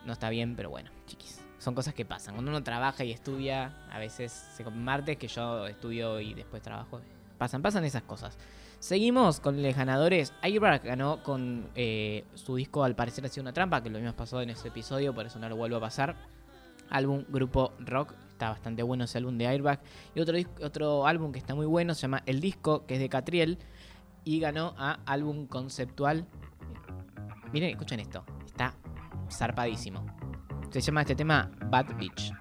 No 0.06 0.12
está 0.14 0.30
bien, 0.30 0.56
pero 0.56 0.70
bueno, 0.70 0.92
chiquis. 1.06 1.42
Son 1.60 1.76
cosas 1.76 1.94
que 1.94 2.04
pasan. 2.04 2.36
Cuando 2.36 2.52
uno 2.52 2.62
trabaja 2.62 3.06
y 3.06 3.12
estudia, 3.12 3.72
a 3.90 3.98
veces 3.98 4.34
se 4.34 4.70
martes 4.70 5.16
que 5.16 5.30
yo 5.30 5.66
estudio 5.66 6.20
y 6.20 6.34
después 6.34 6.62
trabajo. 6.62 7.00
Pasan, 7.38 7.62
pasan 7.62 7.86
esas 7.86 8.04
cosas. 8.04 8.38
Seguimos 8.80 9.40
con 9.40 9.64
los 9.64 9.74
ganadores. 9.74 10.34
Airbag 10.42 10.84
ganó 10.84 11.24
con 11.24 11.70
eh, 11.76 12.26
su 12.34 12.58
disco 12.58 12.84
Al 12.84 12.96
parecer 12.96 13.26
ha 13.26 13.30
sido 13.30 13.44
una 13.44 13.54
trampa, 13.54 13.82
que 13.82 13.90
lo 13.90 13.96
habíamos 13.96 14.18
pasado 14.18 14.42
en 14.42 14.50
ese 14.50 14.68
episodio, 14.68 15.16
por 15.16 15.26
eso 15.26 15.40
no 15.40 15.48
lo 15.48 15.56
vuelvo 15.56 15.78
a 15.78 15.80
pasar. 15.80 16.18
Álbum 16.90 17.24
Grupo 17.30 17.72
Rock, 17.80 18.14
está 18.34 18.50
bastante 18.50 18.84
bueno 18.84 19.06
ese 19.06 19.18
álbum 19.18 19.38
de 19.38 19.48
Airbag. 19.48 19.80
Y 20.14 20.20
otro, 20.20 20.38
otro 20.62 21.08
álbum 21.08 21.32
que 21.32 21.40
está 21.40 21.56
muy 21.56 21.66
bueno 21.66 21.94
se 21.94 22.02
llama 22.02 22.24
El 22.26 22.42
Disco, 22.42 22.86
que 22.86 22.96
es 22.96 23.00
de 23.00 23.10
Catriel, 23.10 23.58
y 24.26 24.40
ganó 24.40 24.74
a 24.78 25.00
álbum 25.06 25.48
conceptual. 25.48 26.28
Miren, 27.54 27.70
escuchen 27.70 28.00
esto, 28.00 28.26
está 28.46 28.76
zarpadísimo. 29.32 30.06
Se 30.72 30.82
llama 30.82 31.02
este 31.02 31.16
tema 31.16 31.52
Bad 31.70 31.96
Beach. 31.98 32.34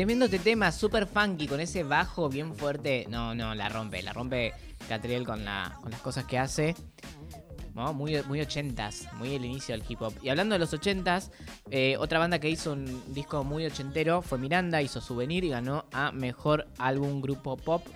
Tremendo 0.00 0.24
este 0.24 0.38
tema, 0.38 0.72
super 0.72 1.06
funky, 1.06 1.46
con 1.46 1.60
ese 1.60 1.82
bajo 1.82 2.30
bien 2.30 2.54
fuerte. 2.54 3.04
No, 3.10 3.34
no, 3.34 3.54
la 3.54 3.68
rompe, 3.68 4.02
la 4.02 4.14
rompe 4.14 4.54
Catriel 4.88 5.26
con, 5.26 5.44
la, 5.44 5.76
con 5.82 5.90
las 5.90 6.00
cosas 6.00 6.24
que 6.24 6.38
hace. 6.38 6.74
Muy, 7.74 8.22
muy 8.22 8.40
ochentas, 8.40 9.08
muy 9.18 9.34
el 9.34 9.44
inicio 9.44 9.76
del 9.76 9.84
hip 9.86 10.00
hop. 10.00 10.14
Y 10.22 10.30
hablando 10.30 10.54
de 10.54 10.58
los 10.58 10.72
ochentas, 10.72 11.30
eh, 11.70 11.98
otra 11.98 12.18
banda 12.18 12.38
que 12.38 12.48
hizo 12.48 12.72
un 12.72 13.12
disco 13.12 13.44
muy 13.44 13.66
ochentero 13.66 14.22
fue 14.22 14.38
Miranda, 14.38 14.80
hizo 14.80 15.02
Souvenir 15.02 15.44
y 15.44 15.50
ganó 15.50 15.84
a 15.92 16.12
Mejor 16.12 16.66
Álbum 16.78 17.20
Grupo 17.20 17.58
Pop. 17.58 17.86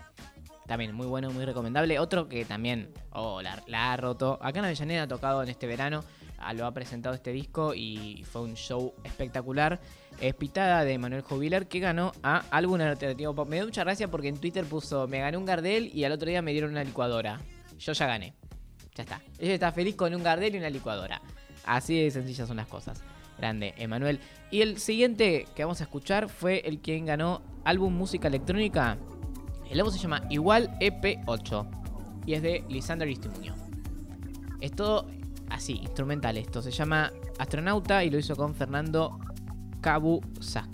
También 0.67 0.95
muy 0.95 1.07
bueno, 1.07 1.31
muy 1.31 1.47
recomendable. 1.47 1.99
Otro 1.99 2.29
que 2.29 2.45
también 2.45 2.93
oh, 3.13 3.41
la, 3.41 3.63
la 3.67 3.95
ha 3.95 3.97
roto. 3.97 4.39
Acá 4.43 4.59
en 4.59 4.67
Avellaneda 4.67 5.05
ha 5.05 5.09
tocado 5.09 5.43
en 5.43 5.49
este 5.49 5.67
verano. 5.67 6.05
ah, 6.37 6.53
Lo 6.53 6.67
ha 6.67 6.73
presentado 6.73 7.15
este 7.15 7.33
disco 7.33 7.73
y 7.75 8.27
fue 8.31 8.43
un 8.43 8.57
show 8.57 8.93
espectacular. 9.05 9.81
Es 10.21 10.35
Pitada 10.35 10.85
de 10.85 10.99
Manuel 10.99 11.23
Jubilar 11.23 11.67
que 11.67 11.81
ganó 11.81 12.13
a 12.23 12.45
álbum 12.51 12.81
alternativo 12.81 13.35
pop. 13.35 13.49
Me 13.49 13.57
dio 13.57 13.67
mucha 13.67 13.85
gracia 13.85 14.11
porque 14.11 14.29
en 14.29 14.39
Twitter 14.39 14.65
puso 14.65 15.07
me 15.09 15.21
gané 15.21 15.37
un 15.37 15.45
Gardel 15.45 15.91
y 15.95 16.05
al 16.05 16.13
otro 16.13 16.29
día 16.29 16.43
me 16.43 16.53
dieron 16.53 16.71
una 16.71 16.85
licuadora. 16.85 17.41
Yo 17.79 17.93
ya 17.93 18.07
gané. 18.07 18.35
Ya 18.95 19.03
está. 19.03 19.21
Ella 19.39 19.55
está 19.55 19.73
feliz 19.73 19.97
con 19.97 20.15
un 20.15 20.23
Gardel 20.23 20.55
y 20.55 20.59
una 20.59 20.71
licuadora. 20.71 21.21
Así 21.67 22.01
de 22.01 22.11
sencillas 22.11 22.49
son 22.49 22.57
las 22.57 22.69
cosas. 22.69 23.03
Grande, 23.39 23.75
Emanuel. 23.77 24.21
Y 24.51 24.63
el 24.63 24.79
siguiente 24.79 25.47
que 25.55 25.65
vamos 25.65 25.81
a 25.81 25.85
escuchar 25.85 26.29
fue 26.29 26.61
el 26.65 26.79
quien 26.79 27.07
ganó 27.07 27.43
álbum 27.65 27.95
música 27.95 28.29
electrónica. 28.29 28.97
El 29.69 29.81
álbum 29.81 29.93
se 29.93 29.99
llama 29.99 30.23
Igual 30.31 30.71
EP8 30.79 31.67
y 32.27 32.35
es 32.35 32.43
de 32.43 32.65
Lisander 32.69 33.09
Istimuño. 33.09 33.55
Es 34.61 34.73
todo 34.73 35.07
así, 35.51 35.75
instrumental 35.75 36.37
esto. 36.37 36.63
Se 36.63 36.71
llama 36.71 37.13
Astronauta 37.39 38.05
y 38.05 38.11
lo 38.11 38.19
hizo 38.19 38.37
con 38.37 38.55
Fernando 38.55 39.19
Kabusaki. 39.85 40.74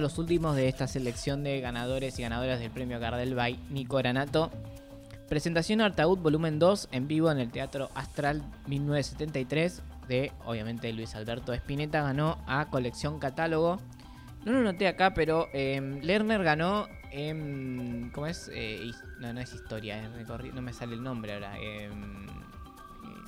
los 0.00 0.18
últimos 0.18 0.56
de 0.56 0.68
esta 0.68 0.86
selección 0.86 1.44
de 1.44 1.60
ganadores 1.60 2.18
y 2.18 2.22
ganadoras 2.22 2.60
del 2.60 2.70
premio 2.70 2.98
Gardel 3.00 3.34
by 3.34 3.58
Nico 3.70 3.96
Granato. 3.96 4.50
Presentación 5.28 5.80
Artaud 5.80 6.18
Volumen 6.18 6.58
2 6.58 6.88
en 6.92 7.08
vivo 7.08 7.30
en 7.30 7.38
el 7.38 7.50
Teatro 7.50 7.90
Astral 7.94 8.42
1973 8.66 9.82
de, 10.08 10.32
obviamente, 10.44 10.92
Luis 10.92 11.14
Alberto 11.16 11.52
Espineta. 11.52 12.02
Ganó 12.02 12.38
a 12.46 12.66
Colección 12.70 13.18
Catálogo. 13.18 13.78
No 14.44 14.52
lo 14.52 14.62
noté 14.62 14.86
acá, 14.86 15.14
pero 15.14 15.48
eh, 15.52 15.98
Lerner 16.02 16.42
ganó. 16.44 16.86
¿Cómo 18.12 18.26
es? 18.26 18.50
Eh, 18.54 18.90
no, 19.18 19.32
no 19.32 19.40
es 19.40 19.52
historia, 19.52 20.08
no 20.54 20.62
me 20.62 20.72
sale 20.72 20.94
el 20.94 21.02
nombre 21.02 21.34
ahora. 21.34 21.54
eh, 21.58 21.90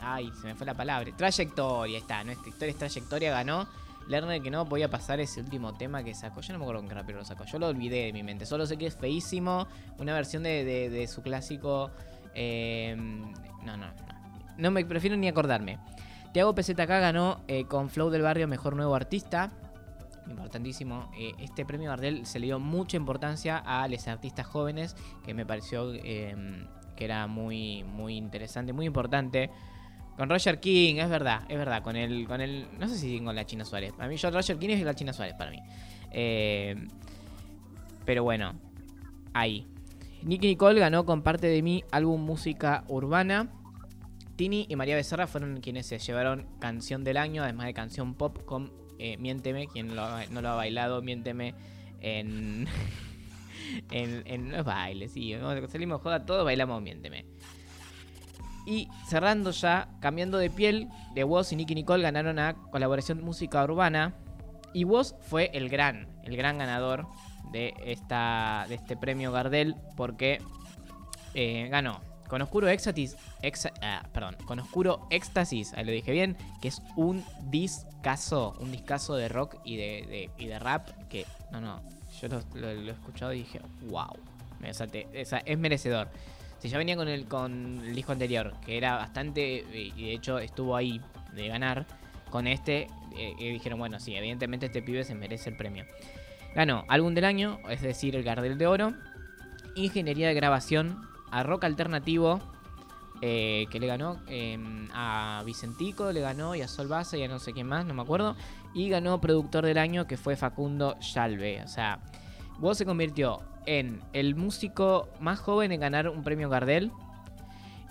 ay, 0.00 0.30
se 0.40 0.46
me 0.46 0.54
fue 0.54 0.66
la 0.66 0.74
palabra. 0.74 1.10
Trayectoria, 1.16 1.98
está. 1.98 2.22
Nuestra 2.22 2.48
historia 2.48 2.70
es 2.70 2.78
trayectoria, 2.78 3.30
ganó. 3.32 3.68
Lerner 4.08 4.40
que 4.42 4.50
no 4.50 4.64
podía 4.68 4.88
pasar 4.90 5.20
ese 5.20 5.40
último 5.40 5.74
tema 5.74 6.02
que 6.02 6.14
sacó. 6.14 6.40
Yo 6.40 6.52
no 6.54 6.58
me 6.58 6.64
acuerdo 6.64 6.80
con 6.80 6.88
qué 6.88 6.94
rapero 6.94 7.18
lo 7.18 7.24
sacó. 7.24 7.44
Yo 7.44 7.58
lo 7.58 7.68
olvidé 7.68 8.06
de 8.06 8.12
mi 8.12 8.22
mente. 8.22 8.46
Solo 8.46 8.66
sé 8.66 8.76
que 8.78 8.86
es 8.86 8.96
feísimo. 8.96 9.66
Una 9.98 10.14
versión 10.14 10.42
de, 10.42 10.64
de- 10.64 11.06
su 11.06 11.22
clásico. 11.22 11.90
eh, 12.34 12.94
no, 12.96 13.76
no, 13.76 13.86
no. 13.86 13.92
No 14.56 14.70
me 14.70 14.84
prefiero 14.84 15.16
ni 15.16 15.28
acordarme. 15.28 15.78
Tiago 16.32 16.54
PZK 16.54 16.76
ganó 16.86 17.40
eh, 17.48 17.64
con 17.64 17.88
Flow 17.90 18.10
del 18.10 18.22
Barrio 18.22 18.48
Mejor 18.48 18.74
Nuevo 18.76 18.94
Artista. 18.94 19.50
Importantísimo. 20.28 21.10
Eh, 21.18 21.32
este 21.38 21.64
premio 21.64 21.90
Gardel 21.90 22.26
se 22.26 22.38
le 22.38 22.46
dio 22.46 22.58
mucha 22.58 22.96
importancia 22.96 23.58
a 23.58 23.86
los 23.88 24.06
artistas 24.08 24.46
jóvenes. 24.46 24.96
Que 25.24 25.32
me 25.34 25.46
pareció 25.46 25.92
eh, 25.94 26.34
que 26.96 27.04
era 27.04 27.26
muy, 27.26 27.84
muy 27.84 28.16
interesante, 28.16 28.72
muy 28.72 28.86
importante. 28.86 29.50
Con 30.18 30.28
Roger 30.28 30.58
King, 30.58 30.96
es 30.96 31.08
verdad, 31.08 31.42
es 31.48 31.56
verdad. 31.56 31.80
Con 31.80 31.94
el, 31.94 32.26
con 32.26 32.40
el. 32.40 32.66
No 32.76 32.88
sé 32.88 32.98
si 32.98 33.20
con 33.20 33.36
la 33.36 33.46
China 33.46 33.64
Suárez. 33.64 33.94
A 34.00 34.08
mí 34.08 34.16
yo 34.16 34.28
Roger 34.32 34.58
King 34.58 34.70
es 34.70 34.82
la 34.82 34.92
China 34.92 35.12
Suárez 35.12 35.36
para 35.38 35.52
mí. 35.52 35.60
Eh, 36.10 36.74
pero 38.04 38.24
bueno, 38.24 38.54
ahí. 39.32 39.64
Nicky 40.24 40.48
Nicole 40.48 40.80
ganó 40.80 41.06
con 41.06 41.22
parte 41.22 41.46
de 41.46 41.62
mi 41.62 41.84
álbum 41.92 42.20
música 42.20 42.82
urbana. 42.88 43.48
Tini 44.34 44.66
y 44.68 44.74
María 44.74 44.96
Becerra 44.96 45.28
fueron 45.28 45.60
quienes 45.60 45.86
se 45.86 46.00
llevaron 46.00 46.48
canción 46.58 47.04
del 47.04 47.16
año, 47.16 47.44
además 47.44 47.66
de 47.66 47.74
canción 47.74 48.14
pop 48.14 48.44
con 48.44 48.72
eh, 48.98 49.16
Miénteme. 49.18 49.68
Quien 49.68 49.86
no 49.86 50.42
lo 50.42 50.48
ha 50.48 50.54
bailado, 50.56 51.00
Miénteme 51.00 51.54
en. 52.00 52.66
en, 53.92 54.24
en 54.26 54.50
los 54.50 54.64
bailes, 54.64 55.12
sí. 55.12 55.32
Salimos 55.68 56.02
joda, 56.02 56.26
todos 56.26 56.44
bailamos 56.44 56.82
Miénteme. 56.82 57.24
Y 58.68 58.90
cerrando 59.08 59.50
ya, 59.50 59.88
cambiando 59.98 60.36
de 60.36 60.50
piel, 60.50 60.88
de 61.14 61.24
Woz 61.24 61.52
y 61.52 61.56
Nicky 61.56 61.74
Nicole 61.74 62.02
ganaron 62.02 62.38
a 62.38 62.52
colaboración 62.70 63.24
música 63.24 63.64
urbana. 63.64 64.12
Y 64.74 64.84
Woz 64.84 65.14
fue 65.22 65.50
el 65.54 65.70
gran, 65.70 66.06
el 66.22 66.36
gran 66.36 66.58
ganador 66.58 67.06
de, 67.50 67.72
esta, 67.86 68.66
de 68.68 68.74
este 68.74 68.94
premio 68.94 69.32
Gardel 69.32 69.74
porque 69.96 70.42
eh, 71.32 71.68
ganó 71.70 72.02
con 72.28 72.42
Oscuro 72.42 72.68
Éxtasis, 72.68 73.16
ah, 73.80 74.02
perdón, 74.12 74.36
con 74.44 74.58
Oscuro 74.58 75.06
Éxtasis, 75.08 75.72
ahí 75.72 75.86
lo 75.86 75.92
dije 75.92 76.12
bien, 76.12 76.36
que 76.60 76.68
es 76.68 76.82
un 76.94 77.24
discazo, 77.44 78.54
un 78.60 78.70
discazo 78.70 79.16
de 79.16 79.30
rock 79.30 79.56
y 79.64 79.78
de, 79.78 80.30
y 80.36 80.44
de 80.44 80.58
rap 80.58 80.90
que, 81.08 81.24
no, 81.50 81.62
no, 81.62 81.80
yo 82.20 82.28
lo, 82.52 82.68
he 82.68 82.90
escuchado 82.90 83.32
y 83.32 83.38
dije, 83.38 83.62
wow, 83.88 84.12
me 84.60 84.74
salté, 84.74 85.08
o 85.18 85.24
sea, 85.24 85.38
es 85.38 85.58
merecedor. 85.58 86.10
Si 86.58 86.68
ya 86.68 86.78
venía 86.78 86.96
con 86.96 87.08
el, 87.08 87.26
con 87.26 87.82
el 87.84 87.94
disco 87.94 88.12
anterior, 88.12 88.54
que 88.64 88.76
era 88.76 88.96
bastante, 88.96 89.58
eh, 89.58 89.92
y 89.96 90.06
de 90.06 90.12
hecho 90.12 90.38
estuvo 90.38 90.74
ahí 90.74 91.00
de 91.34 91.48
ganar, 91.48 91.86
con 92.30 92.46
este 92.46 92.88
eh, 93.16 93.34
eh, 93.38 93.52
dijeron, 93.52 93.78
bueno, 93.78 94.00
sí, 94.00 94.14
evidentemente 94.14 94.66
este 94.66 94.82
pibe 94.82 95.04
se 95.04 95.14
merece 95.14 95.50
el 95.50 95.56
premio. 95.56 95.84
Ganó 96.54 96.84
álbum 96.88 97.14
del 97.14 97.24
año, 97.24 97.58
es 97.68 97.82
decir, 97.82 98.16
el 98.16 98.24
Gardel 98.24 98.58
de 98.58 98.66
Oro, 98.66 98.94
ingeniería 99.76 100.28
de 100.28 100.34
grabación, 100.34 101.00
a 101.30 101.42
rock 101.42 101.64
alternativo, 101.64 102.40
que 103.20 103.78
le 103.80 103.86
ganó 103.86 104.20
eh, 104.28 104.56
a 104.92 105.42
Vicentico, 105.44 106.12
le 106.12 106.20
ganó 106.20 106.54
y 106.54 106.62
a 106.62 106.68
Sol 106.68 106.86
Baza 106.88 107.16
y 107.16 107.24
a 107.24 107.28
no 107.28 107.38
sé 107.38 107.52
quién 107.52 107.66
más, 107.66 107.84
no 107.84 107.94
me 107.94 108.02
acuerdo, 108.02 108.36
y 108.74 108.88
ganó 108.88 109.20
productor 109.20 109.66
del 109.66 109.78
año 109.78 110.06
que 110.06 110.16
fue 110.16 110.36
Facundo 110.36 110.98
Yalve. 111.00 111.62
O 111.62 111.68
sea, 111.68 112.00
Woz 112.60 112.78
se 112.78 112.84
convirtió 112.84 113.40
en 113.66 114.00
el 114.12 114.34
músico 114.34 115.08
más 115.20 115.38
joven 115.38 115.72
en 115.72 115.80
ganar 115.80 116.08
un 116.08 116.22
premio 116.22 116.48
Gardel. 116.48 116.90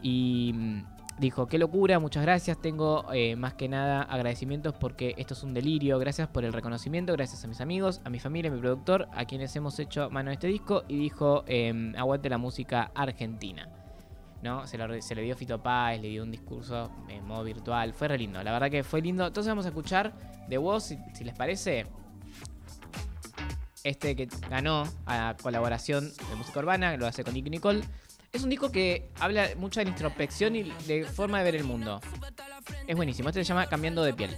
Y 0.01 0.51
mm, 0.53 0.83
dijo, 1.19 1.47
qué 1.47 1.57
locura, 1.57 1.99
muchas 1.99 2.23
gracias. 2.23 2.59
Tengo 2.61 3.05
eh, 3.13 3.35
más 3.35 3.53
que 3.53 3.67
nada 3.67 4.03
agradecimientos 4.03 4.73
porque 4.75 5.15
esto 5.17 5.33
es 5.33 5.43
un 5.43 5.53
delirio. 5.53 5.99
Gracias 5.99 6.27
por 6.27 6.45
el 6.45 6.53
reconocimiento, 6.53 7.13
gracias 7.13 7.43
a 7.43 7.47
mis 7.47 7.61
amigos, 7.61 8.01
a 8.03 8.09
mi 8.09 8.19
familia, 8.19 8.51
a 8.51 8.53
mi 8.53 8.59
productor, 8.59 9.07
a 9.13 9.25
quienes 9.25 9.55
hemos 9.55 9.79
hecho 9.79 10.09
mano 10.09 10.29
de 10.29 10.35
este 10.35 10.47
disco. 10.47 10.83
Y 10.87 10.97
dijo, 10.97 11.43
em, 11.47 11.95
aguante 11.95 12.29
la 12.29 12.37
música 12.37 12.91
argentina. 12.93 13.69
¿no? 14.43 14.67
Se, 14.67 14.77
le 14.77 15.21
dio 15.21 15.35
Fito 15.35 15.61
Páez, 15.61 16.01
le 16.01 16.09
dio 16.09 16.23
un 16.23 16.31
discurso 16.31 16.91
en 17.09 17.25
modo 17.25 17.43
virtual. 17.43 17.93
Fue 17.93 18.07
re 18.07 18.17
lindo, 18.17 18.41
la 18.43 18.51
verdad 18.51 18.69
que 18.69 18.83
fue 18.83 19.01
lindo. 19.01 19.25
Entonces 19.25 19.49
vamos 19.49 19.65
a 19.65 19.69
escuchar 19.69 20.13
de 20.47 20.79
si, 20.79 20.97
si 21.13 21.23
les 21.23 21.35
parece. 21.35 21.85
Este 23.83 24.15
que 24.15 24.27
ganó 24.49 24.83
a 25.05 25.35
colaboración 25.41 26.11
de 26.29 26.35
música 26.35 26.59
urbana, 26.59 26.97
lo 26.97 27.07
hace 27.07 27.23
con 27.23 27.33
Nicky 27.33 27.49
Nicole. 27.49 27.83
Es 28.33 28.43
un 28.43 28.49
disco 28.49 28.71
que 28.71 29.09
habla 29.19 29.49
mucho 29.57 29.79
de 29.79 29.85
la 29.85 29.91
introspección 29.91 30.55
y 30.55 30.63
de 30.85 31.05
forma 31.05 31.39
de 31.39 31.43
ver 31.45 31.55
el 31.55 31.63
mundo. 31.63 32.01
Es 32.85 32.95
buenísimo. 32.95 33.29
Este 33.29 33.43
se 33.43 33.47
llama 33.47 33.67
Cambiando 33.67 34.03
de 34.03 34.13
piel. 34.13 34.37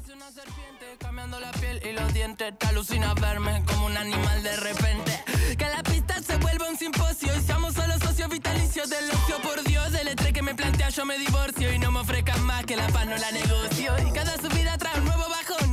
La 1.39 1.51
piel 1.51 1.81
y 1.85 1.93
los 1.93 2.13
dientes, 2.13 2.57
te 2.57 2.67
alucina 2.67 3.13
verme 3.13 3.63
como 3.65 3.85
un 3.85 3.97
animal 3.97 4.43
de 4.43 4.55
repente. 4.57 5.23
Que 5.57 5.65
la 5.65 5.83
pista 5.83 6.21
se 6.21 6.37
vuelva 6.37 6.69
un 6.69 6.77
simposio 6.77 7.35
y 7.35 7.41
seamos 7.41 7.73
solo 7.73 7.97
socios 7.99 8.29
vitalicios 8.29 8.89
del 8.89 9.09
ocio. 9.09 9.37
Por 9.41 9.63
Dios, 9.63 9.91
del 9.91 10.07
estrés 10.09 10.33
que 10.33 10.41
me 10.41 10.55
plantea, 10.55 10.89
yo 10.89 11.05
me 11.05 11.17
divorcio 11.17 11.73
y 11.73 11.79
no 11.79 11.91
me 11.91 11.99
ofrezcan 11.99 12.41
más 12.43 12.65
que 12.65 12.75
la 12.75 12.87
paz 12.87 13.05
no 13.05 13.17
la 13.17 13.31
negocio. 13.31 13.95
Y 14.07 14.11
cada 14.11 14.37
subida 14.37 14.77
trae 14.77 14.99
un 14.99 15.05
nuevo 15.05 15.23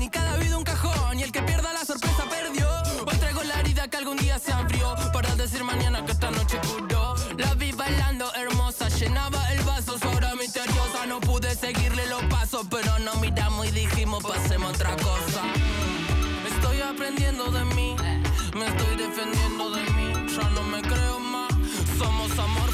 y 0.06 0.10
cada 0.10 0.36
vida 0.36 0.56
un 0.56 0.64
cajón. 0.64 1.18
Y 1.18 1.22
el 1.22 1.32
que 1.32 1.42
pierda 1.42 1.72
la 1.72 1.84
sorpresa 1.84 2.24
perdió. 2.30 2.68
Hoy 3.06 3.16
traigo 3.18 3.42
la 3.42 3.60
herida 3.60 3.88
que 3.88 3.96
algún 3.96 4.16
día 4.16 4.38
se 4.38 4.52
abrió 4.52 4.94
para 5.12 5.34
decir 5.36 5.64
mañana 5.64 6.04
que 6.04 6.12
esta 6.12 6.30
noche 6.30 6.58
curó. 6.68 7.14
La 7.36 7.54
vi 7.54 7.72
bailando 7.72 8.32
hermosa, 8.34 8.88
llenaba 8.88 9.40
el 9.52 9.62
vaso, 9.62 9.98
su 9.98 10.08
misteriosa. 10.38 11.06
No 11.06 11.20
pude 11.20 11.54
seguirle 11.54 12.06
los 12.06 12.22
pasos, 12.24 12.66
pero 12.70 12.98
nos 13.00 13.20
miramos 13.20 13.66
y 13.66 13.70
dijimos 13.70 14.22
pasemos 14.22 14.70
otra 14.74 14.96
cosa. 14.96 15.42
Estoy 16.52 16.80
aprendiendo 16.82 17.50
de 17.50 17.64
mí, 17.76 17.96
me 18.54 18.66
estoy 18.66 18.96
defendiendo 18.96 19.70
de 19.70 19.82
mí. 19.96 20.12
Ya 20.36 20.48
no 20.50 20.62
me 20.62 20.80
creo 20.82 21.18
más, 21.18 21.52
somos 21.98 22.30
amor 22.38 22.70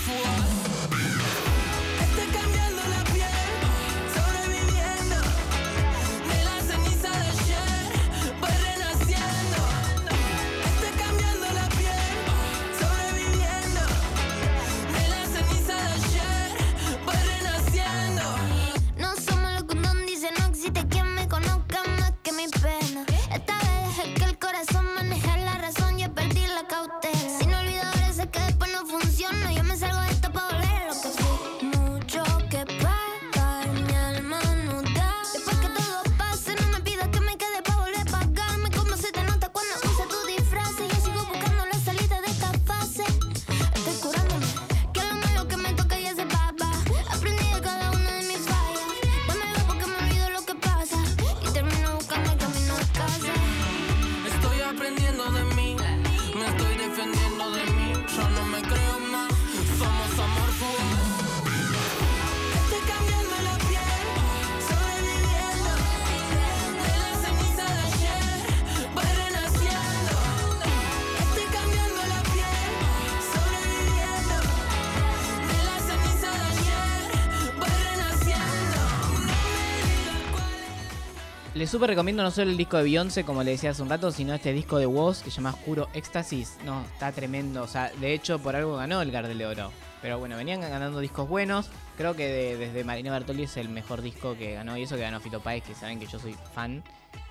Les 81.62 81.70
súper 81.70 81.90
recomiendo 81.90 82.24
no 82.24 82.32
solo 82.32 82.50
el 82.50 82.56
disco 82.56 82.76
de 82.76 82.82
Beyoncé, 82.82 83.22
como 83.22 83.44
le 83.44 83.52
decía 83.52 83.70
hace 83.70 83.82
un 83.82 83.88
rato, 83.88 84.10
sino 84.10 84.34
este 84.34 84.52
disco 84.52 84.78
de 84.78 84.86
Woz 84.86 85.22
que 85.22 85.30
se 85.30 85.36
llama 85.36 85.50
Oscuro 85.50 85.88
Éxtasis. 85.94 86.58
No, 86.64 86.82
está 86.82 87.12
tremendo. 87.12 87.62
O 87.62 87.68
sea, 87.68 87.92
de 88.00 88.14
hecho, 88.14 88.40
por 88.40 88.56
algo 88.56 88.74
ganó 88.78 89.00
el 89.00 89.12
Gardel 89.12 89.38
de 89.38 89.46
Oro. 89.46 89.70
Pero 90.02 90.18
bueno, 90.18 90.36
venían 90.36 90.60
ganando 90.60 90.98
discos 90.98 91.28
buenos. 91.28 91.70
Creo 91.96 92.16
que 92.16 92.26
de- 92.26 92.56
desde 92.56 92.82
Marina 92.82 93.12
Bertoli 93.12 93.44
es 93.44 93.56
el 93.58 93.68
mejor 93.68 94.02
disco 94.02 94.36
que 94.36 94.54
ganó. 94.54 94.76
Y 94.76 94.82
eso 94.82 94.96
que 94.96 95.02
ganó 95.02 95.20
Fito 95.20 95.38
Páez, 95.38 95.62
que 95.62 95.76
saben 95.76 96.00
que 96.00 96.08
yo 96.08 96.18
soy 96.18 96.34
fan. 96.52 96.82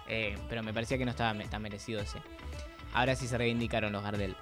Eh, 0.08 0.38
pero 0.48 0.64
me 0.64 0.74
parecía 0.74 0.98
que 0.98 1.04
no 1.04 1.12
estaba 1.12 1.38
tan 1.50 1.62
merecido 1.62 2.00
ese. 2.00 2.20
Ahora 2.94 3.18
sí 3.18 3.28
se 3.28 3.38
reivindicaron 3.38 3.92
los 3.92 4.02
Gardel. 4.02 4.38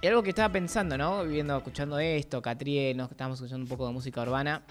Y 0.00 0.06
algo 0.06 0.22
que 0.22 0.28
estaba 0.28 0.52
pensando, 0.52 0.96
¿no? 0.96 1.24
Viendo, 1.24 1.56
escuchando 1.56 1.98
esto, 1.98 2.40
Catriel, 2.40 2.96
¿no? 2.98 3.08
estábamos 3.10 3.40
escuchando 3.40 3.64
un 3.64 3.68
poco 3.68 3.88
de 3.88 3.92
música 3.94 4.22
urbana. 4.22 4.62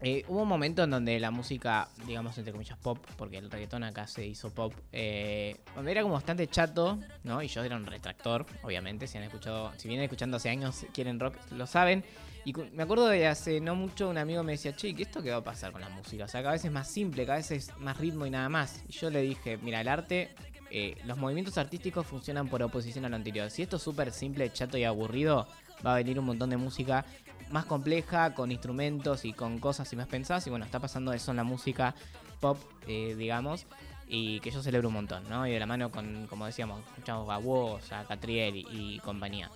Eh, 0.00 0.24
hubo 0.28 0.42
un 0.42 0.48
momento 0.48 0.84
en 0.84 0.90
donde 0.90 1.18
la 1.18 1.32
música, 1.32 1.88
digamos 2.06 2.38
entre 2.38 2.52
comillas 2.52 2.78
pop, 2.78 2.98
porque 3.16 3.38
el 3.38 3.50
reggaetón 3.50 3.82
acá 3.82 4.06
se 4.06 4.24
hizo 4.24 4.50
pop, 4.50 4.72
eh, 4.92 5.56
donde 5.74 5.90
era 5.90 6.02
como 6.02 6.14
bastante 6.14 6.46
chato, 6.46 6.98
¿no? 7.24 7.42
Y 7.42 7.48
yo 7.48 7.64
era 7.64 7.74
un 7.74 7.84
retractor, 7.84 8.46
obviamente, 8.62 9.08
si 9.08 9.18
han 9.18 9.24
escuchado, 9.24 9.72
si 9.76 9.88
vienen 9.88 10.04
escuchando 10.04 10.36
hace 10.36 10.50
años, 10.50 10.86
quieren 10.92 11.18
rock, 11.18 11.34
lo 11.50 11.66
saben. 11.66 12.04
Y 12.44 12.52
me 12.72 12.84
acuerdo 12.84 13.08
de 13.08 13.26
hace 13.26 13.60
no 13.60 13.74
mucho 13.74 14.08
un 14.08 14.18
amigo 14.18 14.42
me 14.44 14.52
decía, 14.52 14.74
che, 14.74 14.94
¿qué 14.94 15.02
esto 15.02 15.20
qué 15.20 15.30
va 15.30 15.38
a 15.38 15.44
pasar 15.44 15.72
con 15.72 15.80
la 15.80 15.88
música? 15.88 16.24
O 16.24 16.28
sea, 16.28 16.42
cada 16.42 16.52
vez 16.52 16.64
es 16.64 16.70
más 16.70 16.88
simple, 16.88 17.26
cada 17.26 17.38
vez 17.38 17.50
es 17.50 17.76
más 17.78 17.98
ritmo 17.98 18.24
y 18.24 18.30
nada 18.30 18.48
más. 18.48 18.84
Y 18.88 18.92
yo 18.92 19.10
le 19.10 19.20
dije, 19.20 19.58
mira, 19.58 19.80
el 19.80 19.88
arte, 19.88 20.30
eh, 20.70 20.96
los 21.04 21.18
movimientos 21.18 21.58
artísticos 21.58 22.06
funcionan 22.06 22.48
por 22.48 22.62
oposición 22.62 23.04
a 23.04 23.08
lo 23.08 23.16
anterior. 23.16 23.50
Si 23.50 23.62
esto 23.62 23.76
es 23.76 23.82
súper 23.82 24.12
simple, 24.12 24.50
chato 24.52 24.78
y 24.78 24.84
aburrido, 24.84 25.48
va 25.84 25.94
a 25.94 25.96
venir 25.96 26.18
un 26.18 26.26
montón 26.26 26.50
de 26.50 26.56
música 26.56 27.04
más 27.50 27.64
compleja, 27.64 28.34
con 28.34 28.50
instrumentos 28.52 29.24
y 29.24 29.32
con 29.32 29.58
cosas 29.58 29.92
y 29.92 29.96
más 29.96 30.06
pensadas. 30.06 30.46
Y 30.46 30.50
bueno, 30.50 30.64
está 30.64 30.80
pasando 30.80 31.12
eso 31.12 31.30
en 31.30 31.36
la 31.38 31.44
música 31.44 31.94
pop, 32.40 32.58
eh, 32.86 33.14
digamos, 33.16 33.66
y 34.06 34.40
que 34.40 34.50
yo 34.50 34.62
celebro 34.62 34.88
un 34.88 34.94
montón, 34.94 35.28
¿no? 35.28 35.46
Y 35.46 35.52
de 35.52 35.58
la 35.60 35.66
mano 35.66 35.90
con, 35.90 36.26
como 36.28 36.46
decíamos, 36.46 36.80
escuchamos 36.88 37.28
a 37.30 37.38
Woz, 37.38 37.92
a 37.92 38.04
Catriel 38.04 38.56
y, 38.56 38.98
compañía. 39.00 39.50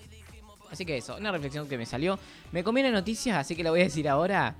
Así 0.70 0.84
que 0.86 0.96
eso, 0.96 1.16
una 1.16 1.30
reflexión 1.30 1.68
que 1.68 1.76
me 1.78 1.86
salió. 1.86 2.18
Me 2.50 2.64
conviene 2.64 2.90
noticias, 2.90 3.36
así 3.36 3.54
que 3.54 3.62
la 3.62 3.70
voy 3.70 3.80
a 3.80 3.84
decir 3.84 4.08
ahora. 4.08 4.56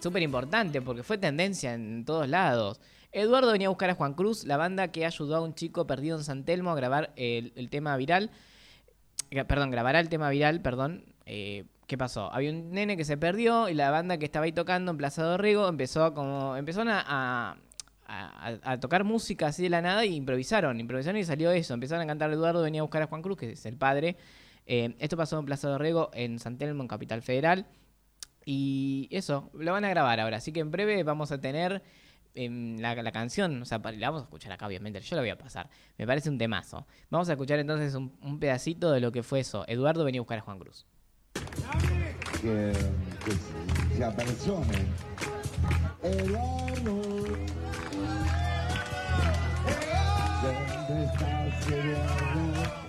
Súper 0.00 0.22
importante 0.22 0.80
porque 0.80 1.02
fue 1.02 1.18
tendencia 1.18 1.74
en 1.74 2.04
todos 2.04 2.28
lados. 2.28 2.80
Eduardo 3.12 3.52
venía 3.52 3.66
a 3.66 3.70
buscar 3.70 3.90
a 3.90 3.94
Juan 3.94 4.14
Cruz, 4.14 4.44
la 4.44 4.56
banda 4.56 4.88
que 4.88 5.04
ayudó 5.04 5.36
a 5.36 5.40
un 5.40 5.54
chico 5.54 5.86
perdido 5.86 6.16
en 6.16 6.24
San 6.24 6.44
Telmo 6.44 6.70
a 6.70 6.74
grabar 6.74 7.12
el, 7.16 7.68
tema 7.70 7.96
viral. 7.96 8.30
Gra- 9.30 9.46
Perdón, 9.46 9.70
grabará 9.70 10.00
el 10.00 10.08
tema 10.08 10.30
viral, 10.30 10.62
perdón. 10.62 11.04
Eh, 11.26 11.64
¿Qué 11.90 11.98
pasó? 11.98 12.32
Había 12.32 12.52
un 12.52 12.70
nene 12.70 12.96
que 12.96 13.04
se 13.04 13.16
perdió 13.16 13.68
y 13.68 13.74
la 13.74 13.90
banda 13.90 14.16
que 14.16 14.24
estaba 14.24 14.44
ahí 14.44 14.52
tocando 14.52 14.92
en 14.92 14.96
Plaza 14.96 15.24
Dorrego 15.24 15.66
empezó 15.66 16.14
como. 16.14 16.54
empezaron 16.54 16.88
a, 16.92 17.56
a- 18.06 18.78
tocar 18.78 19.02
música 19.02 19.48
así 19.48 19.64
de 19.64 19.70
la 19.70 19.82
nada 19.82 20.04
y 20.06 20.14
improvisaron. 20.14 20.78
Improvisaron 20.78 21.18
y 21.20 21.24
salió 21.24 21.50
eso. 21.50 21.74
Empezaron 21.74 22.04
a 22.04 22.06
cantar 22.06 22.30
Eduardo 22.30 22.62
venía 22.62 22.80
a 22.80 22.84
buscar 22.84 23.02
a 23.02 23.08
Juan 23.08 23.22
Cruz, 23.22 23.38
que 23.38 23.50
es 23.50 23.66
el 23.66 23.76
padre. 23.76 24.16
Eh, 24.66 24.94
esto 25.00 25.16
pasó 25.16 25.36
en 25.40 25.46
Plaza 25.46 25.68
Dorrego, 25.68 26.10
en 26.14 26.38
San 26.38 26.58
Telmo, 26.58 26.82
en 26.84 26.86
Capital 26.88 27.22
Federal. 27.22 27.66
Y 28.44 29.08
eso, 29.10 29.50
lo 29.54 29.72
van 29.72 29.84
a 29.84 29.88
grabar 29.90 30.20
ahora. 30.20 30.36
Así 30.36 30.52
que 30.52 30.60
en 30.60 30.70
breve 30.70 31.02
vamos 31.02 31.32
a 31.32 31.40
tener 31.40 31.82
em, 32.36 32.78
la, 32.78 32.94
la 33.02 33.10
canción. 33.10 33.60
O 33.62 33.64
sea, 33.64 33.78
la 33.78 34.10
vamos 34.10 34.22
a 34.22 34.24
escuchar 34.26 34.52
acá, 34.52 34.68
obviamente. 34.68 35.00
Yo 35.00 35.16
la 35.16 35.22
voy 35.22 35.30
a 35.30 35.38
pasar. 35.38 35.68
Me 35.98 36.06
parece 36.06 36.30
un 36.30 36.38
temazo. 36.38 36.86
Vamos 37.10 37.28
a 37.30 37.32
escuchar 37.32 37.58
entonces 37.58 37.96
un 37.96 38.38
pedacito 38.38 38.92
de 38.92 39.00
lo 39.00 39.10
que 39.10 39.24
fue 39.24 39.40
eso. 39.40 39.64
Eduardo 39.66 40.04
venía 40.04 40.20
a 40.20 40.22
buscar 40.22 40.38
a 40.38 40.42
Juan 40.42 40.60
Cruz. 40.60 40.86
Che, 42.40 42.72
che 43.24 43.38
sia 43.94 44.10
persone. 44.10 44.92
Eduardo. 46.02 47.00
¿Dónde 50.42 51.04
estás, 51.04 51.66
Eduardo? 51.68 52.30
Venga 52.34 52.79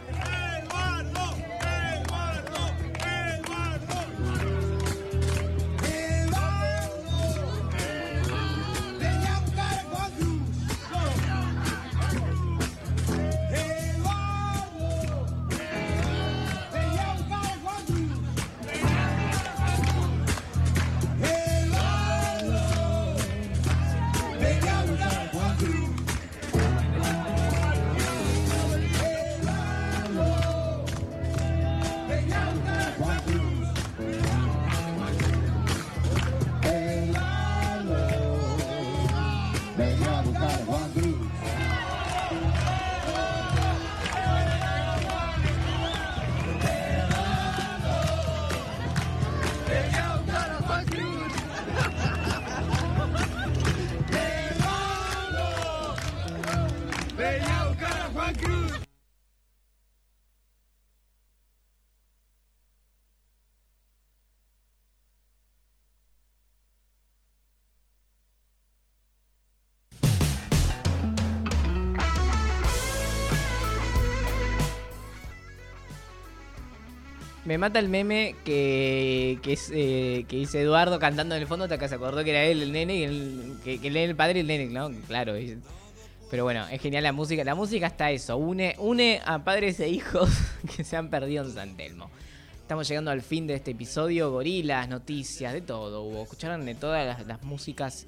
Me 77.52 77.58
mata 77.58 77.80
el 77.80 77.90
meme 77.90 78.34
que, 78.46 79.38
que, 79.44 79.52
es, 79.52 79.70
eh, 79.74 80.24
que 80.30 80.38
dice 80.38 80.62
Eduardo 80.62 81.00
cantando 81.00 81.36
en 81.36 81.42
el 81.42 81.50
fondo, 81.50 81.66
hasta 81.66 81.78
que 81.78 81.90
se 81.90 81.96
acordó 81.96 82.24
que 82.24 82.30
era 82.30 82.46
él 82.46 82.62
el 82.62 82.72
nene, 82.72 82.96
y 82.96 83.04
el, 83.04 83.58
que, 83.62 83.86
el 83.86 84.16
padre 84.16 84.40
y 84.40 84.42
el 84.44 84.48
nene, 84.48 84.68
¿no? 84.68 84.90
Claro. 85.06 85.34
pero 86.30 86.46
bueno, 86.46 86.66
es 86.70 86.82
genial 86.82 87.04
la 87.04 87.12
música. 87.12 87.44
La 87.44 87.54
música 87.54 87.88
está 87.88 88.10
eso, 88.10 88.38
une, 88.38 88.76
une 88.78 89.20
a 89.26 89.44
padres 89.44 89.82
e 89.82 89.90
hijos 89.90 90.30
que 90.78 90.86
se 90.86 90.96
han 90.96 91.10
perdido 91.10 91.44
en 91.44 91.52
San 91.52 91.76
Telmo. 91.76 92.10
Estamos 92.62 92.88
llegando 92.88 93.12
al 93.12 93.22
fin 93.22 93.48
de 93.48 93.56
este 93.56 93.72
episodio, 93.72 94.32
gorilas, 94.32 94.88
noticias, 94.88 95.52
de 95.52 95.60
todo 95.60 96.04
hubo. 96.04 96.24
Escucharon 96.24 96.64
de 96.64 96.76
todas 96.76 97.06
las, 97.06 97.28
las 97.28 97.44
músicas. 97.44 98.06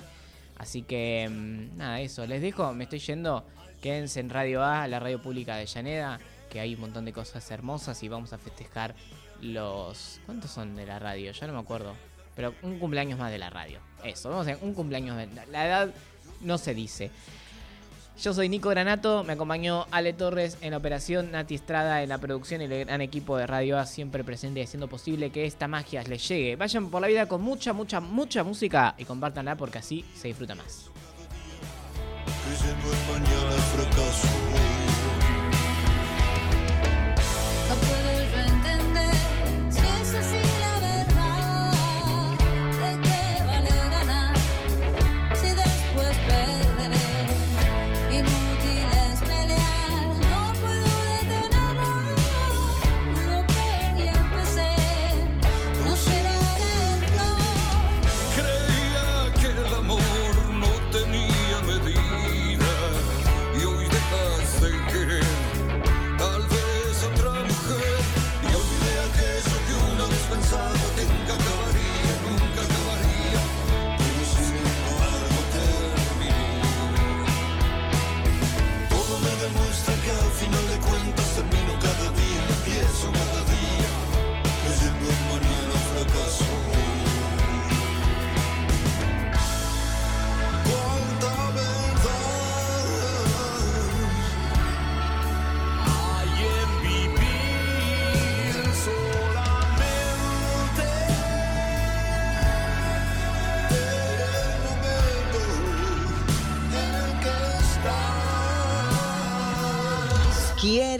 Así 0.55 0.83
que, 0.83 1.27
mm, 1.29 1.77
nada, 1.79 1.99
eso. 1.99 2.25
Les 2.25 2.41
dejo, 2.41 2.71
me 2.71 2.85
estoy 2.85 2.99
yendo. 2.99 3.43
Quédense 3.81 4.21
en 4.21 4.29
Radio 4.29 4.63
A, 4.63 4.87
la 4.87 5.01
radio 5.01 5.21
pública 5.21 5.57
de 5.57 5.65
Llaneda, 5.65 6.17
que 6.49 6.61
hay 6.61 6.75
un 6.75 6.79
montón 6.79 7.03
de 7.03 7.11
cosas 7.11 7.51
hermosas 7.51 8.01
y 8.03 8.07
vamos 8.07 8.31
a 8.31 8.37
festejar 8.37 8.95
los... 9.41 10.19
¿Cuántos 10.25 10.51
son 10.51 10.75
de 10.75 10.85
la 10.85 10.99
radio? 10.99 11.31
Ya 11.31 11.47
no 11.47 11.53
me 11.53 11.59
acuerdo. 11.59 11.93
Pero 12.35 12.53
un 12.61 12.79
cumpleaños 12.79 13.19
más 13.19 13.31
de 13.31 13.37
la 13.37 13.49
radio. 13.49 13.79
Eso, 14.03 14.29
vamos 14.29 14.47
a 14.47 14.51
hacer 14.51 14.63
un 14.63 14.73
cumpleaños 14.73 15.17
de... 15.17 15.27
La 15.51 15.67
edad 15.67 15.89
no 16.41 16.57
se 16.57 16.73
dice. 16.73 17.11
Yo 18.21 18.33
soy 18.33 18.47
Nico 18.47 18.69
Granato, 18.69 19.23
me 19.23 19.33
acompañó 19.33 19.87
Ale 19.89 20.13
Torres 20.13 20.57
en 20.61 20.71
la 20.71 20.77
operación, 20.77 21.31
Nati 21.31 21.55
Estrada 21.55 22.03
en 22.03 22.09
la 22.09 22.19
producción 22.19 22.61
y 22.61 22.65
el 22.65 22.85
gran 22.85 23.01
equipo 23.01 23.37
de 23.37 23.47
Radio 23.47 23.79
A 23.79 23.87
siempre 23.87 24.23
presente 24.23 24.61
haciendo 24.61 24.87
posible 24.87 25.31
que 25.31 25.45
esta 25.45 25.67
magia 25.67 26.03
les 26.03 26.27
llegue. 26.27 26.55
Vayan 26.55 26.91
por 26.91 27.01
la 27.01 27.07
vida 27.07 27.27
con 27.27 27.41
mucha, 27.41 27.73
mucha, 27.73 27.99
mucha 27.99 28.43
música 28.43 28.93
y 28.99 29.05
compártanla 29.05 29.55
porque 29.55 29.79
así 29.79 30.05
se 30.15 30.27
disfruta 30.27 30.53
más. 30.53 30.91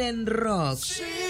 Quieren 0.04 0.26
rock. 0.26 0.80
Sí, 0.80 1.23